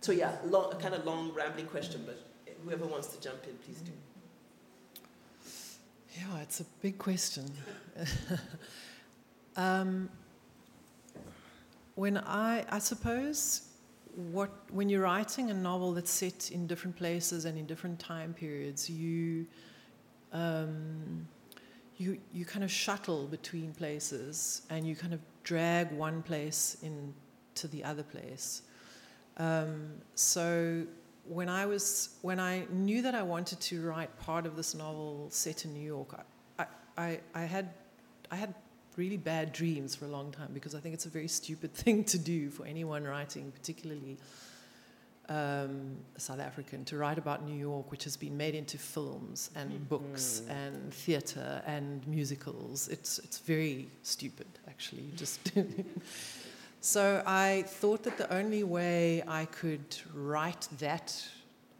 so, 0.00 0.12
yeah, 0.12 0.32
long, 0.44 0.72
a 0.72 0.76
kind 0.76 0.94
of 0.94 1.06
long, 1.06 1.32
rambling 1.32 1.66
question, 1.66 2.02
but 2.04 2.20
whoever 2.64 2.84
wants 2.84 3.08
to 3.08 3.20
jump 3.20 3.44
in, 3.46 3.54
please 3.64 3.80
do. 3.80 3.92
Yeah, 6.16 6.42
it's 6.42 6.60
a 6.60 6.64
big 6.82 6.98
question. 6.98 7.50
um, 9.56 10.08
when 11.94 12.18
I, 12.18 12.64
I 12.70 12.78
suppose, 12.78 13.62
what 14.32 14.50
when 14.70 14.88
you're 14.88 15.02
writing 15.02 15.50
a 15.50 15.54
novel 15.54 15.92
that's 15.92 16.10
set 16.10 16.50
in 16.50 16.66
different 16.66 16.96
places 16.96 17.44
and 17.44 17.58
in 17.58 17.66
different 17.66 17.98
time 17.98 18.32
periods, 18.32 18.88
you 18.88 19.46
um, 20.32 21.28
you 21.98 22.18
you 22.32 22.44
kind 22.44 22.64
of 22.64 22.70
shuttle 22.70 23.26
between 23.26 23.72
places 23.74 24.62
and 24.70 24.86
you 24.86 24.96
kind 24.96 25.12
of 25.12 25.20
drag 25.46 25.92
one 25.92 26.22
place 26.22 26.76
into 26.82 27.68
the 27.68 27.84
other 27.84 28.02
place. 28.02 28.62
Um, 29.36 29.92
so 30.16 30.84
when 31.24 31.48
I 31.48 31.66
was 31.66 32.16
when 32.22 32.40
I 32.40 32.66
knew 32.70 33.00
that 33.02 33.14
I 33.14 33.22
wanted 33.22 33.60
to 33.60 33.86
write 33.86 34.10
part 34.18 34.44
of 34.44 34.56
this 34.56 34.74
novel 34.74 35.28
set 35.30 35.64
in 35.64 35.72
New 35.72 35.86
York, 35.86 36.08
I, 36.58 36.66
I, 36.98 37.20
I 37.34 37.42
had 37.42 37.70
I 38.30 38.36
had 38.36 38.54
really 38.96 39.16
bad 39.16 39.52
dreams 39.52 39.94
for 39.94 40.06
a 40.06 40.08
long 40.08 40.32
time 40.32 40.50
because 40.52 40.74
I 40.74 40.80
think 40.80 40.94
it's 40.94 41.06
a 41.06 41.10
very 41.10 41.28
stupid 41.28 41.72
thing 41.82 42.02
to 42.04 42.18
do 42.18 42.50
for 42.50 42.66
anyone 42.66 43.04
writing, 43.04 43.52
particularly 43.52 44.18
um, 45.28 45.96
South 46.16 46.40
African, 46.40 46.84
to 46.86 46.96
write 46.96 47.18
about 47.18 47.44
New 47.44 47.56
York, 47.56 47.90
which 47.90 48.04
has 48.04 48.16
been 48.16 48.36
made 48.36 48.54
into 48.54 48.78
films 48.78 49.50
and 49.54 49.70
mm-hmm. 49.70 49.84
books 49.84 50.42
and 50.48 50.92
theatre 50.92 51.62
and 51.66 52.06
musicals. 52.06 52.88
It's 52.88 53.18
it's 53.18 53.38
very 53.38 53.88
stupid, 54.02 54.46
actually. 54.68 55.10
Just 55.16 55.52
So 56.86 57.20
I 57.26 57.64
thought 57.66 58.04
that 58.04 58.16
the 58.16 58.32
only 58.32 58.62
way 58.62 59.20
I 59.26 59.46
could 59.46 59.96
write 60.14 60.68
that 60.78 61.20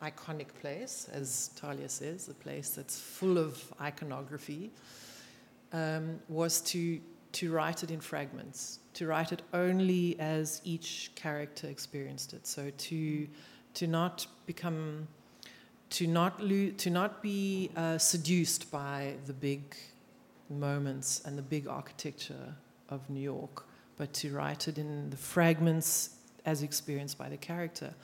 iconic 0.02 0.48
place, 0.60 1.08
as 1.12 1.50
Talia 1.54 1.88
says, 1.88 2.28
a 2.28 2.34
place 2.34 2.70
that's 2.70 2.98
full 2.98 3.38
of 3.38 3.62
iconography, 3.80 4.72
um, 5.72 6.18
was 6.28 6.60
to, 6.62 7.00
to 7.32 7.52
write 7.52 7.84
it 7.84 7.92
in 7.92 8.00
fragments, 8.00 8.80
to 8.96 9.06
write 9.06 9.32
it 9.32 9.42
only 9.54 10.18
as 10.18 10.60
each 10.64 11.10
character 11.14 11.66
experienced 11.68 12.34
it. 12.34 12.46
So 12.46 12.70
to, 12.76 13.28
to 13.74 13.86
not 13.86 14.26
become, 14.44 15.08
to 15.90 16.06
not, 16.06 16.40
lo- 16.42 16.72
to 16.76 16.90
not 16.90 17.22
be 17.22 17.70
uh, 17.76 17.98
seduced 17.98 18.70
by 18.70 19.14
the 19.26 19.32
big 19.32 19.76
moments 20.50 21.22
and 21.24 21.38
the 21.38 21.42
big 21.42 21.66
architecture 21.66 22.54
of 22.88 23.08
New 23.08 23.20
York 23.20 23.64
but 23.96 24.12
to 24.12 24.32
write 24.32 24.68
it 24.68 24.78
in 24.78 25.10
the 25.10 25.16
fragments 25.16 26.10
as 26.44 26.62
experienced 26.62 27.18
by 27.18 27.28
the 27.28 27.36
character. 27.36 27.94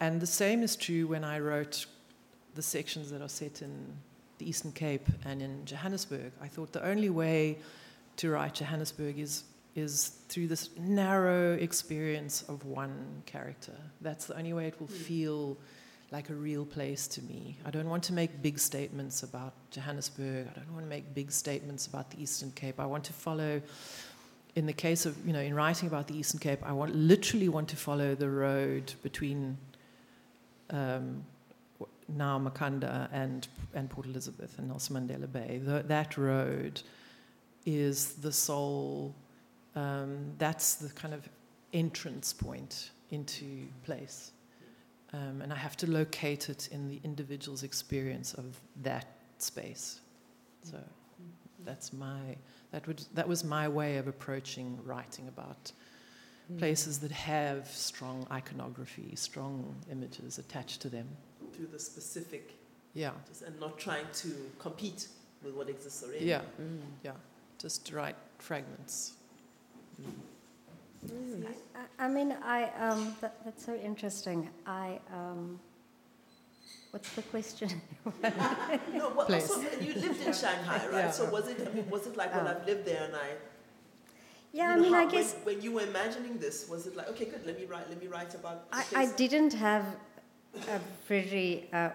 And 0.00 0.20
the 0.20 0.26
same 0.26 0.62
is 0.62 0.76
true 0.76 1.06
when 1.06 1.24
I 1.24 1.38
wrote 1.38 1.86
the 2.54 2.62
sections 2.62 3.10
that 3.10 3.22
are 3.22 3.28
set 3.28 3.62
in 3.62 3.96
the 4.38 4.48
Eastern 4.48 4.72
Cape 4.72 5.08
and 5.24 5.40
in 5.40 5.64
Johannesburg. 5.64 6.32
I 6.40 6.48
thought 6.48 6.72
the 6.72 6.84
only 6.84 7.10
way 7.10 7.58
to 8.16 8.30
write 8.30 8.54
Johannesburg 8.54 9.18
is 9.18 9.44
is 9.74 10.16
through 10.28 10.48
this 10.48 10.70
narrow 10.78 11.54
experience 11.54 12.42
of 12.48 12.64
one 12.64 13.22
character. 13.26 13.76
That's 14.00 14.26
the 14.26 14.36
only 14.36 14.52
way 14.52 14.66
it 14.66 14.78
will 14.80 14.86
hmm. 14.86 14.94
feel 14.94 15.56
like 16.10 16.28
a 16.28 16.34
real 16.34 16.66
place 16.66 17.06
to 17.08 17.22
me. 17.22 17.56
I 17.64 17.70
don't 17.70 17.88
want 17.88 18.02
to 18.04 18.12
make 18.12 18.42
big 18.42 18.58
statements 18.58 19.22
about 19.22 19.54
Johannesburg. 19.70 20.46
I 20.46 20.58
don't 20.58 20.74
want 20.74 20.84
to 20.84 20.90
make 20.90 21.14
big 21.14 21.32
statements 21.32 21.86
about 21.86 22.10
the 22.10 22.22
Eastern 22.22 22.50
Cape. 22.50 22.78
I 22.78 22.84
want 22.84 23.04
to 23.04 23.14
follow 23.14 23.62
in 24.54 24.66
the 24.66 24.72
case 24.72 25.06
of, 25.06 25.16
you 25.26 25.32
know, 25.32 25.40
in 25.40 25.54
writing 25.54 25.88
about 25.88 26.06
the 26.08 26.16
Eastern 26.16 26.38
Cape, 26.38 26.60
I 26.62 26.72
want, 26.72 26.94
literally 26.94 27.48
want 27.48 27.68
to 27.68 27.76
follow 27.76 28.14
the 28.14 28.28
road 28.28 28.92
between 29.02 29.56
um, 30.70 31.24
now 32.08 32.38
Makhanda 32.38 33.08
and, 33.12 33.48
and 33.74 33.88
Port 33.88 34.06
Elizabeth 34.06 34.58
and 34.58 34.68
Nelson 34.68 34.96
Mandela 34.96 35.30
Bay. 35.30 35.60
The, 35.62 35.84
that 35.86 36.18
road 36.18 36.82
is 37.64 38.14
the 38.14 38.32
sole, 38.32 39.14
um, 39.74 40.32
that's 40.38 40.74
the 40.74 40.92
kind 40.92 41.14
of 41.14 41.28
entrance 41.72 42.32
point 42.32 42.90
into 43.10 43.66
place. 43.84 44.32
Um, 45.12 45.42
and 45.42 45.52
I 45.52 45.56
have 45.56 45.76
to 45.78 45.90
locate 45.90 46.48
it 46.48 46.68
in 46.72 46.88
the 46.88 47.00
individual's 47.04 47.62
experience 47.62 48.32
of 48.34 48.58
that 48.82 49.06
space. 49.38 50.00
So 50.62 50.78
that's 51.64 51.92
my 51.92 52.36
that, 52.72 52.86
would, 52.86 53.04
that 53.14 53.28
was 53.28 53.44
my 53.44 53.68
way 53.68 53.98
of 53.98 54.08
approaching 54.08 54.78
writing 54.84 55.28
about 55.28 55.72
mm. 56.50 56.58
places 56.58 56.98
that 57.00 57.12
have 57.12 57.68
strong 57.68 58.26
iconography, 58.30 59.14
strong 59.14 59.74
images 59.90 60.38
attached 60.38 60.80
to 60.82 60.88
them. 60.88 61.06
To 61.56 61.66
the 61.66 61.78
specific. 61.78 62.54
Yeah. 62.94 63.10
Just, 63.28 63.42
and 63.42 63.58
not 63.60 63.78
trying 63.78 64.06
to 64.14 64.28
compete 64.58 65.08
with 65.44 65.54
what 65.54 65.68
exists 65.68 66.02
already. 66.02 66.24
Yeah, 66.24 66.40
mm. 66.60 66.80
yeah. 67.04 67.12
Just 67.58 67.86
to 67.86 67.96
write 67.96 68.16
fragments. 68.38 69.12
Mm. 71.06 71.46
I, 71.74 72.04
I, 72.04 72.08
mean, 72.08 72.36
I 72.44 72.70
um, 72.78 73.16
that, 73.20 73.44
that's 73.44 73.64
so 73.64 73.74
interesting. 73.74 74.48
I 74.66 75.00
um, 75.12 75.58
What's 76.92 77.10
the 77.14 77.22
question? 77.22 77.70
no, 78.22 79.12
well, 79.16 79.32
also, 79.32 79.62
you 79.80 79.94
lived 79.94 80.26
in 80.26 80.32
Shanghai, 80.34 80.86
right? 80.92 80.92
Yeah. 80.92 81.10
So 81.10 81.24
was 81.30 81.48
it? 81.48 81.66
I 81.66 81.74
mean, 81.74 81.88
was 81.88 82.06
it 82.06 82.18
like 82.18 82.36
when 82.36 82.46
I've 82.46 82.66
lived 82.66 82.84
there 82.84 83.04
and 83.04 83.16
I? 83.16 83.28
Yeah, 84.52 84.74
I 84.74 84.76
mean, 84.76 84.92
how, 84.92 85.06
I 85.06 85.10
guess 85.10 85.32
when, 85.36 85.54
when, 85.54 85.64
you 85.64 85.72
were 85.72 85.80
imagining 85.80 86.36
this, 86.36 86.68
was 86.68 86.86
it 86.86 86.94
like 86.94 87.08
okay, 87.08 87.24
good? 87.24 87.46
Let 87.46 87.58
me 87.58 87.64
write. 87.64 87.88
Let 87.88 87.98
me 87.98 88.08
write 88.08 88.34
about. 88.34 88.66
I, 88.70 88.84
I 88.94 89.06
didn't 89.06 89.54
have 89.54 89.86
a 90.68 90.80
very. 91.08 91.70
Uh, 91.72 91.88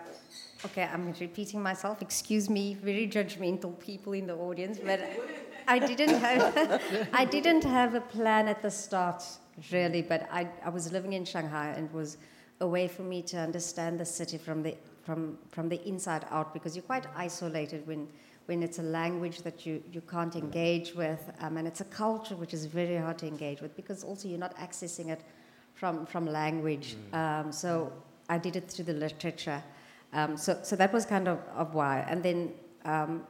okay, 0.66 0.90
I'm 0.92 1.14
repeating 1.22 1.62
myself. 1.62 2.02
Excuse 2.02 2.50
me, 2.50 2.74
very 2.74 3.08
judgmental 3.08 3.80
people 3.80 4.14
in 4.14 4.26
the 4.26 4.36
audience, 4.36 4.80
but 4.84 5.00
I 5.68 5.80
didn't 5.80 6.20
have. 6.20 7.10
I 7.14 7.26
didn't 7.26 7.64
have 7.64 7.94
a 7.94 8.02
plan 8.02 8.48
at 8.48 8.62
the 8.62 8.72
start, 8.72 9.24
really. 9.72 10.02
But 10.02 10.28
I, 10.32 10.48
I 10.64 10.70
was 10.70 10.92
living 10.92 11.14
in 11.14 11.26
Shanghai 11.26 11.74
and 11.76 11.90
it 11.90 11.94
was 11.94 12.18
a 12.60 12.68
way 12.68 12.88
for 12.88 13.04
me 13.04 13.22
to 13.22 13.38
understand 13.38 14.00
the 14.00 14.06
city 14.06 14.38
from 14.38 14.64
the 14.64 14.76
from 15.04 15.38
from 15.52 15.70
the 15.70 15.86
inside 15.88 16.26
out 16.32 16.54
because 16.54 16.76
you're 16.76 16.84
quite 16.84 17.06
isolated 17.16 17.86
when 17.88 18.08
when 18.48 18.64
it's 18.64 18.80
a 18.80 18.84
language 18.84 19.42
that 19.42 19.66
you, 19.66 19.84
you 19.92 20.02
can't 20.02 20.36
engage 20.36 20.96
with 20.96 21.20
um, 21.42 21.58
and 21.58 21.68
it's 21.68 21.82
a 21.82 21.86
culture 21.86 22.36
which 22.36 22.54
is 22.54 22.66
very 22.66 22.96
hard 22.96 23.18
to 23.18 23.28
engage 23.28 23.62
with 23.62 23.76
because 23.76 24.06
also 24.06 24.28
you're 24.28 24.40
not 24.40 24.56
accessing 24.58 25.10
it 25.10 25.22
from 25.76 26.06
from 26.06 26.26
language 26.26 26.96
mm. 26.96 27.18
um, 27.18 27.52
so 27.52 27.92
I 28.30 28.38
did 28.38 28.56
it 28.56 28.70
through 28.72 28.86
the 28.86 28.94
literature 28.94 29.62
um, 30.14 30.38
so 30.38 30.60
so 30.64 30.76
that 30.76 30.92
was 30.92 31.06
kind 31.06 31.28
of, 31.28 31.40
of 31.56 31.74
why 31.74 32.06
and 32.10 32.24
then 32.24 32.54
um, 32.86 33.28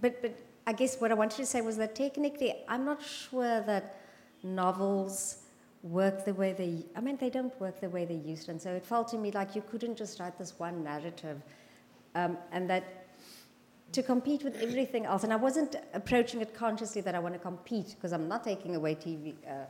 but 0.00 0.20
but 0.22 0.34
I 0.68 0.72
guess 0.72 1.00
what 1.00 1.10
I 1.10 1.14
wanted 1.14 1.38
to 1.38 1.46
say 1.46 1.62
was 1.62 1.78
that 1.78 1.94
technically 1.94 2.52
I'm 2.68 2.84
not 2.84 3.02
sure 3.02 3.62
that 3.62 4.02
novels 4.42 5.38
work 5.82 6.26
the 6.26 6.34
way 6.34 6.52
they, 6.52 6.84
I 6.94 7.00
mean, 7.00 7.16
they 7.16 7.30
don't 7.30 7.58
work 7.58 7.80
the 7.80 7.88
way 7.88 8.04
they 8.04 8.16
used 8.16 8.44
to. 8.44 8.50
And 8.50 8.60
so 8.60 8.74
it 8.74 8.84
felt 8.84 9.08
to 9.08 9.16
me 9.16 9.30
like 9.30 9.56
you 9.56 9.62
couldn't 9.62 9.96
just 9.96 10.20
write 10.20 10.36
this 10.36 10.58
one 10.58 10.84
narrative 10.84 11.40
um, 12.14 12.36
and 12.52 12.68
that 12.68 12.84
to 13.92 14.02
compete 14.02 14.44
with 14.44 14.60
everything 14.60 15.06
else. 15.06 15.24
And 15.24 15.32
I 15.32 15.36
wasn't 15.36 15.76
approaching 15.94 16.42
it 16.42 16.52
consciously 16.52 17.00
that 17.00 17.14
I 17.14 17.18
want 17.18 17.32
to 17.34 17.40
compete 17.40 17.94
because 17.94 18.12
I'm 18.12 18.28
not 18.28 18.44
taking 18.44 18.76
away 18.76 18.94
TV, 18.94 19.36
uh, 19.46 19.64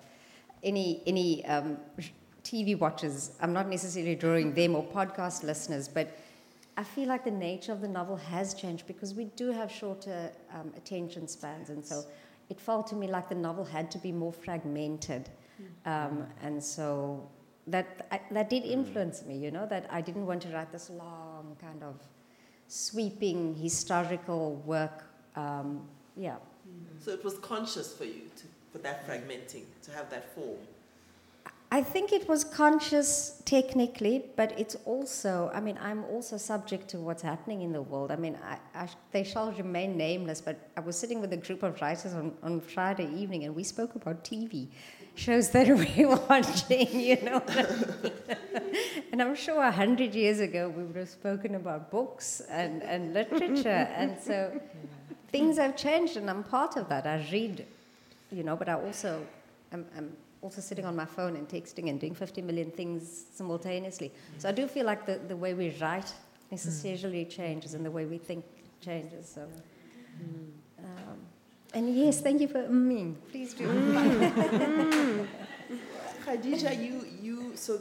any, 0.65 1.05
any 1.07 1.45
um, 1.45 1.77
TV 2.43 2.77
watchers. 2.77 3.37
I'm 3.41 3.53
not 3.53 3.69
necessarily 3.69 4.17
drawing 4.17 4.53
them 4.53 4.75
or 4.75 4.83
podcast 4.83 5.45
listeners, 5.45 5.87
but 5.87 6.13
I 6.79 6.85
feel 6.85 7.09
like 7.09 7.25
the 7.25 7.33
nature 7.33 7.73
of 7.73 7.81
the 7.81 7.89
novel 7.89 8.15
has 8.15 8.55
changed 8.55 8.87
because 8.87 9.13
we 9.13 9.25
do 9.25 9.51
have 9.51 9.69
shorter 9.71 10.31
um, 10.55 10.73
attention 10.77 11.27
spans. 11.27 11.71
And 11.71 11.85
so 11.85 12.05
it 12.51 12.61
felt 12.61 12.87
to 12.89 12.95
me 12.95 13.09
like 13.09 13.29
the 13.29 13.35
novel 13.35 13.65
had 13.65 13.91
to 13.91 13.99
be 13.99 14.13
more 14.13 14.33
fragmented. 14.33 15.29
Um, 15.87 16.25
and 16.41 16.63
so 16.63 17.29
that, 17.67 18.07
I, 18.13 18.21
that 18.31 18.49
did 18.49 18.63
influence 18.63 19.25
me, 19.25 19.37
you 19.37 19.51
know, 19.51 19.67
that 19.67 19.89
I 19.91 20.01
didn't 20.01 20.25
want 20.25 20.43
to 20.43 20.51
write 20.51 20.71
this 20.71 20.89
long 20.89 21.57
kind 21.61 21.83
of 21.83 21.97
sweeping 22.69 23.57
historical 23.57 24.63
work. 24.65 25.03
Um, 25.35 25.83
yeah. 26.17 26.37
So 27.01 27.11
it 27.11 27.25
was 27.25 27.39
conscious 27.39 27.93
for 27.93 28.05
you 28.05 28.23
to, 28.37 28.45
for 28.71 28.79
that 28.79 29.05
fragmenting, 29.05 29.65
to 29.83 29.91
have 29.91 30.11
that 30.11 30.33
form. 30.33 30.59
I 31.71 31.83
think 31.83 32.13
it 32.13 32.27
was 32.27 32.45
conscious 32.45 33.43
technically, 33.45 34.25
but 34.37 34.59
it's 34.59 34.75
also, 34.87 35.51
I 35.53 35.61
mean, 35.61 35.79
I'm 35.83 36.03
also 36.05 36.39
subject 36.39 36.89
to 36.91 36.99
what's 36.99 37.23
happening 37.23 37.61
in 37.61 37.73
the 37.73 37.83
world. 37.83 38.11
I 38.11 38.17
mean, 38.17 38.39
I, 38.43 38.59
I, 38.75 38.89
they 39.13 39.23
shall 39.23 39.53
remain 39.53 39.97
nameless, 39.99 40.41
but 40.41 40.57
I 40.79 40.81
was 40.81 40.99
sitting 40.99 41.21
with 41.21 41.33
a 41.35 41.37
group 41.37 41.63
of 41.63 41.79
writers 41.83 42.15
on, 42.15 42.33
on 42.43 42.61
Friday 42.61 43.13
evening 43.15 43.45
and 43.45 43.55
we 43.55 43.65
spoke 43.65 43.97
about 43.97 44.25
TV 44.25 44.69
shows 45.15 45.51
that 45.51 45.67
we're 45.97 46.17
watching, 46.17 47.01
you 47.01 47.21
know. 47.23 47.43
and 49.13 49.21
I'm 49.21 49.35
sure 49.35 49.63
a 49.63 49.73
hundred 49.73 50.15
years 50.15 50.41
ago 50.41 50.73
we 50.75 50.85
would 50.85 50.97
have 50.97 51.11
spoken 51.11 51.55
about 51.55 51.91
books 51.91 52.41
and, 52.49 52.83
and 52.83 53.13
literature. 53.13 53.89
and 53.95 54.19
so 54.19 54.59
things 55.31 55.59
have 55.59 55.77
changed, 55.77 56.17
and 56.17 56.31
I'm 56.31 56.45
part 56.45 56.77
of 56.77 56.89
that. 56.89 57.07
I 57.07 57.29
read, 57.31 57.67
you 58.31 58.43
know, 58.43 58.57
but 58.57 58.69
I 58.69 58.75
also 58.75 59.27
am, 59.73 59.85
am 59.97 60.17
also 60.41 60.61
sitting 60.61 60.85
on 60.85 60.95
my 60.95 61.05
phone 61.05 61.37
and 61.37 61.49
texting 61.49 61.89
and 61.89 62.01
doing 62.01 62.15
50 62.15 62.43
million 62.43 62.71
things 62.71 63.25
simultaneously. 63.35 64.13
So 64.39 64.49
I 64.49 64.53
do 64.53 64.67
feel 64.69 64.87
like 64.87 65.05
the, 65.07 65.19
the 65.19 65.37
way 65.37 65.55
we 65.55 65.77
write 65.81 66.13
necessarily 66.51 67.25
changes 67.25 67.75
and 67.75 67.85
the 67.85 67.91
way 67.91 68.07
we 68.07 68.19
think 68.19 68.45
changes. 68.81 69.29
So. 69.29 69.49
Um, 70.79 71.19
and 71.75 71.95
yes, 71.95 72.21
thank 72.21 72.41
you 72.41 72.49
for 72.49 72.69
me. 72.69 73.15
Please 73.31 73.55
do. 73.55 73.67
Mm. 73.67 75.27
Khadija, 76.25 76.83
you, 76.83 77.07
you, 77.21 77.57
so 77.57 77.81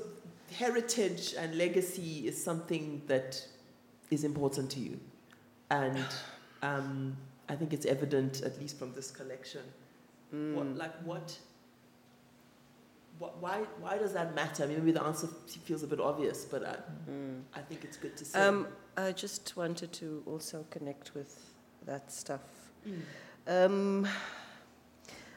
heritage 0.51 1.35
and 1.37 1.55
legacy 1.57 2.27
is 2.27 2.41
something 2.41 3.01
that 3.07 3.45
is 4.11 4.23
important 4.23 4.69
to 4.71 4.79
you. 4.79 4.99
And 5.69 6.05
um, 6.61 7.17
I 7.49 7.55
think 7.55 7.73
it's 7.73 7.85
evident, 7.85 8.41
at 8.41 8.59
least 8.59 8.77
from 8.77 8.93
this 8.93 9.11
collection. 9.11 9.61
Mm. 10.33 10.55
What, 10.55 10.75
like, 10.75 10.95
what, 11.03 11.37
what, 11.37 11.39
why, 13.19 13.63
why 13.79 13.97
does 13.97 14.13
that 14.13 14.35
matter? 14.35 14.63
I 14.63 14.67
mean, 14.67 14.77
maybe 14.79 14.91
the 14.91 15.03
answer 15.03 15.27
feels 15.63 15.83
a 15.83 15.87
bit 15.87 15.99
obvious, 15.99 16.45
but 16.45 16.63
I, 16.65 16.75
Mm. 17.09 17.41
I 17.55 17.61
think 17.61 17.83
it's 17.83 17.97
good 17.97 18.15
to 18.17 18.25
say. 18.25 18.39
Um, 18.39 18.67
I 18.97 19.11
just 19.11 19.55
wanted 19.55 19.91
to 19.93 20.23
also 20.25 20.65
connect 20.69 21.13
with 21.15 21.39
that 21.85 22.11
stuff. 22.11 22.41
Mm. 22.87 23.01
Um, 23.47 24.07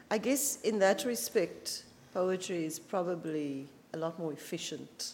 I 0.09 0.17
guess 0.17 0.61
in 0.61 0.79
that 0.79 1.05
respect, 1.05 1.85
poetry 2.13 2.65
is 2.65 2.79
probably 2.79 3.67
a 3.93 3.97
lot 3.97 4.19
more 4.19 4.33
efficient 4.33 5.13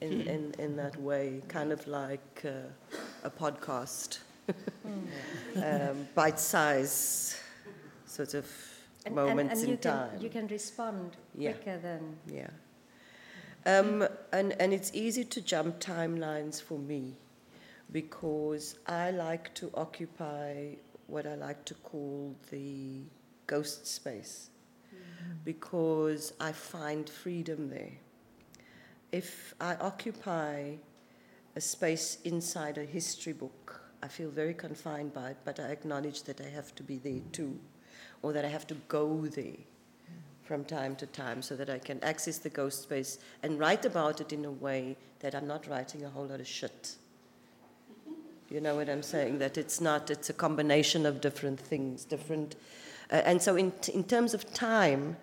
in, 0.00 0.22
in, 0.22 0.54
in 0.58 0.76
that 0.76 0.96
way, 1.00 1.42
kind 1.48 1.72
of 1.72 1.86
like 1.86 2.44
uh, 2.44 2.50
a 3.24 3.30
podcast, 3.30 4.18
um, 5.56 6.08
bite 6.14 6.38
size 6.40 7.38
sort 8.06 8.34
of 8.34 8.46
And, 9.06 9.16
and, 9.18 9.28
moments 9.28 9.60
and 9.60 9.68
you 9.68 9.74
in 9.74 9.78
can, 9.78 9.92
time. 9.92 10.20
you 10.20 10.28
can 10.28 10.46
respond 10.48 11.16
Yeah. 11.36 11.52
quicker 11.52 11.78
than. 11.78 12.16
Yeah. 12.32 12.50
Um, 13.64 14.06
and, 14.32 14.52
and 14.60 14.72
it's 14.72 14.90
easy 14.94 15.24
to 15.24 15.40
jump 15.40 15.80
timelines 15.80 16.62
for 16.62 16.78
me 16.78 17.14
because 17.92 18.78
I 18.86 19.10
like 19.10 19.54
to 19.54 19.70
occupy 19.74 20.76
what 21.06 21.26
I 21.26 21.34
like 21.34 21.64
to 21.66 21.74
call 21.74 22.34
the 22.50 23.02
ghost 23.46 23.86
space 23.86 24.50
because 25.44 26.32
I 26.40 26.52
find 26.52 27.08
freedom 27.08 27.68
there. 27.70 27.92
If 29.12 29.54
I 29.60 29.76
occupy 29.76 30.74
a 31.54 31.60
space 31.60 32.18
inside 32.24 32.78
a 32.78 32.84
history 32.84 33.32
book, 33.32 33.80
I 34.02 34.08
feel 34.08 34.30
very 34.30 34.54
confined 34.54 35.12
by 35.14 35.30
it, 35.30 35.38
but 35.44 35.58
I 35.58 35.68
acknowledge 35.68 36.24
that 36.24 36.40
I 36.40 36.48
have 36.48 36.74
to 36.76 36.82
be 36.82 36.98
there 36.98 37.20
too, 37.32 37.58
or 38.22 38.32
that 38.32 38.44
I 38.44 38.48
have 38.48 38.66
to 38.68 38.74
go 38.88 39.26
there 39.26 39.56
from 40.44 40.64
time 40.64 40.94
to 40.96 41.06
time 41.06 41.42
so 41.42 41.56
that 41.56 41.68
I 41.68 41.78
can 41.78 42.02
access 42.02 42.38
the 42.38 42.48
ghost 42.48 42.82
space 42.82 43.18
and 43.42 43.58
write 43.58 43.84
about 43.84 44.20
it 44.20 44.32
in 44.32 44.44
a 44.44 44.50
way 44.50 44.96
that 45.20 45.34
I'm 45.34 45.46
not 45.46 45.66
writing 45.66 46.04
a 46.04 46.08
whole 46.08 46.26
lot 46.26 46.40
of 46.40 46.46
shit. 46.46 46.96
You 48.48 48.60
know 48.60 48.76
what 48.76 48.88
I'm 48.88 49.02
saying? 49.02 49.38
That 49.40 49.58
it's 49.58 49.80
not, 49.80 50.10
it's 50.10 50.30
a 50.30 50.32
combination 50.32 51.04
of 51.04 51.20
different 51.20 51.58
things, 51.58 52.04
different. 52.04 52.54
Uh, 53.10 53.22
and 53.24 53.42
so, 53.42 53.56
in, 53.56 53.72
in 53.92 54.04
terms 54.04 54.34
of 54.34 54.52
time, 54.54 55.16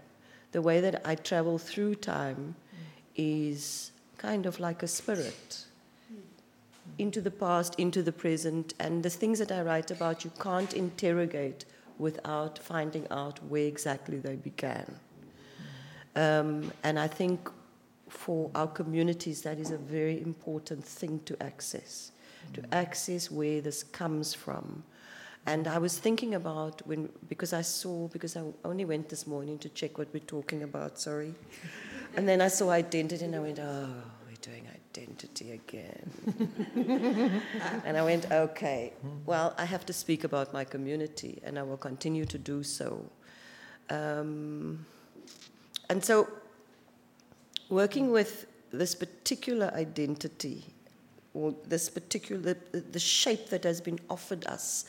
the 0.52 0.62
way 0.62 0.82
that 0.82 1.02
I 1.06 1.16
travel 1.16 1.58
through 1.58 1.96
time 1.96 2.56
is 3.16 3.92
kind 4.18 4.46
of 4.46 4.60
like 4.60 4.84
a 4.84 4.88
spirit 4.88 5.66
into 6.98 7.22
the 7.22 7.32
past, 7.32 7.76
into 7.80 8.04
the 8.04 8.12
present, 8.12 8.74
and 8.80 9.04
the 9.04 9.10
things 9.10 9.40
that 9.40 9.52
I 9.52 9.62
write 9.62 9.90
about, 9.90 10.24
you 10.24 10.32
can't 10.40 10.74
interrogate 10.74 11.66
without 12.04 12.60
finding 12.60 13.08
out 13.10 13.40
where 13.50 13.66
exactly 13.66 14.18
they 14.18 14.36
began. 14.36 14.86
Um, 16.16 16.72
and 16.84 17.00
I 17.00 17.08
think 17.08 17.50
for 18.10 18.52
our 18.54 18.68
communities, 18.68 19.42
that 19.42 19.58
is 19.58 19.72
a 19.72 19.78
very 19.78 20.22
important 20.22 20.84
thing 20.86 21.22
to 21.26 21.42
access, 21.42 22.12
to 22.54 22.62
access 22.72 23.32
where 23.32 23.62
this 23.62 23.84
comes 23.84 24.36
from. 24.36 24.84
And 25.46 25.68
I 25.68 25.78
was 25.78 25.98
thinking 25.98 26.36
about 26.36 26.86
when, 26.88 27.10
because 27.28 27.54
I 27.54 27.64
saw, 27.64 28.08
because 28.10 28.38
I 28.38 28.44
only 28.64 28.86
went 28.86 29.10
this 29.10 29.26
morning 29.26 29.58
to 29.60 29.70
check 29.70 29.98
what 29.98 30.08
we're 30.14 30.20
talking 30.38 30.64
about, 30.64 31.00
sorry. 31.00 31.34
And 32.16 32.28
then 32.28 32.40
I 32.42 32.50
saw 32.50 32.70
identity 32.70 33.26
and 33.26 33.36
I 33.36 33.40
went, 33.40 33.60
oh, 33.60 33.90
we're 34.28 34.36
doing 34.42 34.68
identity 34.94 35.52
again. 35.52 36.12
and 37.86 37.98
I 37.98 38.04
went, 38.04 38.32
okay, 38.32 38.94
well, 39.26 39.56
I 39.58 39.66
have 39.66 39.86
to 39.88 39.94
speak 39.94 40.24
about 40.24 40.54
my 40.54 40.64
community 40.64 41.40
and 41.44 41.58
I 41.58 41.64
will 41.64 41.78
continue 41.78 42.26
to 42.26 42.38
do 42.38 42.64
so. 42.64 43.04
Um, 43.90 44.86
and 45.90 46.04
so, 46.04 46.28
working 47.70 48.12
with 48.12 48.46
this 48.72 48.96
particular 48.96 49.72
identity, 49.74 50.64
or 51.34 51.56
this 51.68 51.90
particular, 51.90 52.56
the, 52.72 53.00
shape 53.00 53.50
that 53.50 53.64
has 53.64 53.82
been 53.82 54.00
offered 54.10 54.46
us 54.46 54.86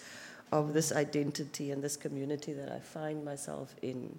of 0.52 0.74
this 0.74 0.92
identity 0.92 1.70
and 1.70 1.82
this 1.82 1.96
community 1.96 2.52
that 2.52 2.70
I 2.70 2.78
find 2.78 3.24
myself 3.24 3.74
in, 3.82 4.18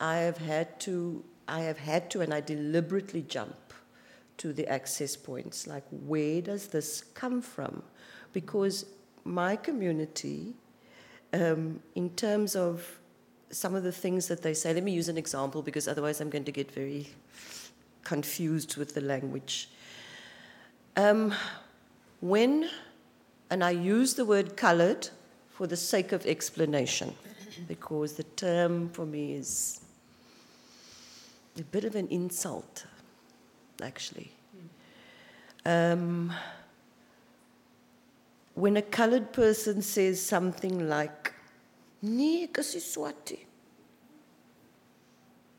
I 0.00 0.18
have 0.18 0.38
had 0.38 0.80
to, 0.80 1.24
I 1.46 1.60
have 1.60 1.78
had 1.78 2.10
to, 2.12 2.20
and 2.20 2.32
I 2.32 2.40
deliberately 2.40 3.22
jump 3.22 3.69
to 4.40 4.52
the 4.52 4.66
access 4.68 5.16
points. 5.16 5.66
Like, 5.66 5.84
where 5.90 6.40
does 6.40 6.68
this 6.68 7.02
come 7.14 7.42
from? 7.42 7.82
Because 8.32 8.86
my 9.24 9.54
community, 9.54 10.54
um, 11.34 11.80
in 11.94 12.10
terms 12.10 12.56
of 12.56 12.98
some 13.50 13.74
of 13.74 13.82
the 13.82 13.92
things 13.92 14.28
that 14.28 14.42
they 14.42 14.54
say, 14.54 14.72
let 14.72 14.82
me 14.82 14.92
use 14.92 15.08
an 15.10 15.18
example 15.18 15.60
because 15.60 15.86
otherwise 15.86 16.20
I'm 16.22 16.30
going 16.30 16.44
to 16.44 16.52
get 16.52 16.70
very 16.70 17.08
confused 18.02 18.76
with 18.76 18.94
the 18.94 19.02
language. 19.02 19.68
Um, 20.96 21.34
when, 22.20 22.70
and 23.50 23.62
I 23.62 23.70
use 23.70 24.14
the 24.14 24.24
word 24.24 24.56
colored 24.56 25.08
for 25.50 25.66
the 25.66 25.76
sake 25.76 26.12
of 26.12 26.24
explanation, 26.24 27.14
because 27.68 28.14
the 28.14 28.22
term 28.22 28.88
for 28.88 29.04
me 29.04 29.34
is 29.34 29.82
a 31.58 31.62
bit 31.62 31.84
of 31.84 31.94
an 31.94 32.08
insult, 32.08 32.86
actually. 33.82 34.32
Um, 35.64 36.32
when 38.54 38.76
a 38.76 38.82
colored 38.82 39.32
person 39.32 39.82
says 39.82 40.20
something 40.20 40.88
like, 40.88 41.32
Nee, 42.02 42.44
ek 42.44 42.58
is 42.58 42.74
Swati. 42.74 43.40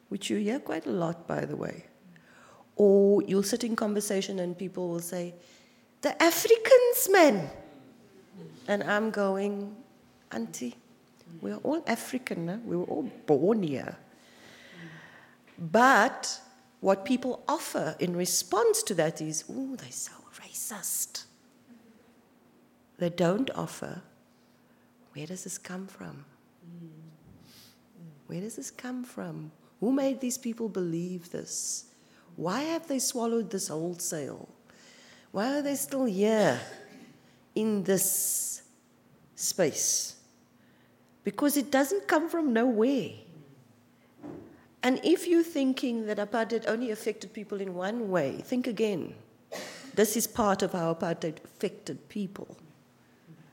Which 0.09 0.29
you 0.29 0.37
hear 0.37 0.59
quite 0.59 0.85
a 0.85 0.91
lot, 0.91 1.27
by 1.27 1.45
the 1.45 1.55
way. 1.55 1.85
Or 2.75 3.21
you'll 3.23 3.43
sit 3.43 3.63
in 3.63 3.75
conversation 3.75 4.39
and 4.39 4.57
people 4.57 4.89
will 4.89 4.99
say, 4.99 5.35
The 6.01 6.21
Africans, 6.21 7.09
man. 7.11 7.49
And 8.67 8.83
I'm 8.83 9.11
going, 9.11 9.75
Auntie, 10.31 10.75
we're 11.41 11.57
all 11.57 11.83
African, 11.87 12.61
we 12.65 12.75
were 12.75 12.85
all 12.85 13.09
born 13.25 13.63
here. 13.63 13.97
But 15.57 16.39
what 16.81 17.05
people 17.05 17.43
offer 17.47 17.95
in 17.99 18.15
response 18.15 18.83
to 18.83 18.95
that 18.95 19.21
is, 19.21 19.45
ooh, 19.49 19.77
they're 19.77 19.91
so 19.91 20.11
racist. 20.41 21.25
They 22.97 23.09
don't 23.09 23.49
offer, 23.51 24.01
where 25.13 25.27
does 25.27 25.43
this 25.43 25.57
come 25.57 25.87
from? 25.87 26.25
Where 28.27 28.41
does 28.41 28.55
this 28.55 28.71
come 28.71 29.03
from? 29.03 29.51
Who 29.79 29.91
made 29.91 30.19
these 30.21 30.37
people 30.37 30.69
believe 30.69 31.31
this? 31.31 31.85
Why 32.35 32.61
have 32.61 32.87
they 32.87 32.99
swallowed 32.99 33.51
this 33.51 33.67
wholesale? 33.67 34.49
Why 35.31 35.57
are 35.57 35.61
they 35.61 35.75
still 35.75 36.05
here 36.05 36.59
in 37.55 37.83
this 37.83 38.61
space? 39.35 40.15
Because 41.23 41.57
it 41.57 41.71
doesn't 41.71 42.07
come 42.07 42.29
from 42.29 42.53
nowhere. 42.53 43.11
And 44.83 44.99
if 45.03 45.27
you're 45.27 45.43
thinking 45.43 46.07
that 46.07 46.17
apartheid 46.17 46.65
only 46.67 46.89
affected 46.89 47.33
people 47.33 47.61
in 47.61 47.75
one 47.75 48.09
way, 48.09 48.37
think 48.37 48.65
again. 48.67 49.13
This 49.93 50.17
is 50.17 50.25
part 50.25 50.63
of 50.63 50.71
how 50.71 50.93
apartheid 50.93 51.43
affected 51.43 52.09
people, 52.09 52.57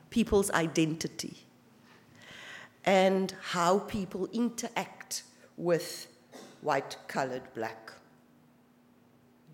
people's 0.09 0.49
identity, 0.51 1.37
and 2.85 3.33
how 3.41 3.79
people 3.79 4.27
interact 4.31 5.23
with 5.57 6.07
white, 6.61 6.95
colored, 7.07 7.43
black. 7.53 7.91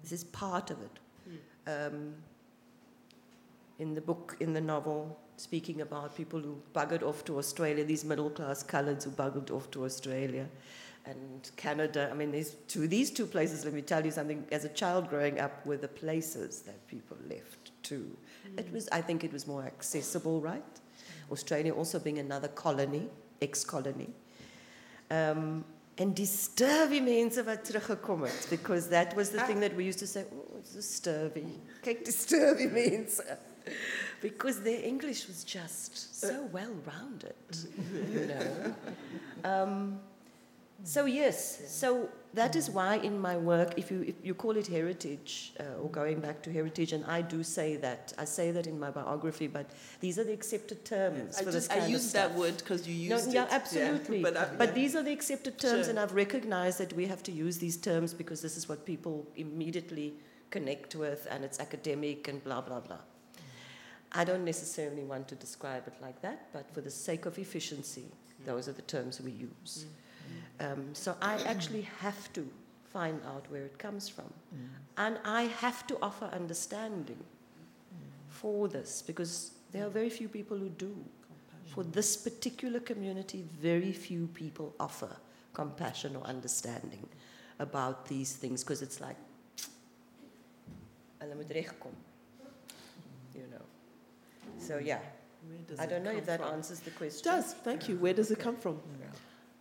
This 0.04 0.12
is 0.12 0.24
part 0.24 0.70
of 0.70 0.78
it. 0.82 1.00
Um, 1.68 2.14
in 3.80 3.96
the 3.96 4.02
book, 4.02 4.38
in 4.40 4.54
the 4.54 4.62
novel, 4.62 5.18
speaking 5.36 5.82
about 5.82 6.16
people 6.16 6.40
who 6.40 6.62
buggered 6.74 7.04
off 7.04 7.26
to 7.26 7.40
Australia, 7.40 7.84
these 7.84 8.06
middle 8.06 8.30
class 8.30 8.64
coloreds 8.64 9.04
who 9.04 9.10
buggered 9.10 9.52
off 9.52 9.70
to 9.72 9.84
Australia 9.84 10.48
and 11.06 11.52
Canada. 11.56 12.10
I 12.12 12.16
mean, 12.16 12.32
these 12.32 12.56
two, 12.68 12.88
these 12.88 13.12
two 13.12 13.26
places, 13.26 13.66
let 13.66 13.74
me 13.74 13.82
tell 13.82 14.06
you 14.06 14.12
something, 14.12 14.46
as 14.52 14.66
a 14.66 14.70
child 14.70 15.10
growing 15.10 15.40
up, 15.40 15.66
were 15.66 15.78
the 15.78 15.88
places 15.88 16.62
that 16.62 16.88
people 16.88 17.18
left 17.30 17.72
to. 17.84 18.18
Mm. 18.48 18.60
It 18.60 18.72
was, 18.72 18.90
I 18.92 19.02
think 19.02 19.24
it 19.24 19.32
was 19.32 19.48
more 19.48 19.64
accessible, 19.64 20.42
right? 20.42 20.64
Australia 21.32 21.74
also 21.74 22.00
being 22.00 22.20
another 22.20 22.48
colony, 22.48 23.08
ex-colony. 23.42 24.10
Um, 25.10 25.64
en 25.96 26.14
die 26.14 26.26
sturvy 26.26 27.00
mense 27.02 27.44
wat 27.44 27.66
teruggekom 27.66 28.24
het 28.24 28.48
because 28.50 28.90
that 28.90 29.14
was 29.16 29.30
the 29.30 29.40
thing 29.48 29.62
that 29.62 29.74
we 29.76 29.86
used 29.86 30.00
to 30.00 30.08
say, 30.08 30.26
oh, 30.34 30.58
it's 30.58 30.76
a 30.76 30.82
sturvy. 30.82 31.46
Kyk 31.84 32.04
die 32.04 32.12
sturvy 32.12 32.72
mense. 32.80 33.22
Because 34.22 34.62
their 34.62 34.84
English 34.84 35.28
was 35.28 35.44
just 35.44 36.20
so 36.20 36.48
well 36.52 36.74
rounded, 36.86 37.36
you 38.14 38.28
know. 38.28 38.76
Um, 39.44 40.00
so 40.86 41.06
yes, 41.06 41.62
so 41.68 42.10
that 42.36 42.56
is 42.56 42.70
why 42.70 42.98
in 42.98 43.20
my 43.20 43.36
work, 43.38 43.74
if 43.76 43.90
you, 43.90 44.04
if 44.04 44.16
you 44.24 44.36
call 44.36 44.56
it 44.56 44.68
heritage 44.68 45.54
uh, 45.60 45.82
or 45.82 45.90
going 45.90 46.20
back 46.20 46.44
to 46.44 46.54
heritage, 46.54 46.94
and 46.94 47.04
I 47.06 47.22
do 47.22 47.44
say 47.44 47.76
that, 47.78 48.14
I 48.20 48.26
say 48.26 48.52
that 48.52 48.68
in 48.68 48.80
my 48.80 48.92
biography, 48.92 49.48
but 49.48 49.66
these 50.00 50.20
are 50.20 50.24
the 50.24 50.34
accepted 50.34 50.86
terms 50.86 51.38
I 51.38 51.44
for 51.44 51.52
just, 51.52 51.70
this 51.70 51.80
kind 51.80 51.94
I 51.94 51.98
stuff. 51.98 52.30
that 52.30 52.38
word 52.38 52.58
because 52.58 52.88
you 52.88 53.10
No, 53.10 53.16
used 53.16 53.34
yeah, 53.34 53.46
it. 53.46 53.52
absolutely. 53.52 54.22
but, 54.22 54.38
I, 54.38 54.46
But 54.58 54.76
these 54.76 54.96
are 54.96 55.02
the 55.02 55.12
accepted 55.12 55.58
terms, 55.58 55.86
Sure. 55.86 55.90
and 55.90 56.00
I've 56.00 56.14
recognized 56.14 56.78
that 56.78 56.94
we 56.94 57.08
have 57.08 57.24
to 57.24 57.32
use 57.32 57.58
these 57.58 57.78
terms 57.78 58.14
because 58.14 58.42
this 58.44 58.56
is 58.56 58.70
what 58.70 58.86
people 58.86 59.26
immediately 59.38 60.14
connect 60.52 60.94
with, 60.96 61.28
and 61.32 61.44
it's 61.44 61.60
academic 61.60 62.28
and 62.28 62.44
blah, 62.44 62.62
blah, 62.62 62.80
blah. 62.80 63.00
I 64.12 64.24
don't 64.24 64.46
necessarily 64.46 65.04
want 65.04 65.28
to 65.30 65.36
describe 65.36 65.88
it 65.88 65.96
like 66.00 66.22
that, 66.22 66.54
but 66.54 66.72
for 66.74 66.82
the 66.82 66.92
sake 66.92 67.26
of 67.26 67.40
efficiency, 67.40 68.06
mm. 68.12 68.46
those 68.46 68.70
are 68.70 68.74
the 68.74 68.84
terms 68.84 69.20
we 69.20 69.32
use. 69.32 69.86
Mm. 69.88 70.05
Um, 70.60 70.94
so 70.94 71.16
I 71.22 71.36
actually 71.44 71.82
have 72.00 72.32
to 72.34 72.48
find 72.86 73.20
out 73.28 73.46
where 73.52 73.64
it 73.64 73.78
comes 73.78 74.08
from. 74.08 74.32
And 74.98 75.20
I 75.26 75.44
have 75.44 75.86
to 75.88 75.98
offer 76.02 76.26
understanding 76.26 77.22
for 78.30 78.68
this 78.68 79.02
because 79.02 79.52
there 79.72 79.86
are 79.86 79.90
very 79.90 80.10
few 80.10 80.30
people 80.30 80.58
who 80.58 80.70
do. 80.70 80.96
For 81.74 81.84
this 81.84 82.16
particular 82.16 82.80
community, 82.80 83.44
very 83.60 83.92
few 83.92 84.28
people 84.28 84.74
offer 84.80 85.10
compassion 85.54 86.16
or 86.16 86.24
understanding 86.24 87.06
about 87.60 88.06
these 88.08 88.34
things 88.34 88.64
because 88.64 88.82
it's 88.82 89.02
like. 89.02 89.18
You 93.34 93.48
know. 93.52 93.66
So 94.58 94.78
yeah, 94.78 95.00
I 95.80 95.86
don't 95.86 96.04
know 96.04 96.12
if 96.12 96.26
that 96.28 96.42
answers 96.42 96.80
the 96.80 96.92
It 96.92 96.98
question. 96.98 97.32
does. 97.32 97.54
Thank 97.54 97.90
you. 97.90 97.98
Where 97.98 98.14
does 98.14 98.32
it 98.32 98.40
come 98.40 98.56
from? 98.56 98.80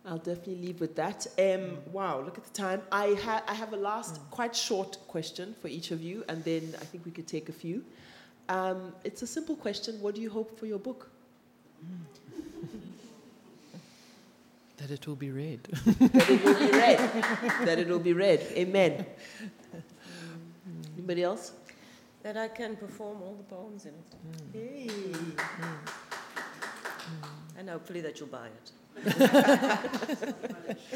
I'll 0.07 0.17
definitely 0.17 0.57
leave 0.57 0.79
with 0.79 0.95
that. 0.95 1.25
Um, 1.39 1.79
wow, 1.91 2.21
look 2.21 2.37
at 2.37 2.43
the 2.43 2.53
time. 2.53 2.81
I, 2.91 3.15
ha- 3.15 3.43
I 3.47 3.55
have 3.55 3.73
a 3.73 3.77
last, 3.77 4.15
mm. 4.15 4.29
quite 4.29 4.55
short 4.55 4.97
question 5.07 5.55
for 5.61 5.67
each 5.67 5.89
of 5.91 6.01
you, 6.01 6.23
and 6.29 6.43
then 6.43 6.75
I 6.79 6.85
think 6.85 7.05
we 7.05 7.11
could 7.11 7.27
take 7.27 7.49
a 7.49 7.53
few. 7.53 7.83
Um, 8.47 8.93
it's 9.03 9.23
a 9.23 9.27
simple 9.27 9.55
question. 9.55 9.99
What 10.01 10.13
do 10.13 10.21
you 10.21 10.29
hope 10.29 10.59
for 10.59 10.67
your 10.67 10.79
book? 10.79 11.09
That 14.77 14.91
it 14.91 15.07
will 15.07 15.15
be 15.15 15.31
read. 15.31 15.61
That 15.99 16.29
it 16.29 16.43
will 16.43 16.59
be 16.59 16.71
read. 16.71 16.99
that 17.65 17.79
it 17.79 17.87
will 17.87 17.99
be 17.99 18.11
read. 18.11 18.41
Amen. 18.51 19.05
Mm. 19.73 19.81
Anybody 20.97 21.23
else? 21.23 21.53
That 22.23 22.35
I 22.35 22.49
can 22.49 22.75
perform 22.75 23.21
all 23.23 23.35
the 23.35 23.43
poems 23.43 23.85
in 23.85 23.93
it. 23.93 24.11
Mm. 24.27 24.53
Hey. 24.53 24.89
And 27.57 27.69
hopefully 27.69 28.01
that 28.01 28.19
you'll 28.19 28.27
buy 28.27 28.47
it. 28.47 28.71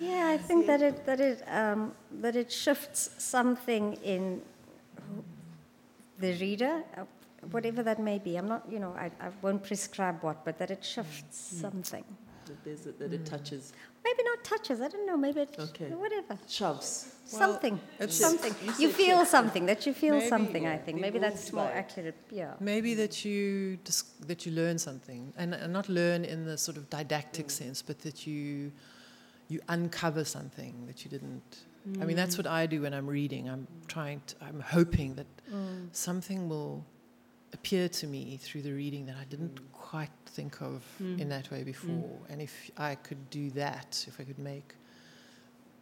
Yeah, 0.00 0.28
I 0.28 0.38
think 0.38 0.66
that 0.66 0.82
it 0.82 1.06
that 1.06 1.20
it 1.20 1.42
um, 1.48 1.92
that 2.20 2.36
it 2.36 2.50
shifts 2.50 3.10
something 3.18 3.94
in 4.02 4.42
the 6.18 6.32
reader, 6.40 6.82
whatever 7.50 7.82
that 7.82 7.98
may 7.98 8.18
be. 8.18 8.36
I'm 8.36 8.48
not, 8.48 8.64
you 8.70 8.80
know, 8.80 8.94
I, 8.98 9.10
I 9.20 9.28
won't 9.40 9.62
prescribe 9.62 10.22
what, 10.22 10.44
but 10.44 10.58
that 10.58 10.70
it 10.70 10.84
shifts 10.84 11.38
something. 11.60 12.04
That, 12.46 12.64
there's 12.64 12.86
a, 12.86 12.92
that 12.92 13.12
it 13.12 13.22
mm. 13.24 13.30
touches. 13.34 13.72
Maybe 14.04 14.22
not 14.22 14.44
touches. 14.44 14.80
I 14.80 14.88
don't 14.88 15.06
know. 15.06 15.16
Maybe 15.16 15.40
it, 15.40 15.56
Okay. 15.58 15.88
whatever. 15.90 16.38
Shoves. 16.48 17.10
something. 17.24 17.80
it's- 17.98 18.18
something. 18.18 18.54
You 18.62 18.72
You 18.78 18.88
said 18.88 18.96
feel 18.96 19.18
shift. 19.20 19.30
something. 19.30 19.66
That 19.66 19.86
you 19.86 19.94
feel 19.94 20.16
Maybe, 20.16 20.28
something. 20.28 20.66
I 20.66 20.72
yeah, 20.74 20.78
think 20.84 20.96
be 20.98 21.02
maybe 21.02 21.18
that's 21.18 21.44
moved 21.44 21.54
more 21.54 21.64
by 21.66 21.72
it. 21.72 21.76
accurate. 21.82 22.16
Yeah. 22.30 22.52
Maybe 22.60 22.94
that 22.94 23.24
you 23.24 23.78
dis- 23.84 24.12
that 24.26 24.44
you 24.44 24.52
learn 24.52 24.78
something, 24.78 25.32
and, 25.36 25.54
and 25.54 25.72
not 25.72 25.88
learn 25.88 26.24
in 26.24 26.44
the 26.44 26.56
sort 26.58 26.76
of 26.76 26.90
didactic 26.90 27.46
mm. 27.46 27.50
sense, 27.50 27.82
but 27.82 27.98
that 28.00 28.26
you 28.26 28.72
you 29.48 29.60
uncover 29.68 30.24
something 30.24 30.86
that 30.86 31.04
you 31.04 31.10
didn't. 31.10 31.64
I 32.00 32.04
mean, 32.06 32.16
that's 32.16 32.34
mm. 32.36 32.38
what 32.38 32.46
I 32.46 32.64
do 32.66 32.80
when 32.82 32.94
I'm 32.94 33.06
reading. 33.06 33.48
I'm 33.48 33.66
trying 33.88 34.20
to. 34.28 34.34
I'm 34.46 34.60
hoping 34.60 35.14
that 35.16 35.26
Mm. 35.52 35.88
something 35.92 36.48
will 36.48 36.84
appear 37.54 37.88
to 37.88 38.06
me 38.06 38.22
through 38.44 38.62
the 38.68 38.72
reading 38.72 39.06
that 39.06 39.16
I 39.16 39.24
didn't 39.24 39.58
quite 39.72 40.10
think 40.26 40.60
of 40.60 40.82
in 41.22 41.28
that 41.34 41.50
way 41.50 41.62
before. 41.62 42.10
And 42.30 42.42
if 42.42 42.54
I 42.76 42.96
could 43.06 43.22
do 43.30 43.44
that, 43.62 44.04
if 44.08 44.14
I 44.20 44.24
could 44.24 44.38
make, 44.52 44.74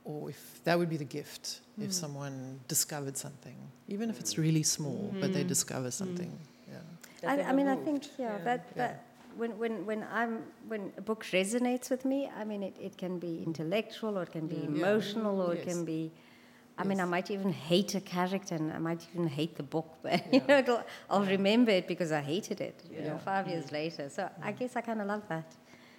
or 0.04 0.30
if 0.30 0.40
that 0.64 0.78
would 0.78 0.90
be 0.96 0.98
the 1.04 1.10
gift, 1.18 1.60
if 1.80 1.92
someone 1.92 2.60
discovered 2.68 3.16
something, 3.16 3.56
even 3.88 4.10
if 4.10 4.16
it's 4.20 4.36
really 4.46 4.62
small, 4.62 5.02
but 5.20 5.32
they 5.32 5.44
discover 5.44 5.90
something. 5.90 6.32
Yeah. 6.72 7.30
I, 7.30 7.34
I 7.40 7.50
were 7.50 7.56
mean, 7.58 7.68
I 7.68 7.76
think 7.76 8.00
yeah, 8.18 8.36
Yeah, 8.36 8.44
that 8.48 8.60
yeah. 8.76 8.80
that 8.82 8.94
when 9.40 9.50
when 9.62 9.74
when 9.88 10.00
I'm 10.20 10.34
when 10.70 10.82
a 10.98 11.02
book 11.08 11.20
resonates 11.40 11.86
with 11.92 12.04
me, 12.04 12.18
I 12.40 12.44
mean, 12.50 12.62
it, 12.62 12.76
it 12.88 12.94
can 13.02 13.18
be 13.18 13.42
intellectual 13.50 14.18
or 14.18 14.24
it 14.28 14.32
can 14.38 14.46
be 14.56 14.56
Yeah. 14.56 14.74
emotional 14.74 15.40
or 15.40 15.54
it 15.54 15.64
can 15.72 15.84
be. 15.84 16.02
I 16.78 16.84
mean, 16.84 17.00
I 17.00 17.04
might 17.04 17.30
even 17.30 17.52
hate 17.52 17.94
a 17.94 18.00
character 18.00 18.54
and 18.54 18.72
I 18.72 18.78
might 18.78 19.06
even 19.14 19.28
hate 19.28 19.56
the 19.56 19.62
book, 19.62 19.88
but 20.02 20.22
you 20.32 20.40
know, 20.48 20.58
it'll, 20.58 20.82
I'll 21.10 21.24
remember 21.24 21.70
it 21.70 21.86
because 21.86 22.10
I 22.12 22.20
hated 22.20 22.60
it. 22.60 22.82
You 22.90 23.02
know, 23.02 23.18
five 23.18 23.46
years 23.48 23.70
later. 23.70 24.08
So 24.08 24.28
I 24.42 24.52
guess 24.52 24.74
I 24.76 24.80
kind 24.80 25.00
of 25.00 25.06
love 25.06 25.22
that. 25.28 25.54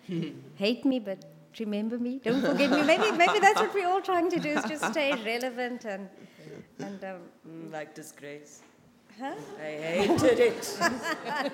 hate 0.55 0.83
me, 0.85 0.99
but 0.99 1.19
remember 1.59 1.97
me. 1.99 2.19
Don't 2.23 2.41
forget 2.41 2.69
me. 2.71 2.81
Maybe 2.83 3.11
maybe 3.11 3.39
that's 3.39 3.59
what 3.59 3.73
we're 3.73 3.87
all 3.87 4.01
trying 4.01 4.29
to 4.31 4.39
do 4.39 4.49
is 4.49 4.63
just 4.65 4.85
stay 4.91 5.11
relevant 5.25 5.85
and 5.85 6.09
and 6.79 7.03
um, 7.03 7.19
Mm, 7.47 7.71
like 7.71 7.93
disgrace. 7.93 8.61
huh? 9.19 9.35
I 9.61 9.63
hated 10.01 10.39
it, 10.39 10.77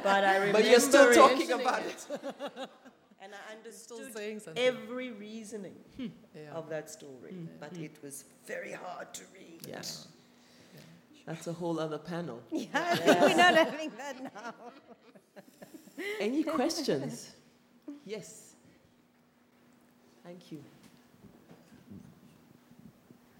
but 0.03 0.23
I 0.23 0.35
remember 0.37 0.53
But 0.53 0.65
you're 0.69 0.79
still 0.79 1.13
talking 1.13 1.51
about 1.51 1.81
it. 1.81 2.05
And 3.29 3.35
I 3.47 3.55
understood 3.57 4.11
saying 4.15 4.39
something. 4.39 4.63
every 4.63 5.11
reasoning 5.11 5.75
Yeah. 5.99 6.51
of 6.51 6.67
that 6.69 6.89
story, 6.89 7.35
but 7.59 7.77
it 7.77 8.01
was 8.01 8.25
very 8.47 8.71
hard 8.71 9.13
to 9.13 9.23
read. 9.35 9.67
Yes. 9.67 10.07
That's 11.27 11.45
a 11.45 11.53
whole 11.53 11.79
other 11.79 11.99
panel. 11.99 12.41
Yeah, 12.51 12.67
I 12.73 12.95
think 12.95 13.19
we're 13.21 13.35
not 13.37 13.53
having 13.53 13.91
that 13.97 14.23
now. 14.33 14.53
Any 16.19 16.43
questions? 16.43 17.31
Yes. 18.05 18.55
Thank 20.23 20.51
you. 20.51 20.63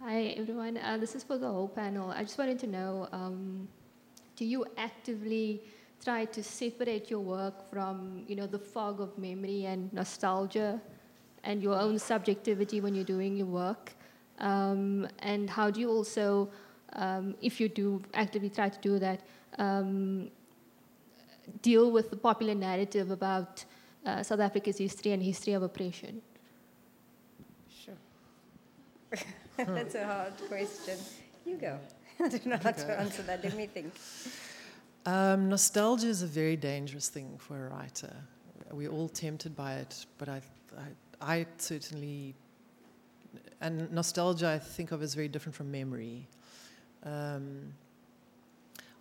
Hi, 0.03 0.35
everyone. 0.37 0.77
Uh, 0.77 0.97
this 0.97 1.15
is 1.15 1.23
for 1.23 1.37
the 1.39 1.47
whole 1.47 1.67
panel. 1.67 2.11
I 2.11 2.21
just 2.23 2.37
wanted 2.37 2.59
to 2.59 2.67
know 2.67 3.07
um, 3.11 3.67
do 4.35 4.45
you 4.45 4.65
actively 4.77 5.61
try 6.03 6.25
to 6.25 6.43
separate 6.43 7.09
your 7.09 7.19
work 7.19 7.69
from 7.69 8.23
you 8.27 8.35
know, 8.35 8.47
the 8.47 8.59
fog 8.59 9.01
of 9.01 9.17
memory 9.17 9.65
and 9.65 9.91
nostalgia 9.93 10.81
and 11.43 11.61
your 11.61 11.75
own 11.79 11.99
subjectivity 11.99 12.81
when 12.81 12.95
you're 12.95 13.03
doing 13.17 13.35
your 13.35 13.47
work? 13.47 13.93
Um, 14.39 15.07
and 15.19 15.49
how 15.49 15.69
do 15.69 15.79
you 15.79 15.89
also, 15.89 16.49
um, 16.93 17.35
if 17.41 17.59
you 17.59 17.69
do 17.69 18.01
actively 18.13 18.49
try 18.49 18.69
to 18.69 18.79
do 18.79 18.99
that, 18.99 19.21
um, 19.57 20.31
deal 21.61 21.91
with 21.91 22.09
the 22.09 22.15
popular 22.15 22.55
narrative 22.55 23.11
about 23.11 23.65
uh, 24.05 24.23
South 24.23 24.39
Africa's 24.39 24.77
history 24.77 25.11
and 25.11 25.21
history 25.21 25.53
of 25.53 25.63
oppression? 25.63 26.21
Sure. 27.69 27.95
That's 29.57 29.95
a 29.95 30.05
hard 30.05 30.33
question. 30.47 30.97
You 31.45 31.57
go. 31.57 31.77
I 32.19 32.27
don't 32.29 32.45
know 32.45 32.59
how 32.61 32.71
to 32.71 32.99
answer 32.99 33.23
that. 33.23 33.43
Let 33.43 33.55
me 33.55 33.67
think. 33.67 33.93
Um, 35.05 35.49
nostalgia 35.49 36.07
is 36.07 36.21
a 36.21 36.27
very 36.27 36.55
dangerous 36.55 37.09
thing 37.09 37.37
for 37.37 37.67
a 37.67 37.69
writer. 37.69 38.13
We're 38.71 38.91
all 38.91 39.09
tempted 39.09 39.55
by 39.55 39.75
it, 39.75 40.05
but 40.17 40.29
I, 40.29 40.41
I, 41.21 41.37
I 41.39 41.45
certainly, 41.57 42.35
and 43.61 43.91
nostalgia 43.91 44.49
I 44.49 44.59
think 44.59 44.91
of 44.91 45.01
as 45.01 45.15
very 45.15 45.27
different 45.27 45.55
from 45.55 45.71
memory. 45.71 46.27
Um, 47.03 47.73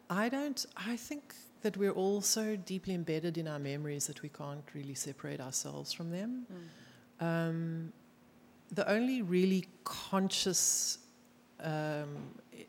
I 0.09 0.29
don't, 0.29 0.65
I 0.77 0.97
think 0.97 1.35
that 1.63 1.77
we're 1.77 1.93
all 1.93 2.21
so 2.21 2.57
deeply 2.57 2.95
embedded 2.95 3.37
in 3.37 3.49
our 3.49 3.59
memories 3.59 4.07
that 4.07 4.23
we 4.23 4.29
can't 4.29 4.65
really 4.75 4.95
separate 4.95 5.41
ourselves 5.41 5.93
from 5.93 6.11
them. 6.11 6.47
Mm. 7.21 7.27
Um, 7.27 7.93
the 8.73 8.89
only 8.91 9.23
really 9.23 9.65
conscious, 9.85 10.99
um, 11.61 12.17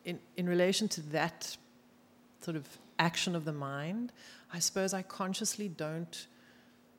in, 0.05 0.19
in 0.37 0.49
relation 0.49 0.87
to 0.89 1.01
that 1.11 1.55
sort 2.41 2.57
of 2.57 2.67
action 2.99 3.35
of 3.35 3.45
the 3.45 3.53
mind, 3.53 4.11
I 4.53 4.59
suppose 4.59 4.93
I 4.93 5.01
consciously 5.01 5.69
don't. 5.69 6.27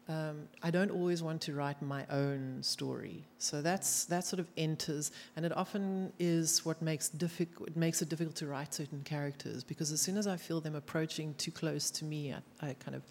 Um, 0.08 0.48
I 0.60 0.72
don't 0.72 0.90
always 0.90 1.22
want 1.22 1.40
to 1.42 1.54
write 1.54 1.80
my 1.80 2.04
own 2.10 2.58
story, 2.62 3.22
so 3.38 3.62
that's 3.62 4.06
that 4.06 4.24
sort 4.24 4.40
of 4.40 4.48
enters, 4.56 5.12
and 5.36 5.46
it 5.46 5.56
often 5.56 6.12
is 6.18 6.64
what 6.64 6.82
makes 6.82 7.08
difficult. 7.08 7.68
It 7.68 7.76
makes 7.76 8.02
it 8.02 8.08
difficult 8.08 8.34
to 8.36 8.46
write 8.48 8.74
certain 8.74 9.02
characters 9.04 9.62
because 9.62 9.92
as 9.92 10.00
soon 10.00 10.16
as 10.16 10.26
I 10.26 10.36
feel 10.36 10.60
them 10.60 10.74
approaching 10.74 11.34
too 11.34 11.52
close 11.52 11.92
to 11.92 12.04
me, 12.04 12.34
I, 12.34 12.70
I 12.70 12.74
kind 12.74 12.96
of, 12.96 13.02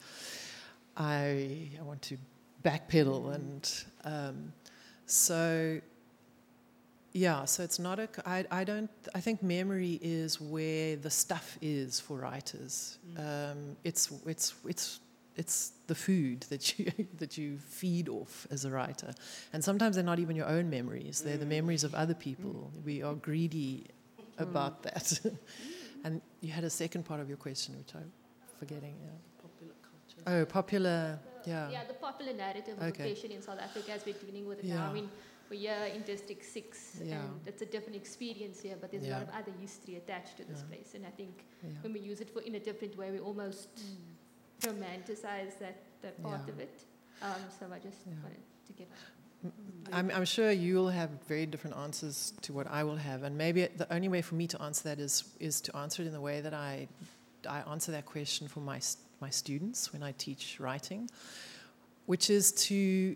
I, 0.97 1.69
I 1.79 1.83
want 1.83 2.01
to 2.01 2.17
backpedal, 2.65 3.33
and 3.33 3.83
um, 4.03 4.51
so 5.05 5.79
yeah, 7.11 7.45
so 7.45 7.63
it's 7.63 7.79
not 7.79 7.99
a. 7.99 8.07
I, 8.25 8.45
I 8.51 8.63
don't. 8.63 8.89
I 9.15 9.19
think 9.19 9.41
memory 9.41 9.99
is 10.01 10.39
where 10.39 10.95
the 10.95 11.09
stuff 11.09 11.57
is 11.61 11.99
for 11.99 12.17
writers. 12.17 12.97
Mm. 13.15 13.51
Um, 13.51 13.77
it's 13.83 14.11
it's 14.25 14.53
it's 14.65 14.99
it's 15.35 15.71
the 15.87 15.95
food 15.95 16.41
that 16.49 16.77
you 16.77 16.91
that 17.17 17.37
you 17.37 17.57
feed 17.57 18.09
off 18.09 18.45
as 18.51 18.65
a 18.65 18.69
writer, 18.71 19.13
and 19.53 19.63
sometimes 19.63 19.95
they're 19.95 20.03
not 20.13 20.19
even 20.19 20.35
your 20.35 20.47
own 20.47 20.69
memories. 20.69 21.21
They're 21.21 21.37
the 21.37 21.45
Mm. 21.45 21.49
memories 21.57 21.83
of 21.83 21.95
other 21.95 22.13
people. 22.13 22.71
We 22.85 23.01
are 23.03 23.15
greedy 23.15 23.87
about 24.37 24.83
that. 24.83 25.19
and 26.03 26.21
you 26.41 26.51
had 26.51 26.63
a 26.63 26.69
second 26.69 27.03
part 27.05 27.19
of 27.21 27.27
your 27.27 27.37
question, 27.37 27.75
which 27.77 27.93
I'm 27.95 28.11
forgetting. 28.59 28.95
Yeah. 29.03 29.09
Popular 29.41 29.73
culture. 29.81 30.21
Oh, 30.41 30.45
popular. 30.45 31.19
Yeah. 31.45 31.69
Yeah, 31.71 31.83
the 31.87 31.93
popular 31.95 32.33
narrative 32.33 32.77
of 32.77 32.83
Okay. 32.83 33.03
oppression 33.11 33.31
in 33.31 33.41
South 33.41 33.59
Africa 33.59 33.93
as 33.93 34.05
we're 34.05 34.13
dealing 34.13 34.45
with 34.47 34.59
it 34.59 34.65
Yeah. 34.65 34.75
now. 34.75 34.89
I 34.89 34.93
mean, 34.93 35.09
we're 35.49 35.59
here 35.59 35.85
in 35.95 36.01
District 36.03 36.43
6, 36.45 37.01
Yeah. 37.03 37.21
and 37.21 37.39
it's 37.45 37.61
a 37.61 37.65
different 37.65 37.95
experience 37.95 38.61
here, 38.61 38.77
but 38.79 38.91
there's 38.91 39.05
a 39.05 39.09
lot 39.11 39.23
of 39.23 39.29
other 39.29 39.51
history 39.59 39.95
attached 39.95 40.37
to 40.37 40.43
this 40.45 40.59
Yeah. 40.61 40.67
place. 40.75 40.95
And 40.95 41.05
I 41.05 41.11
think 41.11 41.45
yeah. 41.63 41.69
when 41.81 41.93
we 41.93 41.99
use 41.99 42.21
it 42.21 42.29
for 42.29 42.41
in 42.41 42.55
a 42.55 42.59
different 42.59 42.95
way, 42.97 43.11
we 43.11 43.19
almost 43.19 43.69
romanticize 44.61 45.57
that, 45.59 45.77
that 46.01 46.21
part 46.21 46.41
Yeah. 46.45 46.53
of 46.53 46.59
it. 46.59 46.85
Um, 47.21 47.41
so 47.59 47.65
I 47.73 47.79
just 47.79 48.05
Yeah. 48.05 48.13
wanted 48.23 48.43
to 48.67 48.73
give 48.73 48.87
I'm, 49.93 50.11
I'm 50.11 50.25
sure 50.25 50.51
you'll 50.51 50.89
have 50.89 51.11
very 51.25 51.45
different 51.45 51.77
answers 51.77 52.33
to 52.41 52.51
what 52.51 52.67
I 52.67 52.83
will 52.83 52.97
have, 52.97 53.23
and 53.23 53.37
maybe 53.37 53.65
the 53.67 53.91
only 53.93 54.09
way 54.09 54.21
for 54.21 54.35
me 54.35 54.47
to 54.47 54.61
answer 54.61 54.83
that 54.89 54.99
is 54.99 55.23
is 55.39 55.61
to 55.61 55.75
answer 55.77 56.01
it 56.03 56.07
in 56.07 56.11
the 56.13 56.19
way 56.19 56.41
that 56.41 56.53
I 56.53 56.89
I 57.47 57.61
answer 57.61 57.93
that 57.93 58.05
question 58.05 58.49
for 58.49 58.59
my 58.59 58.81
my 59.21 59.29
students 59.29 59.93
when 59.93 60.03
I 60.03 60.11
teach 60.11 60.59
writing, 60.59 61.09
which 62.05 62.29
is 62.29 62.51
to 62.67 63.15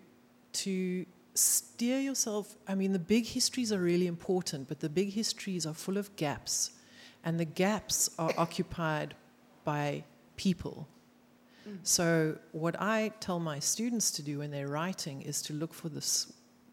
to 0.53 1.05
steer 1.33 1.99
yourself. 1.99 2.55
I 2.67 2.75
mean, 2.75 2.93
the 2.93 2.99
big 2.99 3.25
histories 3.25 3.71
are 3.71 3.79
really 3.79 4.07
important, 4.07 4.67
but 4.67 4.79
the 4.79 4.89
big 4.89 5.13
histories 5.13 5.65
are 5.65 5.73
full 5.73 5.97
of 5.97 6.15
gaps, 6.15 6.71
and 7.23 7.39
the 7.39 7.45
gaps 7.45 8.09
are 8.19 8.31
occupied 8.37 9.15
by 9.63 10.03
people. 10.35 10.87
So, 11.83 12.37
what 12.51 12.79
I 12.81 13.13
tell 13.19 13.39
my 13.39 13.59
students 13.59 14.11
to 14.11 14.21
do 14.21 14.39
when 14.39 14.51
they're 14.51 14.67
writing 14.67 15.21
is 15.21 15.41
to 15.43 15.53
look 15.53 15.73
for 15.73 15.87
the, 15.87 16.05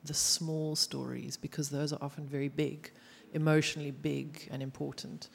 the 0.05 0.15
small 0.15 0.75
stories 0.75 1.37
because 1.37 1.71
those 1.71 1.93
are 1.93 1.99
often 2.03 2.27
very 2.27 2.49
big, 2.49 2.91
emotionally 3.33 3.93
big 3.93 4.49
and 4.51 4.63
important. 4.63 5.29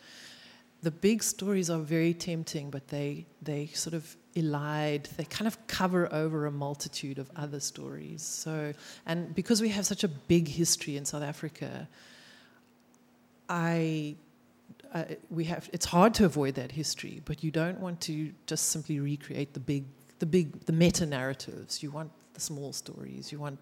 The 0.82 0.92
big 0.92 1.24
stories 1.24 1.70
are 1.70 1.80
very 1.80 2.14
tempting, 2.14 2.70
but 2.70 2.90
they, 2.90 3.28
they 3.42 3.68
sort 3.68 3.94
of 3.94 4.18
elide, 4.36 5.08
they 5.16 5.24
kind 5.24 5.48
of 5.48 5.68
cover 5.68 6.12
over 6.14 6.46
a 6.46 6.52
multitude 6.52 7.18
of 7.20 7.32
other 7.36 7.60
stories. 7.60 8.22
So, 8.22 8.74
and 9.06 9.34
because 9.34 9.62
we 9.62 9.70
have 9.70 9.86
such 9.86 10.04
a 10.04 10.08
big 10.08 10.48
history 10.48 10.98
in 10.98 11.06
South 11.06 11.24
Africa, 11.24 11.88
I 13.48 14.16
uh, 14.94 15.04
we 15.30 15.46
have 15.46 15.70
it's 15.74 15.86
hard 15.86 16.14
to 16.16 16.26
avoid 16.26 16.56
that 16.56 16.72
history, 16.72 17.22
but 17.26 17.44
you 17.44 17.52
don't 17.52 17.80
want 17.80 18.02
to 18.02 18.32
just 18.46 18.70
simply 18.70 19.00
recreate 19.00 19.54
the 19.54 19.60
big, 19.60 19.86
the 20.20 20.26
big, 20.26 20.66
the 20.66 20.74
meta 20.74 21.06
narratives. 21.06 21.82
You 21.84 21.92
want 21.92 22.12
the 22.34 22.42
small 22.42 22.74
stories. 22.74 23.32
You 23.32 23.40
want 23.40 23.60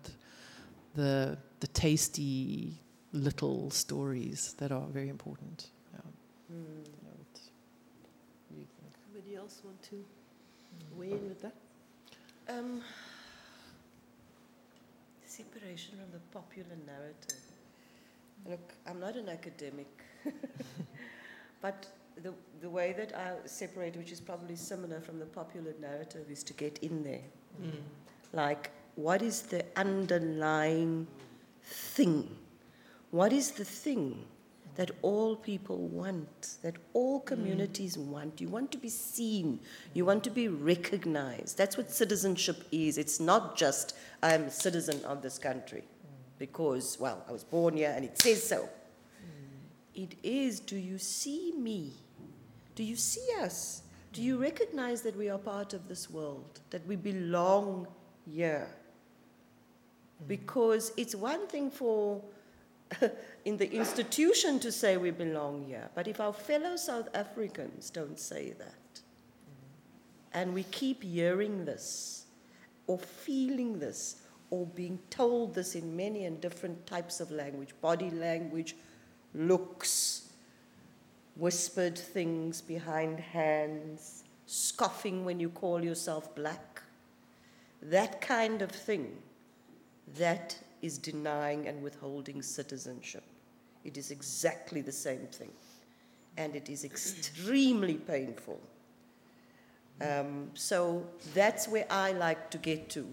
the 0.95 1.37
the 1.59 1.67
tasty 1.67 2.79
little 3.13 3.69
stories 3.69 4.55
that 4.57 4.71
are 4.71 4.87
very 4.87 5.09
important. 5.09 5.67
Yeah. 5.93 5.99
Mm. 6.51 6.85
You 6.85 6.99
know, 7.03 7.15
what 7.17 7.41
you 8.51 8.65
think? 8.79 8.93
Anybody 9.11 9.35
else 9.35 9.61
want 9.63 9.81
to 9.83 10.03
weigh 10.97 11.11
in 11.11 11.29
with 11.29 11.41
that? 11.41 11.55
Um, 12.49 12.81
separation 15.25 15.97
from 15.97 16.11
the 16.11 16.19
popular 16.31 16.75
narrative. 16.85 17.39
Look, 18.49 18.73
I'm 18.85 18.99
not 18.99 19.15
an 19.15 19.29
academic, 19.29 19.87
but 21.61 21.87
the, 22.21 22.33
the 22.61 22.69
way 22.69 22.93
that 22.93 23.15
I 23.15 23.47
separate, 23.47 23.95
which 23.95 24.11
is 24.11 24.19
probably 24.19 24.55
similar 24.55 24.99
from 24.99 25.19
the 25.19 25.25
popular 25.25 25.73
narrative, 25.81 26.25
is 26.29 26.43
to 26.43 26.53
get 26.53 26.77
in 26.79 27.03
there. 27.03 27.21
Like, 28.33 28.71
what 28.95 29.21
is 29.21 29.43
the 29.43 29.65
underlying 29.75 31.07
thing? 31.63 32.29
What 33.11 33.31
is 33.31 33.51
the 33.51 33.65
thing 33.65 34.25
that 34.75 34.91
all 35.01 35.35
people 35.35 35.77
want, 35.77 36.57
that 36.63 36.75
all 36.93 37.19
communities 37.19 37.97
want? 37.97 38.41
You 38.41 38.47
want 38.47 38.71
to 38.71 38.77
be 38.77 38.89
seen, 38.89 39.59
you 39.93 40.05
want 40.05 40.23
to 40.23 40.29
be 40.29 40.47
recognized. 40.47 41.57
That's 41.57 41.77
what 41.77 41.91
citizenship 41.91 42.63
is. 42.71 42.97
It's 42.97 43.19
not 43.19 43.55
just, 43.55 43.95
I'm 44.21 44.43
a 44.43 44.51
citizen 44.51 45.03
of 45.05 45.21
this 45.21 45.37
country 45.37 45.83
because, 46.39 46.97
well, 46.99 47.23
I 47.27 47.31
was 47.31 47.43
born 47.43 47.77
here 47.77 47.93
and 47.95 48.03
it 48.03 48.19
says 48.19 48.45
so. 48.47 48.67
It 49.93 50.15
is, 50.23 50.59
do 50.59 50.75
you 50.75 50.97
see 50.97 51.53
me? 51.55 51.93
Do 52.75 52.83
you 52.83 52.95
see 52.95 53.27
us? 53.39 53.83
Do 54.11 54.21
you 54.21 54.37
recognize 54.37 55.01
that 55.03 55.15
we 55.15 55.29
are 55.29 55.37
part 55.37 55.73
of 55.73 55.87
this 55.87 56.09
world, 56.09 56.61
that 56.71 56.85
we 56.87 56.95
belong 56.95 57.87
here? 58.25 58.67
Because 60.27 60.91
it's 60.97 61.13
one 61.13 61.47
thing 61.47 61.69
for 61.69 62.23
in 63.45 63.57
the 63.57 63.71
institution 63.71 64.59
to 64.59 64.71
say 64.71 64.97
we 64.97 65.11
belong 65.11 65.65
here, 65.65 65.89
but 65.95 66.07
if 66.07 66.19
our 66.19 66.33
fellow 66.33 66.75
South 66.75 67.09
Africans 67.13 67.89
don't 67.89 68.19
say 68.19 68.53
that, 68.57 69.01
and 70.33 70.53
we 70.53 70.63
keep 70.63 71.03
hearing 71.03 71.65
this, 71.65 72.25
or 72.87 72.97
feeling 72.97 73.79
this, 73.79 74.21
or 74.49 74.65
being 74.65 74.99
told 75.09 75.55
this 75.55 75.75
in 75.75 75.95
many 75.95 76.25
and 76.25 76.39
different 76.41 76.85
types 76.85 77.19
of 77.19 77.31
language 77.31 77.73
body 77.81 78.09
language, 78.11 78.75
looks, 79.33 80.29
whispered 81.35 81.97
things 81.97 82.61
behind 82.61 83.19
hands, 83.19 84.23
scoffing 84.45 85.25
when 85.25 85.39
you 85.39 85.49
call 85.49 85.83
yourself 85.83 86.35
black, 86.35 86.81
that 87.81 88.21
kind 88.21 88.61
of 88.61 88.71
thing, 88.71 89.17
that 90.17 90.57
is 90.83 90.99
denying 90.99 91.67
and 91.67 91.81
withholding 91.81 92.43
citizenship. 92.43 93.23
It 93.83 93.97
is 93.97 94.11
exactly 94.11 94.81
the 94.81 94.91
same 94.91 95.25
thing. 95.27 95.51
And 96.37 96.55
it 96.55 96.69
is 96.69 96.83
extremely 96.83 97.95
painful. 97.95 98.59
Um, 100.01 100.49
so 100.53 101.05
that's 101.33 101.67
where 101.67 101.85
I 101.89 102.11
like 102.11 102.49
to 102.51 102.57
get 102.57 102.89
to. 102.91 103.07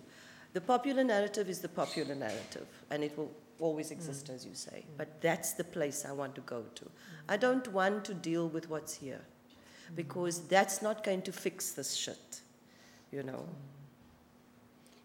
The 0.53 0.61
popular 0.61 1.05
narrative 1.05 1.49
is 1.49 1.61
the 1.61 1.69
popular 1.69 2.15
narrative, 2.15 2.67
and 2.91 3.05
it 3.05 3.17
will 3.17 3.31
always 3.61 3.91
mm. 3.91 3.93
exist, 3.93 4.31
as 4.31 4.45
you 4.45 4.55
say. 4.55 4.85
But 4.97 5.21
that's 5.21 5.53
the 5.53 5.63
place 5.63 6.05
I 6.05 6.13
want 6.13 6.35
to 6.35 6.41
go 6.41 6.65
to. 6.75 6.91
I 7.29 7.37
don't 7.37 7.69
want 7.73 8.05
to 8.07 8.15
deal 8.15 8.49
with 8.49 8.69
what's 8.69 8.95
here, 8.95 9.21
mm. 9.21 9.97
because 9.97 10.41
that's 10.49 10.83
not 10.83 11.05
going 11.05 11.23
to 11.23 11.33
fix 11.33 11.73
this 11.73 11.95
shit, 11.95 12.41
you 13.13 13.23
know. 13.23 13.45
Mm. 13.45 13.70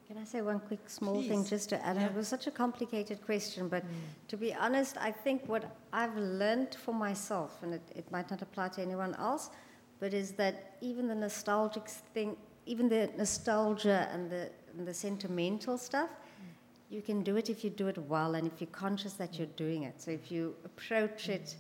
Can 0.08 0.20
I 0.20 0.24
say 0.24 0.42
one 0.42 0.60
quick 0.60 0.88
small 0.88 1.20
thing 1.24 1.44
just 1.44 1.70
to 1.70 1.84
add? 1.84 1.96
Yeah. 1.96 2.06
It 2.06 2.14
was 2.14 2.28
such 2.28 2.46
a 2.46 2.52
complicated 2.52 3.26
question, 3.26 3.68
but 3.68 3.84
mm. 3.84 3.90
to 4.28 4.38
be 4.38 4.54
honest, 4.54 4.98
I 4.98 5.12
think 5.12 5.48
what 5.48 5.76
I've 5.92 6.16
learned 6.16 6.76
for 6.76 6.94
myself, 6.94 7.58
and 7.64 7.74
it, 7.74 7.82
it 7.96 8.12
might 8.12 8.30
not 8.30 8.44
apply 8.44 8.70
to 8.70 8.82
anyone 8.82 9.16
else, 9.16 9.50
but 10.00 10.14
is 10.14 10.34
that 10.34 10.78
even 10.82 11.08
the 11.08 11.16
nostalgic 11.16 11.88
thing, 11.90 12.38
even 12.68 12.88
the 12.88 13.10
nostalgia 13.18 14.08
and 14.12 14.30
the, 14.30 14.52
and 14.78 14.88
the 14.88 14.94
sentimental 14.94 15.76
stuff, 15.76 16.10
mm. 16.10 16.54
you 16.92 17.02
can 17.02 17.24
do 17.24 17.36
it 17.38 17.50
if 17.50 17.64
you 17.64 17.72
do 17.72 17.88
it 17.88 17.98
well 17.98 18.36
and 18.36 18.46
if 18.46 18.62
you're 18.62 18.70
conscious 18.70 19.14
that 19.14 19.40
you're 19.40 19.56
doing 19.56 19.84
it. 19.84 20.00
So 20.00 20.12
if 20.12 20.32
you 20.32 20.56
approach 20.66 21.30
it, 21.30 21.56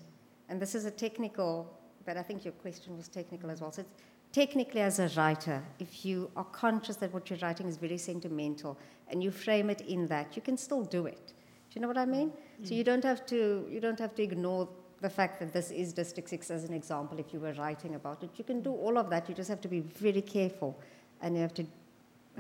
and 0.50 0.62
this 0.62 0.76
is 0.76 0.86
a 0.86 0.92
technical, 0.92 1.76
but 2.06 2.16
I 2.16 2.22
think 2.22 2.46
your 2.46 2.54
question 2.54 2.96
was 2.96 3.08
technical 3.08 3.50
as 3.50 3.62
well. 3.62 3.72
So 3.72 3.82
it's 3.82 3.90
technically, 4.36 4.82
as 4.82 5.00
a 5.00 5.08
writer, 5.16 5.64
if 5.80 6.04
you 6.04 6.30
are 6.36 6.44
conscious 6.44 6.98
that 6.98 7.14
what 7.14 7.30
you're 7.30 7.40
writing 7.40 7.68
is 7.68 7.78
very 7.78 7.98
sentimental 7.98 8.78
and 9.08 9.24
you 9.24 9.32
frame 9.32 9.70
it 9.70 9.80
in 9.82 10.06
that, 10.08 10.36
you 10.36 10.42
can 10.42 10.58
still 10.58 10.84
do 10.84 11.06
it. 11.06 11.28
Do 11.70 11.74
you 11.76 11.82
know 11.82 11.88
what 11.88 11.98
I 11.98 12.06
mean? 12.06 12.34
So 12.64 12.74
you 12.74 12.84
don't 12.84 13.04
have 13.04 13.26
to 13.28 13.66
you 13.70 13.80
don't 13.80 14.00
have 14.00 14.14
to 14.16 14.24
ignore 14.24 14.68
the 15.00 15.10
fact 15.10 15.40
that 15.40 15.54
this 15.54 15.72
is 15.72 15.94
District 15.94 16.28
Six 16.28 16.52
as 16.52 16.66
an 16.66 16.74
example. 16.74 17.18
If 17.18 17.34
you 17.34 17.40
were 17.40 17.54
writing 17.54 17.96
about 17.96 18.24
it, 18.24 18.32
you 18.36 18.44
can 18.44 18.62
do 18.62 18.74
all 18.74 18.98
of 18.98 19.10
that. 19.10 19.30
You 19.30 19.36
just 19.36 19.50
have 19.50 19.62
to 19.62 19.72
be 19.78 19.80
very 19.80 20.22
careful, 20.22 20.78
and 21.22 21.36
you 21.36 21.42
have 21.42 21.54
to 21.54 21.66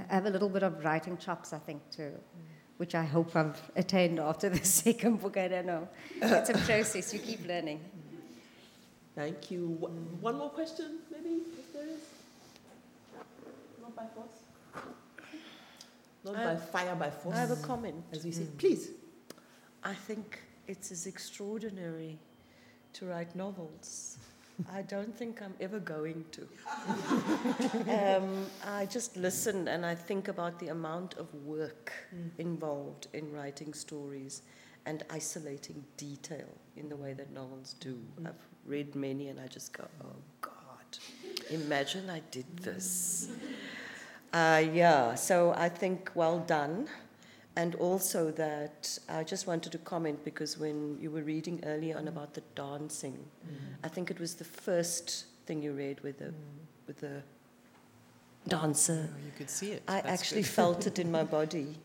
have 0.09 0.25
a 0.25 0.29
little 0.29 0.49
bit 0.49 0.63
of 0.63 0.83
writing 0.83 1.17
chops, 1.17 1.53
I 1.53 1.59
think, 1.59 1.81
too. 1.91 2.13
Which 2.77 2.93
I 2.95 3.03
hope 3.03 3.35
I've 3.35 3.61
attained 3.75 4.19
after 4.19 4.49
the 4.49 4.65
second 4.81 5.21
book. 5.21 5.37
I 5.37 5.47
don't 5.47 5.65
know. 5.65 5.87
It's 6.21 6.49
a 6.49 6.57
process. 6.69 7.13
You 7.13 7.19
keep 7.19 7.47
learning. 7.47 7.79
Thank 9.15 9.51
you. 9.51 9.61
One 10.19 10.37
more 10.37 10.49
question, 10.49 10.99
maybe? 11.11 11.43
Not 13.95 14.15
by 14.15 14.21
force? 14.21 14.83
Not 16.23 16.35
I- 16.35 16.43
by 16.43 16.51
uh, 16.51 16.57
fire, 16.57 16.95
by 16.95 17.09
force, 17.09 17.35
I 17.35 17.39
have 17.39 17.51
a 17.51 17.55
comment. 17.57 18.03
as 18.11 18.25
we 18.25 18.31
say. 18.31 18.45
Please. 18.57 18.89
I 19.83 19.93
think 19.93 20.41
it's 20.67 20.91
as 20.91 21.05
extraordinary 21.05 22.17
to 22.93 23.05
write 23.05 23.35
novels. 23.35 24.17
I 24.71 24.83
don't 24.83 25.13
think 25.15 25.41
I'm 25.41 25.53
ever 25.59 25.79
going 25.79 26.23
to. 26.31 26.47
um, 28.17 28.45
I 28.65 28.85
just 28.85 29.17
listen 29.17 29.67
and 29.67 29.85
I 29.85 29.93
think 29.95 30.29
about 30.29 30.59
the 30.59 30.69
amount 30.69 31.15
of 31.15 31.33
work 31.43 31.91
mm. 32.15 32.29
involved 32.37 33.07
in 33.13 33.31
writing 33.33 33.73
stories 33.73 34.43
and 34.85 35.03
isolating 35.09 35.83
detail 35.97 36.47
in 36.77 36.87
the 36.87 36.95
way 36.95 37.13
that 37.13 37.33
novels 37.33 37.75
do. 37.79 37.99
Mm. 38.19 38.27
I've 38.27 38.47
read 38.65 38.95
many 38.95 39.27
and 39.27 39.39
I 39.39 39.47
just 39.47 39.73
go, 39.73 39.85
oh 40.03 40.15
God, 40.39 40.53
imagine 41.49 42.09
I 42.09 42.21
did 42.31 42.45
this. 42.57 43.29
Uh, 44.33 44.63
yeah, 44.73 45.15
so 45.15 45.53
I 45.55 45.69
think 45.69 46.11
well 46.15 46.39
done. 46.39 46.87
And 47.57 47.75
also 47.75 48.31
that 48.31 48.99
I 49.07 49.23
just 49.23 49.47
wanted 49.47 49.71
to 49.71 49.77
comment 49.77 50.25
because 50.25 50.57
when 50.57 50.97
you 50.99 51.09
were 51.09 51.21
reading 51.21 51.63
earlier 51.65 51.97
on 51.97 52.09
about 52.09 52.33
the 52.33 52.43
dancing, 52.53 53.17
mm. 53.47 53.55
I 53.81 53.87
think 53.87 54.11
it 54.11 54.19
was 54.19 54.35
the 54.35 54.43
first 54.43 55.25
thing 55.45 55.63
you 55.63 55.71
read 55.71 56.01
with 56.01 56.19
the 56.19 56.33
with 56.85 56.99
the 56.99 57.23
dancer. 58.47 59.09
Oh, 59.09 59.25
you 59.25 59.31
could 59.37 59.49
see 59.49 59.71
it. 59.71 59.83
I 59.87 60.01
That's 60.01 60.21
actually 60.21 60.43
felt 60.43 60.85
it 60.85 60.99
in 60.99 61.09
my 61.11 61.23
body. 61.39 61.77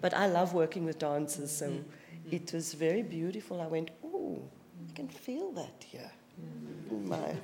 But 0.00 0.14
I 0.14 0.26
love 0.26 0.54
working 0.54 0.84
with 0.84 0.98
dancers, 0.98 1.50
so 1.50 1.66
mm-hmm. 1.66 1.76
Mm-hmm. 1.76 2.36
it 2.36 2.52
was 2.52 2.72
very 2.72 3.02
beautiful. 3.02 3.60
I 3.60 3.66
went, 3.66 3.90
oh, 4.04 4.40
I 4.88 4.92
can 4.94 5.08
mm. 5.08 5.12
feel 5.12 5.50
that 5.52 5.84
here. 5.84 6.10
In 6.90 7.08
my, 7.08 7.34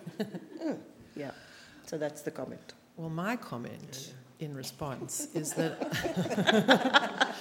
oh, 0.63 0.79
yeah. 1.17 1.33
So 1.85 1.99
that's 1.99 2.23
the 2.23 2.31
comment. 2.31 2.75
Well, 2.97 3.11
my 3.11 3.37
comment 3.37 4.15
in 4.41 4.55
response 4.55 5.29
is 5.35 5.53
that 5.55 5.79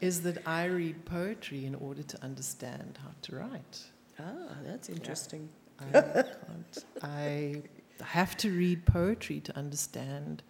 is 0.00 0.22
that 0.22 0.46
I 0.46 0.64
read 0.64 1.04
poetry 1.04 1.66
in 1.66 1.74
order 1.74 2.02
to 2.02 2.22
understand 2.22 2.98
how 3.02 3.10
to 3.22 3.36
write. 3.36 3.84
Ah, 4.18 4.24
that's 4.64 4.88
interesting. 4.88 5.48
I 5.78 5.84
can't. 5.92 6.84
I 7.02 7.62
have 8.02 8.36
to 8.38 8.50
read 8.50 8.84
poetry 8.86 9.40
to 9.40 9.56
understand 9.56 10.42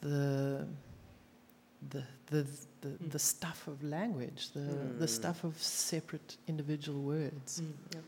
the 0.00 0.66
the 1.90 2.02
the 2.26 2.46
the, 2.80 2.88
the 3.10 3.18
stuff 3.18 3.66
of 3.68 3.82
language, 3.82 4.50
the 4.52 4.60
the 4.98 5.06
Mm. 5.06 5.08
stuff 5.08 5.44
of 5.44 5.60
separate 5.62 6.36
individual 6.46 7.02
words. 7.02 7.62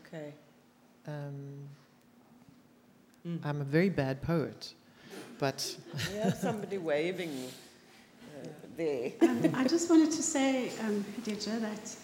Okay. 0.07 0.33
Um, 1.07 1.67
Mm. 3.27 3.39
I'm 3.45 3.61
a 3.61 3.63
very 3.63 3.89
bad 3.89 4.23
poet, 4.23 4.73
but 5.41 5.75
We 6.11 6.19
have 6.19 6.35
somebody 6.35 6.77
waving 6.77 7.31
uh, 7.41 8.47
there. 8.77 9.11
Um, 9.21 9.41
I 9.55 9.67
just 9.67 9.89
wanted 9.89 10.11
to 10.11 10.21
say, 10.21 10.69
um, 10.81 11.03
Khadija, 11.17 11.59
that 11.59 11.95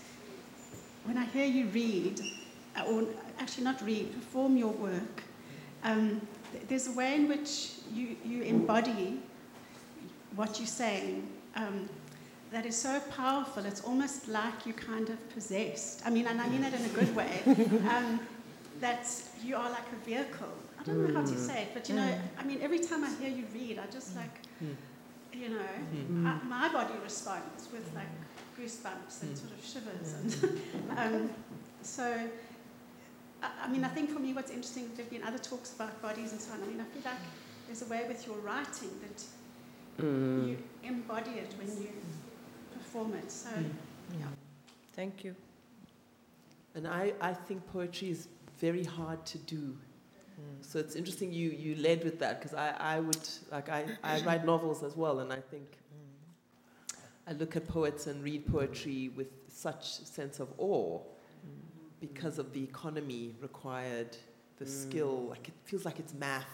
when 1.06 1.20
I 1.20 1.26
hear 1.26 1.46
you 1.46 1.68
read, 1.68 2.20
uh, 2.76 2.86
or 2.86 3.06
actually 3.40 3.64
not 3.66 3.80
read, 3.84 4.12
perform 4.12 4.58
your 4.58 4.72
work, 4.72 5.22
um, 5.84 6.20
th- 6.52 6.64
there's 6.68 6.88
a 6.88 6.92
way 6.94 7.14
in 7.14 7.28
which 7.28 7.74
you, 7.94 8.16
you 8.26 8.42
embody 8.42 9.20
what 10.36 10.58
you're 10.58 10.66
saying 10.66 11.28
um, 11.56 11.88
that 12.52 12.66
is 12.66 12.76
so 12.76 13.00
powerful. 13.16 13.64
It's 13.66 13.82
almost 13.82 14.28
like 14.28 14.66
you 14.66 14.74
kind 14.74 15.10
of 15.10 15.30
possessed. 15.36 16.02
I 16.04 16.10
mean, 16.10 16.26
and 16.26 16.42
I 16.42 16.50
mean 16.50 16.62
that 16.62 16.74
in 16.74 16.84
a 16.84 16.90
good 16.90 17.16
way. 17.16 17.42
Um, 17.88 18.20
that 18.80 19.08
you 19.44 19.56
are 19.56 19.70
like 19.70 19.86
a 19.92 20.06
vehicle. 20.06 20.54
I 20.88 20.94
don't 20.94 21.14
know 21.14 21.20
how 21.20 21.26
to 21.26 21.34
mm. 21.34 21.48
say 21.48 21.64
it, 21.64 21.70
but 21.74 21.90
you 21.90 21.96
know, 21.96 22.02
mm. 22.02 22.22
I 22.38 22.44
mean, 22.44 22.60
every 22.62 22.80
time 22.80 23.04
I 23.04 23.14
hear 23.16 23.30
you 23.30 23.46
read, 23.54 23.80
I 23.80 23.86
just 23.92 24.14
mm. 24.14 24.18
like, 24.18 24.42
you 25.34 25.50
know, 25.50 26.30
I, 26.30 26.44
my 26.44 26.70
body 26.72 26.94
responds 27.04 27.70
with 27.72 27.90
like 27.94 28.08
goosebumps 28.60 29.22
and 29.24 29.38
sort 29.38 29.52
of 29.52 29.64
shivers. 29.64 30.14
And, 30.14 30.98
um, 30.98 31.30
so, 31.82 32.18
I, 33.44 33.50
I 33.64 33.68
mean, 33.68 33.84
I 33.84 33.90
think 33.90 34.10
for 34.10 34.20
me, 34.20 34.34
what's 34.34 34.52
interesting, 34.52 34.90
there 34.96 35.06
have 35.06 35.12
been 35.12 35.24
other 35.24 35.38
talks 35.40 35.74
about 35.74 36.02
bodies 36.02 36.32
and 36.32 36.42
so 36.42 36.54
on. 36.54 36.64
I 36.64 36.68
mean, 36.68 36.82
I 36.82 36.86
feel 36.86 37.04
like 37.06 37.22
there's 37.68 37.82
a 37.82 37.86
way 37.86 38.06
with 38.08 38.26
your 38.26 38.38
writing 38.38 38.92
that 39.02 39.24
Mm. 40.02 40.50
you 40.50 40.58
embody 40.84 41.32
it 41.32 41.54
when 41.58 41.68
you 41.82 41.90
perform 42.74 43.16
it. 43.16 43.32
So, 43.32 43.50
yeah. 44.20 44.28
Thank 44.94 45.24
you. 45.24 45.36
And 46.76 46.88
I, 46.88 47.14
I 47.20 47.34
think 47.34 47.66
poetry 47.72 48.12
is 48.12 48.28
very 48.60 48.84
hard 48.84 49.26
to 49.26 49.38
do. 49.40 49.76
So 50.62 50.80
it's 50.80 50.96
interesting 50.96 51.32
you, 51.32 51.50
you 51.50 51.76
led 51.76 52.04
with 52.04 52.20
that 52.20 52.40
because 52.40 52.54
I, 52.54 52.70
I 52.96 53.00
would, 53.00 53.28
like, 53.52 53.70
I, 53.70 53.86
I 54.04 54.20
write 54.22 54.46
novels 54.46 54.84
as 54.84 54.96
well, 54.96 55.20
and 55.20 55.32
I 55.32 55.40
think 55.40 55.78
I 57.28 57.34
look 57.34 57.56
at 57.56 57.68
poets 57.68 58.08
and 58.08 58.24
read 58.24 58.46
poetry 58.52 59.10
with 59.16 59.28
such 59.50 59.98
sense 60.00 60.40
of 60.40 60.48
awe 60.58 61.00
because 62.00 62.38
of 62.38 62.54
the 62.54 62.64
economy 62.64 63.36
required, 63.42 64.16
the 64.60 64.66
skill. 64.66 65.28
Like, 65.30 65.48
it 65.48 65.54
feels 65.66 65.84
like 65.86 66.00
it's 66.00 66.14
math. 66.14 66.48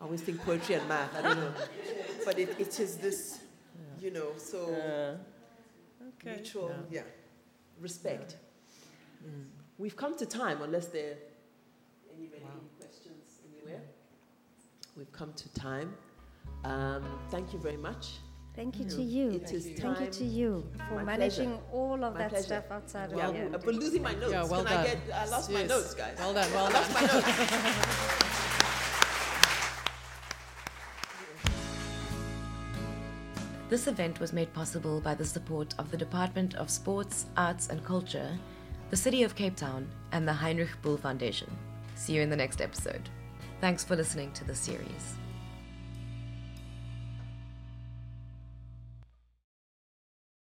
I 0.00 0.04
always 0.04 0.20
think 0.22 0.42
poetry 0.42 0.74
and 0.76 0.88
math, 0.88 1.14
I 1.16 1.22
don't 1.22 1.36
know. 1.36 1.52
But 2.24 2.38
it, 2.38 2.48
it 2.58 2.80
is 2.80 2.96
this, 2.96 3.40
you 4.00 4.10
know, 4.10 4.32
so 4.36 4.58
Uh, 4.64 6.08
okay. 6.08 6.36
mutual, 6.36 6.74
yeah, 6.90 7.02
respect. 7.80 8.36
We've 9.78 9.96
come 9.96 10.16
to 10.16 10.26
time, 10.26 10.62
unless 10.62 10.86
there 10.86 11.12
are 11.12 11.16
any, 12.14 12.24
any 12.24 12.28
questions 12.28 12.40
anywhere. 12.40 12.75
We've 14.96 15.12
come 15.12 15.32
to 15.34 15.48
time. 15.52 15.94
Um, 16.64 17.04
thank 17.30 17.52
you 17.52 17.58
very 17.58 17.76
much. 17.76 18.14
Thank 18.54 18.78
you 18.78 18.86
to 18.88 19.02
you. 19.02 19.30
It 19.32 19.52
is 19.52 19.64
Thank 19.66 20.00
you 20.00 20.06
time. 20.06 20.10
to 20.10 20.24
you 20.24 20.66
for 20.88 20.94
My 20.94 21.04
managing 21.04 21.58
all 21.70 22.02
of 22.02 22.14
My 22.14 22.20
that 22.20 22.30
pleasure. 22.30 22.44
stuff 22.46 22.64
outside 22.70 23.10
Yeah, 23.14 23.28
of 23.28 23.34
here. 23.34 23.50
I'm 23.52 23.60
losing 23.76 24.02
my 24.02 24.14
notes. 24.14 24.32
Yeah, 24.32 24.44
well 24.44 24.64
Can 24.64 24.72
I 24.72 24.76
done. 24.76 24.84
get? 25.06 25.14
I 25.14 25.26
lost 25.26 25.50
my 25.52 25.62
notes, 25.64 25.92
guys. 25.94 26.16
well 26.18 26.32
done, 26.32 26.50
well 26.52 26.66
I 26.66 26.72
done. 26.72 26.82
lost 26.82 26.94
my 26.94 27.00
notes. 27.02 28.22
This 33.68 33.88
event 33.88 34.20
was 34.20 34.32
made 34.32 34.52
possible 34.52 35.00
by 35.00 35.14
the 35.14 35.24
support 35.24 35.74
of 35.78 35.90
the 35.90 35.96
Department 35.96 36.54
of 36.54 36.70
Sports, 36.70 37.26
Arts 37.36 37.68
and 37.68 37.84
Culture, 37.84 38.38
the 38.90 38.96
City 38.96 39.24
of 39.24 39.34
Cape 39.34 39.56
Town, 39.56 39.88
and 40.12 40.26
the 40.26 40.32
Heinrich 40.32 40.70
Böll 40.82 40.98
Foundation. 40.98 41.50
See 41.96 42.12
you 42.14 42.22
in 42.22 42.30
the 42.30 42.36
next 42.36 42.60
episode. 42.60 43.08
Thanks 43.60 43.82
for 43.82 43.96
listening 43.96 44.32
to 44.32 44.44
the 44.44 44.54
series. 44.54 45.16